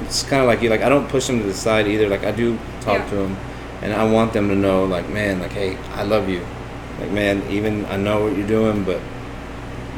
it's 0.06 0.24
kind 0.24 0.42
of 0.42 0.48
like 0.48 0.62
you. 0.62 0.70
Like, 0.70 0.82
I 0.82 0.90
don't 0.90 1.08
push 1.10 1.28
them 1.28 1.40
to 1.40 1.46
the 1.46 1.54
side 1.54 1.88
either. 1.88 2.08
Like, 2.08 2.24
I 2.26 2.32
do 2.32 2.58
talk 2.82 3.00
Yeah. 3.00 3.10
to 3.10 3.16
them, 3.16 3.38
and 3.82 3.94
I 3.94 4.04
want 4.04 4.34
them 4.34 4.48
to 4.50 4.56
know, 4.56 4.86
like, 4.86 5.10
man, 5.10 5.40
like, 5.40 5.52
hey, 5.54 5.78
I 5.96 6.04
love 6.04 6.30
you. 6.30 6.42
Like, 7.00 7.12
man, 7.12 7.44
even 7.50 7.86
I 7.88 7.98
know 7.98 8.24
what 8.24 8.38
you're 8.38 8.48
doing, 8.48 8.84
but 8.84 9.00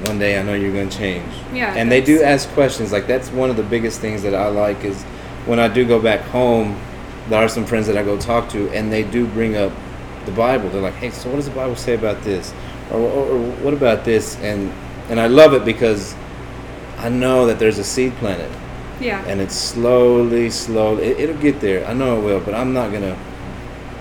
one 0.05 0.19
day 0.19 0.39
I 0.39 0.43
know 0.43 0.53
you're 0.53 0.71
gonna 0.73 0.89
change. 0.89 1.31
Yeah, 1.53 1.73
and 1.75 1.91
they 1.91 2.01
do 2.01 2.21
ask 2.21 2.49
questions. 2.53 2.91
Like, 2.91 3.07
that's 3.07 3.31
one 3.31 3.49
of 3.49 3.57
the 3.57 3.63
biggest 3.63 3.99
things 4.01 4.21
that 4.23 4.33
I 4.35 4.47
like 4.47 4.83
is 4.83 5.03
when 5.45 5.59
I 5.59 5.67
do 5.67 5.85
go 5.85 5.99
back 5.99 6.21
home. 6.21 6.75
There 7.29 7.43
are 7.43 7.49
some 7.49 7.65
friends 7.65 7.87
that 7.87 7.97
I 7.97 8.03
go 8.03 8.17
talk 8.17 8.49
to, 8.49 8.69
and 8.69 8.91
they 8.93 9.01
do 9.03 9.25
bring 9.25 9.55
up 9.57 9.71
the 10.25 10.31
Bible. 10.31 10.69
They're 10.69 10.81
like, 10.81 10.93
"Hey, 10.95 11.09
so 11.09 11.29
what 11.29 11.37
does 11.37 11.45
the 11.45 11.55
Bible 11.55 11.75
say 11.75 11.95
about 11.95 12.21
this, 12.23 12.53
or, 12.91 12.99
or, 12.99 13.25
or 13.31 13.39
what 13.63 13.73
about 13.73 14.05
this?" 14.05 14.37
And 14.41 14.71
and 15.09 15.19
I 15.19 15.25
love 15.27 15.53
it 15.53 15.65
because 15.65 16.13
I 16.99 17.09
know 17.09 17.45
that 17.47 17.57
there's 17.59 17.79
a 17.79 17.83
seed 17.83 18.13
planted, 18.17 18.49
Yeah. 18.99 19.23
and 19.25 19.41
it's 19.41 19.55
slowly, 19.55 20.49
slowly, 20.49 21.03
it, 21.03 21.19
it'll 21.19 21.41
get 21.41 21.59
there. 21.59 21.85
I 21.85 21.93
know 21.93 22.19
it 22.19 22.23
will, 22.23 22.39
but 22.39 22.53
I'm 22.53 22.73
not 22.73 22.91
gonna, 22.91 23.17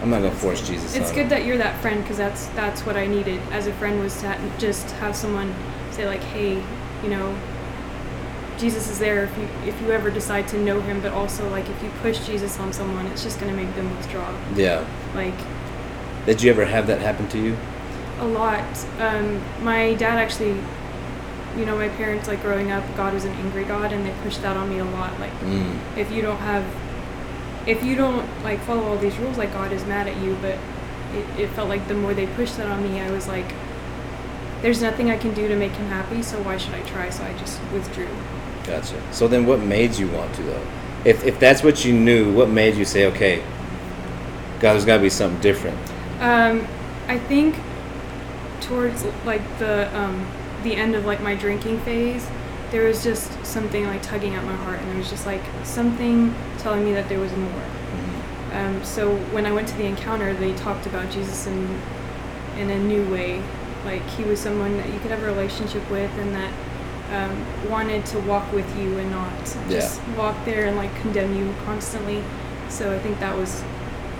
I'm 0.03 0.11
not 0.11 0.23
gonna 0.23 0.35
force 0.35 0.67
Jesus. 0.67 0.95
It's 0.95 1.11
good 1.11 1.27
it. 1.27 1.29
that 1.31 1.45
you're 1.45 1.59
that 1.59 1.81
friend 1.81 2.03
because 2.03 2.17
that's 2.17 2.47
that's 2.49 2.87
what 2.87 2.97
I 2.97 3.07
needed 3.07 3.41
as 3.51 3.67
a 3.67 3.73
friend 3.75 4.01
was 4.01 4.19
to 4.21 4.29
ha- 4.33 4.57
just 4.59 4.91
have 4.93 5.17
someone 5.17 5.55
say 5.91 6.07
like, 6.07 6.23
hey, 6.23 6.63
you 7.03 7.09
know, 7.09 7.37
Jesus 8.59 8.89
is 8.89 8.99
there 8.99 9.25
if 9.25 9.37
you 9.37 9.49
if 9.69 9.81
you 9.81 9.91
ever 9.91 10.11
decide 10.11 10.47
to 10.49 10.59
know 10.59 10.81
him, 10.81 11.01
but 11.01 11.13
also 11.13 11.49
like 11.51 11.69
if 11.69 11.83
you 11.83 11.91
push 12.03 12.25
Jesus 12.27 12.59
on 12.61 12.73
someone, 12.73 13.07
it's 13.07 13.23
just 13.23 13.41
gonna 13.41 13.53
make 13.53 13.75
them 13.75 13.95
withdraw. 13.97 14.33
Yeah. 14.55 14.87
Like 15.15 15.35
Did 16.27 16.43
you 16.43 16.51
ever 16.51 16.65
have 16.65 16.87
that 16.87 17.01
happen 17.01 17.29
to 17.29 17.39
you? 17.39 17.57
a 18.21 18.27
lot. 18.27 18.65
Um, 19.01 19.43
my 19.63 19.95
dad 19.95 20.19
actually, 20.19 20.57
you 21.57 21.65
know, 21.67 21.77
my 21.77 21.89
parents 21.91 22.27
like 22.29 22.43
growing 22.43 22.71
up, 22.73 22.85
God 22.97 23.15
was 23.15 23.25
an 23.25 23.33
angry 23.33 23.65
God, 23.65 23.93
and 23.93 24.05
they 24.05 24.13
pushed 24.23 24.43
that 24.43 24.57
on 24.57 24.69
me 24.69 24.79
a 24.79 24.85
lot. 24.85 25.19
Like 25.21 25.33
Mm. 25.41 25.77
if 25.97 26.11
you 26.11 26.23
don't 26.23 26.39
have 26.39 26.65
if 27.67 27.83
you 27.83 27.97
don't 27.97 28.27
like 28.43 28.61
follow 28.61 28.83
all 28.83 28.99
these 28.99 29.17
rules 29.17 29.39
like 29.39 29.51
god 29.55 29.73
is 29.73 29.83
mad 29.87 30.07
at 30.07 30.15
you 30.19 30.37
but 30.43 30.59
it, 31.15 31.41
it 31.41 31.49
felt 31.57 31.67
like 31.67 31.89
the 31.89 31.95
more 31.95 32.13
they 32.13 32.27
pushed 32.27 32.59
that 32.59 32.67
on 32.67 32.83
me 32.83 33.01
i 33.01 33.11
was 33.11 33.27
like 33.27 33.47
there's 34.61 34.83
nothing 34.83 35.11
i 35.11 35.17
can 35.17 35.33
do 35.33 35.49
to 35.49 35.57
make 35.57 35.73
him 35.73 35.87
happy 35.89 36.21
so 36.23 36.37
why 36.43 36.59
should 36.59 36.75
i 36.75 36.81
try 36.83 37.09
so 37.09 37.25
i 37.25 37.33
just 37.39 37.59
withdrew 37.73 38.07
Gotcha. 38.65 39.01
So 39.13 39.29
then, 39.29 39.45
what 39.47 39.61
made 39.61 39.95
you 39.97 40.09
want 40.09 40.35
to 40.37 40.43
though? 40.43 40.67
If 41.07 41.25
if 41.25 41.39
that's 41.41 41.63
what 41.63 41.85
you 41.87 41.93
knew, 41.95 42.33
what 42.33 42.49
made 42.51 42.75
you 42.77 42.85
say, 42.87 43.05
"Okay, 43.07 43.43
God, 44.61 44.73
there's 44.73 44.85
got 44.87 44.97
to 44.97 45.03
be 45.03 45.11
something 45.11 45.41
different"? 45.41 45.79
um, 46.21 46.67
i 47.09 47.19
think 47.19 47.55
towards 48.61 49.05
like 49.27 49.43
the 49.59 49.75
um, 49.97 50.27
the 50.65 50.75
end 50.75 50.95
of 50.97 51.05
like 51.05 51.21
my 51.21 51.35
drinking 51.35 51.79
phase 51.81 52.27
there 52.71 52.85
was 52.89 53.05
just 53.05 53.31
something 53.45 53.87
like 53.87 54.03
tugging 54.03 54.35
at 54.35 54.45
my 54.45 54.55
heart 54.57 54.81
and 54.81 54.89
there 54.91 54.99
was 54.99 55.09
just 55.09 55.27
like 55.27 55.43
something 55.63 56.35
telling 56.59 56.85
me 56.85 56.93
that 56.93 57.09
there 57.09 57.21
was 57.21 57.33
more 57.37 57.51
Mm-hmm. 57.95 58.57
Um, 58.57 58.85
so 58.85 59.17
when 59.33 59.47
I 59.47 59.53
went 59.53 59.69
to 59.69 59.77
the 59.77 59.85
encounter, 59.85 60.33
they 60.35 60.53
talked 60.55 60.87
about 60.87 61.11
Jesus 61.11 61.47
in 61.47 61.81
in 62.57 62.71
a 62.71 62.79
new 62.79 63.09
way. 63.11 63.43
Like 63.85 64.03
he 64.17 64.25
was 64.25 64.41
someone 64.41 64.77
that 64.79 64.93
you 64.93 64.99
could 65.01 65.11
have 65.11 65.23
a 65.23 65.27
relationship 65.27 65.89
with, 65.91 66.11
and 66.19 66.35
that 66.35 66.53
um, 67.13 67.71
wanted 67.71 68.05
to 68.07 68.19
walk 68.21 68.51
with 68.53 68.69
you 68.79 68.99
and 68.99 69.11
not 69.11 69.33
Yeah. 69.69 69.81
just 69.81 70.01
walk 70.17 70.37
there 70.45 70.67
and 70.67 70.77
like 70.77 70.95
condemn 71.03 71.35
you 71.37 71.55
constantly. 71.65 72.23
So 72.69 72.93
I 72.95 72.99
think 72.99 73.21
that 73.21 73.37
was 73.37 73.63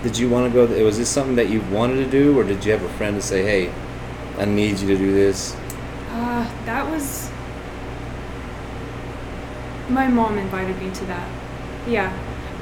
Did 0.03 0.17
you 0.17 0.29
want 0.29 0.53
to 0.53 0.67
go? 0.67 0.83
Was 0.85 0.97
this 0.97 1.09
something 1.09 1.35
that 1.35 1.49
you 1.49 1.61
wanted 1.71 1.95
to 2.03 2.09
do, 2.09 2.37
or 2.39 2.43
did 2.43 2.63
you 2.65 2.71
have 2.71 2.83
a 2.83 2.93
friend 2.97 3.15
to 3.15 3.21
say, 3.21 3.43
"Hey, 3.43 3.73
I 4.37 4.45
need 4.45 4.79
you 4.79 4.87
to 4.87 4.97
do 4.97 5.11
this"? 5.13 5.55
Uh, 6.45 6.65
that 6.65 6.89
was 6.89 7.29
my 9.89 10.07
mom 10.07 10.37
invited 10.37 10.77
me 10.81 10.91
to 10.95 11.05
that. 11.05 11.29
Yeah. 11.87 12.11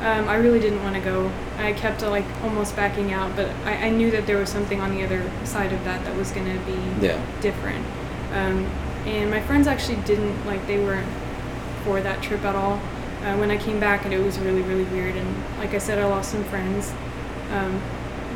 Um, 0.02 0.28
I 0.28 0.36
really 0.36 0.60
didn't 0.60 0.84
want 0.84 0.96
to 0.96 1.02
go. 1.02 1.32
I 1.58 1.72
kept 1.74 2.04
uh, 2.04 2.10
like 2.10 2.26
almost 2.44 2.76
backing 2.76 3.14
out, 3.14 3.34
but 3.38 3.50
I, 3.64 3.86
I 3.86 3.90
knew 3.90 4.12
that 4.12 4.28
there 4.28 4.38
was 4.38 4.50
something 4.50 4.82
on 4.82 4.94
the 4.94 5.04
other 5.04 5.30
side 5.46 5.72
of 5.72 5.82
that 5.86 6.04
that 6.04 6.16
was 6.18 6.32
going 6.32 6.46
to 6.52 6.66
be 6.66 7.06
Yeah. 7.06 7.24
different. 7.40 7.86
Um, 8.34 8.66
and 9.06 9.30
my 9.30 9.42
friends 9.42 9.68
actually 9.68 9.98
didn't 10.04 10.46
like 10.46 10.66
they 10.68 10.80
weren't 10.84 11.08
for 11.86 12.02
that 12.02 12.22
trip 12.22 12.44
at 12.44 12.56
all. 12.56 12.82
Uh, 13.24 13.38
when 13.38 13.50
I 13.52 13.56
came 13.58 13.80
back, 13.80 14.04
and 14.04 14.14
it 14.14 14.20
was 14.22 14.38
really 14.40 14.62
really 14.64 14.84
weird. 14.86 15.16
And 15.16 15.58
like 15.58 15.74
I 15.74 15.78
said, 15.78 15.98
I 16.00 16.06
lost 16.06 16.32
some 16.32 16.44
friends, 16.46 16.92
um, 17.54 17.82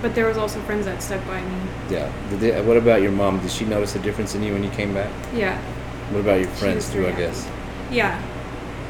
but 0.01 0.13
there 0.15 0.27
was 0.27 0.37
also 0.37 0.59
friends 0.61 0.85
that 0.85 1.01
stuck 1.01 1.25
by 1.27 1.41
me. 1.41 1.57
Yeah. 1.89 2.11
Did 2.29 2.39
they, 2.39 2.61
what 2.61 2.77
about 2.77 3.01
your 3.01 3.11
mom? 3.11 3.39
Did 3.39 3.51
she 3.51 3.65
notice 3.65 3.95
a 3.95 3.99
difference 3.99 4.35
in 4.35 4.43
you 4.43 4.53
when 4.53 4.63
you 4.63 4.69
came 4.71 4.93
back? 4.93 5.11
Yeah, 5.33 5.59
What 6.11 6.19
about 6.21 6.39
your 6.39 6.49
friends 6.49 6.91
too? 6.91 7.07
I 7.07 7.11
guess. 7.11 7.47
yeah, 7.91 8.21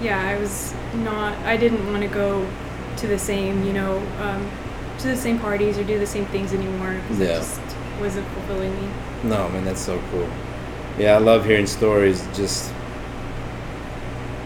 yeah. 0.02 0.22
I 0.28 0.38
was 0.40 0.74
not. 0.96 1.34
I 1.46 1.58
didn't 1.58 1.86
want 1.92 2.04
to 2.04 2.10
go 2.10 2.48
to 2.98 3.08
the 3.08 3.20
same, 3.20 3.64
you 3.64 3.74
know, 3.74 3.98
um, 4.20 4.50
to 5.00 5.08
the 5.08 5.16
same 5.16 5.40
parties 5.40 5.78
or 5.78 5.84
do 5.84 6.00
the 6.00 6.08
same 6.08 6.26
things 6.28 6.54
anymore 6.54 6.96
because 7.02 7.20
Yeah. 7.20 7.26
it 7.28 7.38
just 7.40 7.62
wasn't 8.02 8.28
fulfilling 8.30 8.74
me. 8.82 8.90
No, 9.24 9.48
man, 9.50 9.66
that's 9.66 9.82
so 9.82 10.02
cool. 10.12 10.28
Yeah, 10.98 11.16
I 11.16 11.20
love 11.20 11.46
hearing 11.46 11.68
stories. 11.68 12.26
Just, 12.36 12.72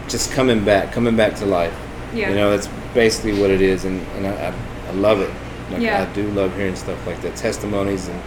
just 0.08 0.32
coming 0.32 0.64
back, 0.64 0.92
coming 0.92 1.16
back 1.16 1.34
to 1.36 1.46
life. 1.46 1.74
Yeah. 2.14 2.28
You 2.30 2.34
know, 2.36 2.50
that's 2.50 2.68
basically 2.94 3.40
what 3.40 3.50
it 3.50 3.62
is, 3.62 3.84
and, 3.86 4.00
and 4.16 4.26
I, 4.26 4.48
I, 4.48 4.54
I 4.88 4.92
love 4.92 5.20
it. 5.20 5.30
Like, 5.72 5.82
Yeah. 5.82 6.06
I 6.08 6.14
do 6.14 6.28
love 6.30 6.54
hearing 6.56 6.76
stuff 6.76 7.04
like 7.06 7.20
that, 7.22 7.36
testimonies, 7.36 8.08
and 8.08 8.20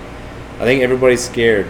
I 0.59 0.63
think 0.65 0.81
everybody's 0.81 1.23
scared, 1.23 1.67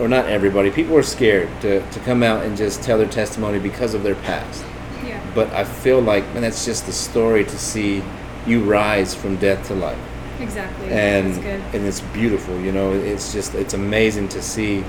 or 0.00 0.08
not 0.08 0.26
everybody. 0.26 0.70
People 0.70 0.96
are 0.96 1.02
scared 1.02 1.48
to, 1.62 1.80
to 1.90 2.00
come 2.00 2.22
out 2.22 2.44
and 2.44 2.56
just 2.56 2.82
tell 2.82 2.98
their 2.98 3.08
testimony 3.08 3.58
because 3.58 3.94
of 3.94 4.02
their 4.02 4.14
past. 4.16 4.64
Yeah. 5.04 5.20
But 5.34 5.50
I 5.52 5.64
feel 5.64 6.00
like, 6.00 6.24
man, 6.32 6.42
that's 6.42 6.64
just 6.64 6.86
the 6.86 6.92
story 6.92 7.44
to 7.44 7.58
see 7.58 8.02
you 8.46 8.62
rise 8.62 9.14
from 9.14 9.36
death 9.36 9.66
to 9.68 9.74
life 9.74 9.98
Exactly. 10.40 10.88
and 10.90 11.34
That's 11.34 11.38
good. 11.38 11.60
and 11.80 11.86
it's 11.86 12.00
beautiful. 12.00 12.58
You 12.60 12.70
know, 12.72 12.92
it's 12.92 13.32
just 13.32 13.54
it's 13.54 13.74
amazing 13.74 14.28
to 14.30 14.42
see. 14.42 14.84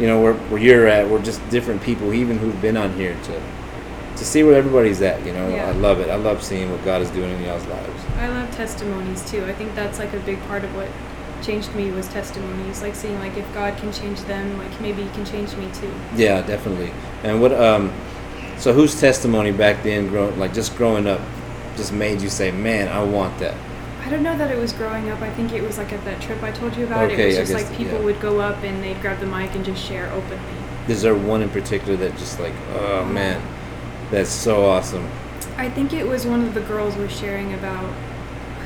You 0.00 0.06
know, 0.06 0.20
where 0.22 0.34
where 0.34 0.60
you're 0.60 0.86
at, 0.86 1.08
we're 1.08 1.20
just 1.22 1.40
different 1.50 1.82
people, 1.82 2.12
even 2.14 2.38
who've 2.38 2.60
been 2.62 2.76
on 2.76 2.92
here 2.94 3.16
to 3.24 3.42
to 4.18 4.24
see 4.24 4.42
where 4.42 4.56
everybody's 4.56 5.00
at. 5.02 5.24
You 5.24 5.32
know, 5.32 5.48
Yeah. 5.48 5.68
I 5.68 5.72
love 5.72 6.00
it. 6.00 6.10
I 6.10 6.16
love 6.16 6.42
seeing 6.42 6.70
what 6.70 6.84
God 6.84 7.02
is 7.02 7.10
doing 7.10 7.30
in 7.30 7.42
y'all's 7.42 7.66
lives. 7.66 8.04
I 8.18 8.28
love 8.28 8.50
testimonies 8.54 9.28
too. 9.30 9.44
I 9.44 9.52
think 9.52 9.74
that's 9.74 9.98
like 9.98 10.12
a 10.12 10.20
big 10.20 10.40
part 10.46 10.64
of 10.64 10.74
what 10.74 10.88
changed 11.42 11.74
me 11.74 11.90
was 11.90 12.08
testimonies. 12.08 12.82
Like 12.82 12.94
seeing 12.94 13.18
like 13.20 13.36
if 13.36 13.52
God 13.54 13.76
can 13.78 13.92
change 13.92 14.20
them, 14.22 14.58
like 14.58 14.80
maybe 14.80 15.02
He 15.02 15.08
can 15.10 15.24
change 15.24 15.54
me 15.56 15.68
too. 15.72 15.92
Yeah, 16.16 16.42
definitely. 16.42 16.92
And 17.22 17.40
what 17.40 17.52
um, 17.52 17.92
so 18.58 18.72
whose 18.72 19.00
testimony 19.00 19.52
back 19.52 19.82
then, 19.82 20.08
growing 20.08 20.38
like 20.38 20.52
just 20.52 20.76
growing 20.76 21.06
up, 21.06 21.20
just 21.76 21.92
made 21.92 22.20
you 22.20 22.28
say, 22.28 22.50
"Man, 22.50 22.88
I 22.88 23.02
want 23.02 23.38
that." 23.38 23.54
I 24.04 24.10
don't 24.10 24.22
know 24.22 24.36
that 24.38 24.50
it 24.50 24.58
was 24.58 24.72
growing 24.72 25.10
up. 25.10 25.20
I 25.20 25.30
think 25.30 25.52
it 25.52 25.62
was 25.62 25.76
like 25.76 25.92
at 25.92 26.04
that 26.04 26.20
trip 26.22 26.42
I 26.42 26.50
told 26.50 26.76
you 26.76 26.86
about. 26.86 27.10
Okay, 27.10 27.34
it 27.34 27.40
was 27.40 27.50
just 27.50 27.52
like 27.52 27.76
people 27.76 27.98
yeah. 27.98 28.04
would 28.04 28.20
go 28.20 28.40
up 28.40 28.62
and 28.64 28.82
they'd 28.82 29.00
grab 29.00 29.20
the 29.20 29.26
mic 29.26 29.54
and 29.54 29.64
just 29.64 29.84
share 29.84 30.10
openly. 30.12 30.38
Is 30.88 31.02
there 31.02 31.14
one 31.14 31.42
in 31.42 31.50
particular 31.50 31.96
that 31.98 32.16
just 32.16 32.40
like, 32.40 32.54
oh 32.72 33.04
man, 33.04 33.42
that's 34.10 34.30
so 34.30 34.64
awesome. 34.66 35.08
I 35.56 35.68
think 35.68 35.92
it 35.92 36.06
was 36.06 36.26
one 36.26 36.44
of 36.44 36.54
the 36.54 36.60
girls 36.60 36.96
was 36.96 37.12
sharing 37.16 37.52
about 37.54 37.92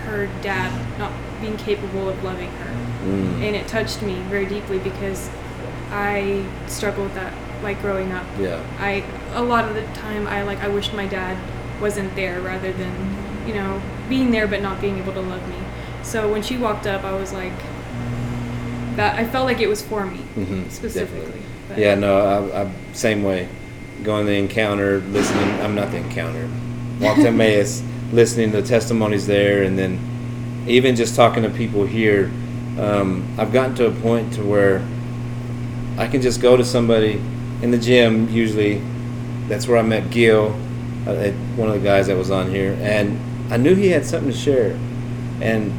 her 0.05 0.26
dad 0.42 0.70
not 0.98 1.12
being 1.40 1.57
capable 1.57 2.09
of 2.09 2.22
loving 2.22 2.50
her. 2.50 2.70
Mm. 3.07 3.42
And 3.42 3.57
it 3.57 3.66
touched 3.66 4.02
me 4.02 4.20
very 4.28 4.46
deeply 4.46 4.78
because 4.78 5.31
I 5.90 6.44
struggled 6.66 7.07
with 7.07 7.14
that 7.16 7.33
like 7.62 7.81
growing 7.81 8.12
up. 8.12 8.26
Yeah. 8.38 8.62
I 8.78 9.05
a 9.35 9.42
lot 9.42 9.64
of 9.68 9.74
the 9.74 9.83
time 10.00 10.26
I 10.26 10.42
like 10.42 10.59
I 10.61 10.68
wished 10.68 10.92
my 10.94 11.07
dad 11.07 11.37
wasn't 11.81 12.14
there 12.14 12.40
rather 12.40 12.72
than, 12.72 13.46
you 13.46 13.55
know, 13.55 13.81
being 14.09 14.31
there 14.31 14.46
but 14.46 14.61
not 14.62 14.81
being 14.81 14.98
able 14.98 15.12
to 15.14 15.20
love 15.20 15.46
me. 15.48 15.57
So 16.02 16.31
when 16.31 16.42
she 16.42 16.57
walked 16.57 16.87
up 16.87 17.05
I 17.05 17.12
was 17.12 17.33
like 17.33 17.52
that 18.96 19.18
I 19.18 19.26
felt 19.26 19.46
like 19.46 19.61
it 19.61 19.68
was 19.68 19.81
for 19.83 20.05
me 20.07 20.18
Mhm, 20.37 20.70
specifically. 20.70 21.40
Yeah, 21.76 21.94
no, 21.94 22.50
I, 22.52 22.62
I 22.62 22.72
same 22.92 23.22
way. 23.22 23.48
Going 24.02 24.26
to 24.26 24.32
the 24.32 24.38
encounter, 24.38 24.98
listening. 24.98 25.48
I'm 25.60 25.74
not 25.74 25.90
the 25.92 25.98
encounter. 25.98 26.48
Walk 27.00 27.16
to 27.18 27.28
Emmaus, 27.28 27.82
listening 28.12 28.50
to 28.52 28.62
testimonies 28.62 29.26
there, 29.26 29.62
and 29.62 29.78
then 29.78 30.64
even 30.66 30.96
just 30.96 31.14
talking 31.14 31.42
to 31.44 31.50
people 31.50 31.86
here. 31.86 32.30
Um, 32.78 33.24
I've 33.38 33.52
gotten 33.52 33.74
to 33.76 33.86
a 33.86 33.90
point 33.92 34.32
to 34.34 34.42
where 34.42 34.84
I 35.98 36.08
can 36.08 36.20
just 36.20 36.40
go 36.40 36.56
to 36.56 36.64
somebody 36.64 37.20
in 37.62 37.70
the 37.70 37.78
gym. 37.78 38.28
Usually, 38.28 38.82
that's 39.46 39.68
where 39.68 39.78
I 39.78 39.82
met 39.82 40.10
Gil, 40.10 40.46
uh, 41.06 41.10
uh, 41.10 41.30
one 41.56 41.68
of 41.68 41.74
the 41.74 41.80
guys 41.86 42.06
that 42.08 42.16
was 42.16 42.30
on 42.30 42.50
here, 42.50 42.76
and 42.80 43.20
I 43.52 43.56
knew 43.56 43.74
he 43.74 43.88
had 43.88 44.04
something 44.04 44.32
to 44.32 44.36
share, 44.36 44.76
and 45.40 45.72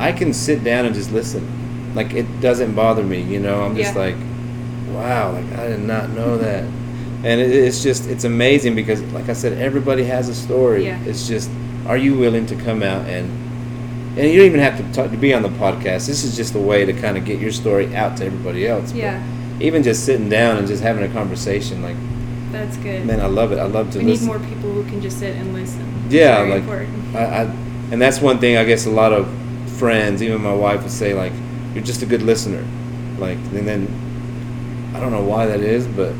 I 0.00 0.12
can 0.12 0.34
sit 0.34 0.62
down 0.62 0.84
and 0.84 0.94
just 0.94 1.10
listen. 1.12 1.94
Like 1.94 2.12
it 2.12 2.40
doesn't 2.40 2.74
bother 2.74 3.02
me, 3.02 3.22
you 3.22 3.38
know. 3.38 3.62
I'm 3.62 3.76
just 3.76 3.94
Yeah. 3.94 4.00
like, 4.00 4.16
wow, 4.94 5.32
like 5.32 5.52
I 5.58 5.68
did 5.68 5.80
not 5.80 6.10
know 6.10 6.36
that, 6.46 6.64
and 7.24 7.40
it, 7.40 7.50
it's 7.50 7.82
just 7.82 8.06
it's 8.08 8.24
amazing 8.24 8.74
because, 8.74 9.00
like 9.12 9.28
I 9.28 9.32
said, 9.32 9.58
everybody 9.58 10.04
has 10.04 10.28
a 10.28 10.34
story. 10.34 10.86
Yeah. 10.86 11.02
It's 11.04 11.26
just, 11.28 11.50
are 11.86 11.96
you 11.96 12.16
willing 12.16 12.46
to 12.46 12.56
come 12.56 12.82
out 12.82 13.06
and 13.06 13.30
and 14.18 14.28
you 14.30 14.38
don't 14.38 14.46
even 14.46 14.60
have 14.60 14.76
to 14.76 14.92
talk, 14.92 15.10
to 15.10 15.16
be 15.16 15.32
on 15.32 15.42
the 15.42 15.48
podcast. 15.48 16.06
This 16.06 16.22
is 16.22 16.36
just 16.36 16.54
a 16.54 16.58
way 16.58 16.84
to 16.84 16.92
kind 16.92 17.16
of 17.16 17.24
get 17.24 17.40
your 17.40 17.50
story 17.52 17.94
out 17.96 18.18
to 18.18 18.26
everybody 18.26 18.66
else. 18.68 18.92
But 18.92 18.98
Yeah. 18.98 19.22
even 19.58 19.82
just 19.82 20.04
sitting 20.04 20.28
down 20.28 20.58
and 20.58 20.66
just 20.68 20.82
having 20.82 21.02
a 21.02 21.08
conversation, 21.12 21.80
like 21.82 21.96
that's 22.52 22.76
good. 22.78 23.06
man, 23.06 23.20
I 23.20 23.26
love 23.26 23.52
it. 23.52 23.58
I 23.58 23.64
love 23.64 23.90
to 23.92 23.98
we 23.98 24.04
need 24.04 24.10
listen. 24.12 24.26
more 24.26 24.38
people 24.40 24.70
who 24.70 24.84
can 24.84 25.00
just 25.00 25.18
sit 25.18 25.34
and 25.36 25.54
listen. 25.54 25.82
Yeah, 26.10 26.40
like. 26.40 26.62
I, 27.14 27.18
I, 27.24 27.40
and 27.90 28.00
that's 28.02 28.20
one 28.20 28.38
thing 28.38 28.58
I 28.58 28.64
guess 28.64 28.84
a 28.84 28.90
lot 28.90 29.12
of 29.14 29.26
friends, 29.78 30.22
even 30.22 30.42
my 30.42 30.52
wife, 30.54 30.82
would 30.82 30.90
say 30.90 31.14
like, 31.14 31.32
"You're 31.74 31.84
just 31.84 32.02
a 32.02 32.06
good 32.06 32.20
listener." 32.22 32.62
Like, 33.18 33.38
and 33.54 33.66
then 33.66 33.88
I 34.94 35.00
don't 35.00 35.10
know 35.12 35.22
why 35.22 35.46
that 35.46 35.60
is, 35.60 35.86
but 35.86 36.12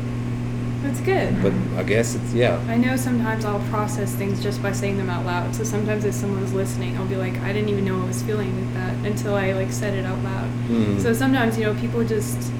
That's 0.83 0.99
good. 1.01 1.41
but 1.41 1.53
I 1.79 1.83
guess 1.83 2.13
it's 2.15 2.33
yeah. 2.33 2.59
I 2.67 2.77
know 2.77 2.95
sometimes 2.97 3.45
I'll 3.45 3.59
process 3.69 4.13
things 4.13 4.43
just 4.43 4.61
by 4.61 4.71
saying 4.73 4.97
them 4.97 5.09
out 5.09 5.25
loud. 5.25 5.55
So 5.55 5.63
sometimes 5.63 6.03
if 6.05 6.13
someone's 6.13 6.53
listening, 6.53 6.97
I'll 6.97 7.07
be 7.07 7.15
like, 7.15 7.37
I 7.39 7.53
didn't 7.53 7.69
even 7.69 7.85
know 7.85 8.01
I 8.01 8.05
was 8.05 8.21
feeling 8.21 8.53
like 8.65 8.73
that 8.75 8.93
until 9.07 9.35
I 9.35 9.53
like 9.53 9.71
said 9.71 9.93
it 9.93 10.05
out 10.05 10.19
loud. 10.23 10.49
Mhm. 10.69 11.01
So 11.01 11.13
sometimes 11.13 11.57
you 11.57 11.63
know 11.65 11.73
people 11.75 12.03
just 12.03 12.51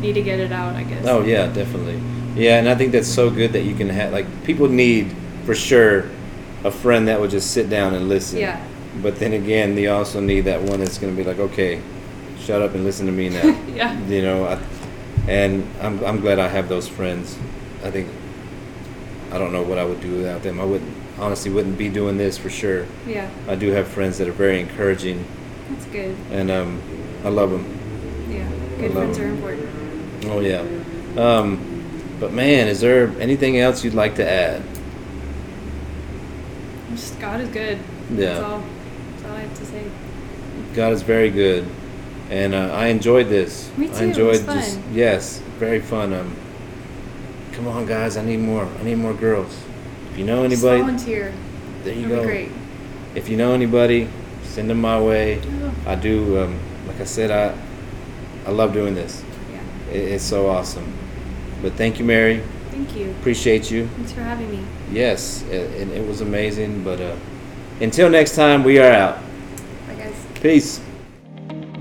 need 0.00 0.12
to 0.14 0.22
get 0.22 0.38
it 0.38 0.52
out. 0.52 0.76
I 0.76 0.84
guess. 0.84 1.06
Oh 1.06 1.22
yeah, 1.24 1.46
definitely. 1.52 2.00
Yeah, 2.36 2.58
and 2.58 2.68
I 2.68 2.74
think 2.74 2.92
that's 2.92 3.08
so 3.08 3.30
good 3.30 3.52
that 3.54 3.62
you 3.62 3.74
can 3.74 3.88
have 3.88 4.12
like 4.12 4.26
people 4.44 4.68
need 4.68 5.10
for 5.46 5.54
sure 5.54 6.04
a 6.64 6.70
friend 6.70 7.08
that 7.08 7.18
would 7.20 7.30
just 7.30 7.52
sit 7.52 7.70
down 7.70 7.94
and 7.94 8.08
listen. 8.08 8.38
Yeah. 8.38 8.62
But 9.02 9.16
then 9.18 9.32
again, 9.32 9.74
they 9.74 9.86
also 9.88 10.20
need 10.20 10.42
that 10.42 10.60
one 10.62 10.80
that's 10.80 10.98
going 10.98 11.14
to 11.14 11.22
be 11.22 11.26
like, 11.26 11.38
okay, 11.38 11.80
shut 12.38 12.60
up 12.62 12.74
and 12.74 12.82
listen 12.84 13.06
to 13.06 13.12
me 13.12 13.28
now. 13.28 13.56
Yeah. 13.76 13.98
You 14.06 14.22
know, 14.22 14.44
I, 14.46 14.58
and 15.28 15.66
I'm 15.80 16.02
I'm 16.04 16.20
glad 16.20 16.38
I 16.38 16.48
have 16.48 16.68
those 16.68 16.88
friends. 16.88 17.36
I 17.84 17.90
think 17.90 18.08
I 19.32 19.38
don't 19.38 19.52
know 19.52 19.62
what 19.62 19.78
I 19.78 19.84
would 19.84 20.00
do 20.00 20.16
without 20.16 20.42
them. 20.42 20.60
I 20.60 20.64
wouldn't 20.64 20.92
honestly 21.18 21.50
wouldn't 21.50 21.78
be 21.78 21.88
doing 21.88 22.18
this 22.18 22.38
for 22.38 22.50
sure. 22.50 22.86
Yeah. 23.06 23.28
I 23.48 23.54
do 23.54 23.70
have 23.70 23.88
friends 23.88 24.18
that 24.18 24.28
are 24.28 24.32
very 24.32 24.60
encouraging, 24.60 25.24
That's 25.70 25.84
good. 25.86 26.16
and 26.30 26.50
um, 26.50 26.80
I 27.24 27.28
love 27.28 27.50
them. 27.50 27.64
Yeah. 28.30 28.48
Good 28.78 28.92
friends 28.92 29.18
it. 29.18 29.22
are 29.22 29.28
important. 29.28 29.68
Oh 30.26 30.40
yeah. 30.40 30.64
Um, 31.16 32.16
but 32.20 32.32
man, 32.32 32.68
is 32.68 32.80
there 32.80 33.08
anything 33.20 33.58
else 33.58 33.84
you'd 33.84 33.94
like 33.94 34.14
to 34.16 34.28
add? 34.28 34.62
Just 36.90 37.18
God 37.20 37.40
is 37.40 37.48
good. 37.48 37.78
Yeah. 38.10 38.16
That's 38.16 38.44
all. 38.44 38.60
That's 38.60 39.24
all 39.24 39.32
I 39.32 39.40
have 39.40 39.58
to 39.58 39.66
say. 39.66 39.84
God 40.74 40.92
is 40.92 41.02
very 41.02 41.30
good, 41.30 41.66
and 42.30 42.54
uh, 42.54 42.72
I 42.72 42.86
enjoyed 42.86 43.28
this. 43.28 43.70
Me 43.76 43.88
too, 43.88 43.94
I 43.94 43.96
it 43.98 44.02
enjoyed 44.02 44.46
was 44.46 44.56
just 44.56 44.80
yes, 44.92 45.38
very 45.58 45.80
fun. 45.80 46.12
Um, 46.12 46.34
come 47.52 47.68
on, 47.68 47.86
guys, 47.86 48.16
I 48.16 48.24
need 48.24 48.38
more. 48.38 48.64
I 48.64 48.82
need 48.82 48.96
more 48.96 49.14
girls. 49.14 49.56
If 50.12 50.18
you 50.18 50.24
know 50.24 50.46
Just 50.48 50.64
anybody, 50.64 50.80
volunteer. 50.82 51.32
there 51.84 51.94
you 51.94 52.02
That'd 52.02 52.16
go. 52.16 52.22
be 52.22 52.26
great. 52.26 52.50
If 53.14 53.28
you 53.28 53.36
know 53.36 53.52
anybody, 53.52 54.08
send 54.42 54.68
them 54.70 54.80
my 54.80 55.00
way. 55.00 55.40
Oh. 55.44 55.74
I 55.86 55.94
do. 55.94 56.38
Um, 56.40 56.58
like 56.86 57.00
I 57.00 57.04
said, 57.04 57.30
I 57.30 57.56
I 58.46 58.50
love 58.52 58.72
doing 58.72 58.94
this. 58.94 59.22
Yeah. 59.50 59.60
It, 59.92 60.12
it's 60.12 60.24
so 60.24 60.48
awesome. 60.48 60.92
But 61.62 61.72
thank 61.74 61.98
you, 61.98 62.04
Mary. 62.04 62.42
Thank 62.70 62.94
you. 62.96 63.10
Appreciate 63.12 63.70
you. 63.70 63.86
Thanks 63.88 64.12
for 64.12 64.20
having 64.20 64.50
me. 64.50 64.62
Yes, 64.92 65.42
it, 65.44 65.54
it, 65.54 65.88
it 65.88 66.06
was 66.06 66.20
amazing. 66.20 66.84
But 66.84 67.00
uh, 67.00 67.16
until 67.80 68.10
next 68.10 68.34
time, 68.36 68.62
we 68.64 68.78
are 68.78 68.92
out. 68.92 69.18
Bye 69.88 69.94
guys. 69.94 70.26
Peace. 70.40 70.80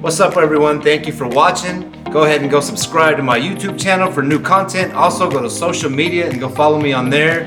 What's 0.06 0.20
up, 0.20 0.38
everyone? 0.38 0.84
Thank 0.84 1.08
you 1.08 1.13
for 1.13 1.28
watching. 1.28 1.91
Go 2.12 2.26
ahead 2.26 2.44
and 2.44 2.52
go 2.52 2.60
subscribe 2.60 3.18
to 3.18 3.24
my 3.24 3.39
YouTube 3.39 3.80
channel 3.80 4.12
for 4.12 4.22
new 4.22 4.39
content. 4.39 4.94
Also, 4.94 5.28
go 5.28 5.41
to 5.41 5.50
social 5.50 5.89
media 5.89 6.30
and 6.30 6.39
go 6.39 6.48
follow 6.48 6.80
me 6.80 6.94
on 6.94 7.10
there. 7.10 7.46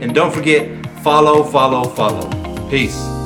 And 0.00 0.14
don't 0.14 0.32
forget, 0.32 0.86
follow, 1.02 1.44
follow, 1.44 1.84
follow. 1.84 2.30
Peace. 2.70 3.17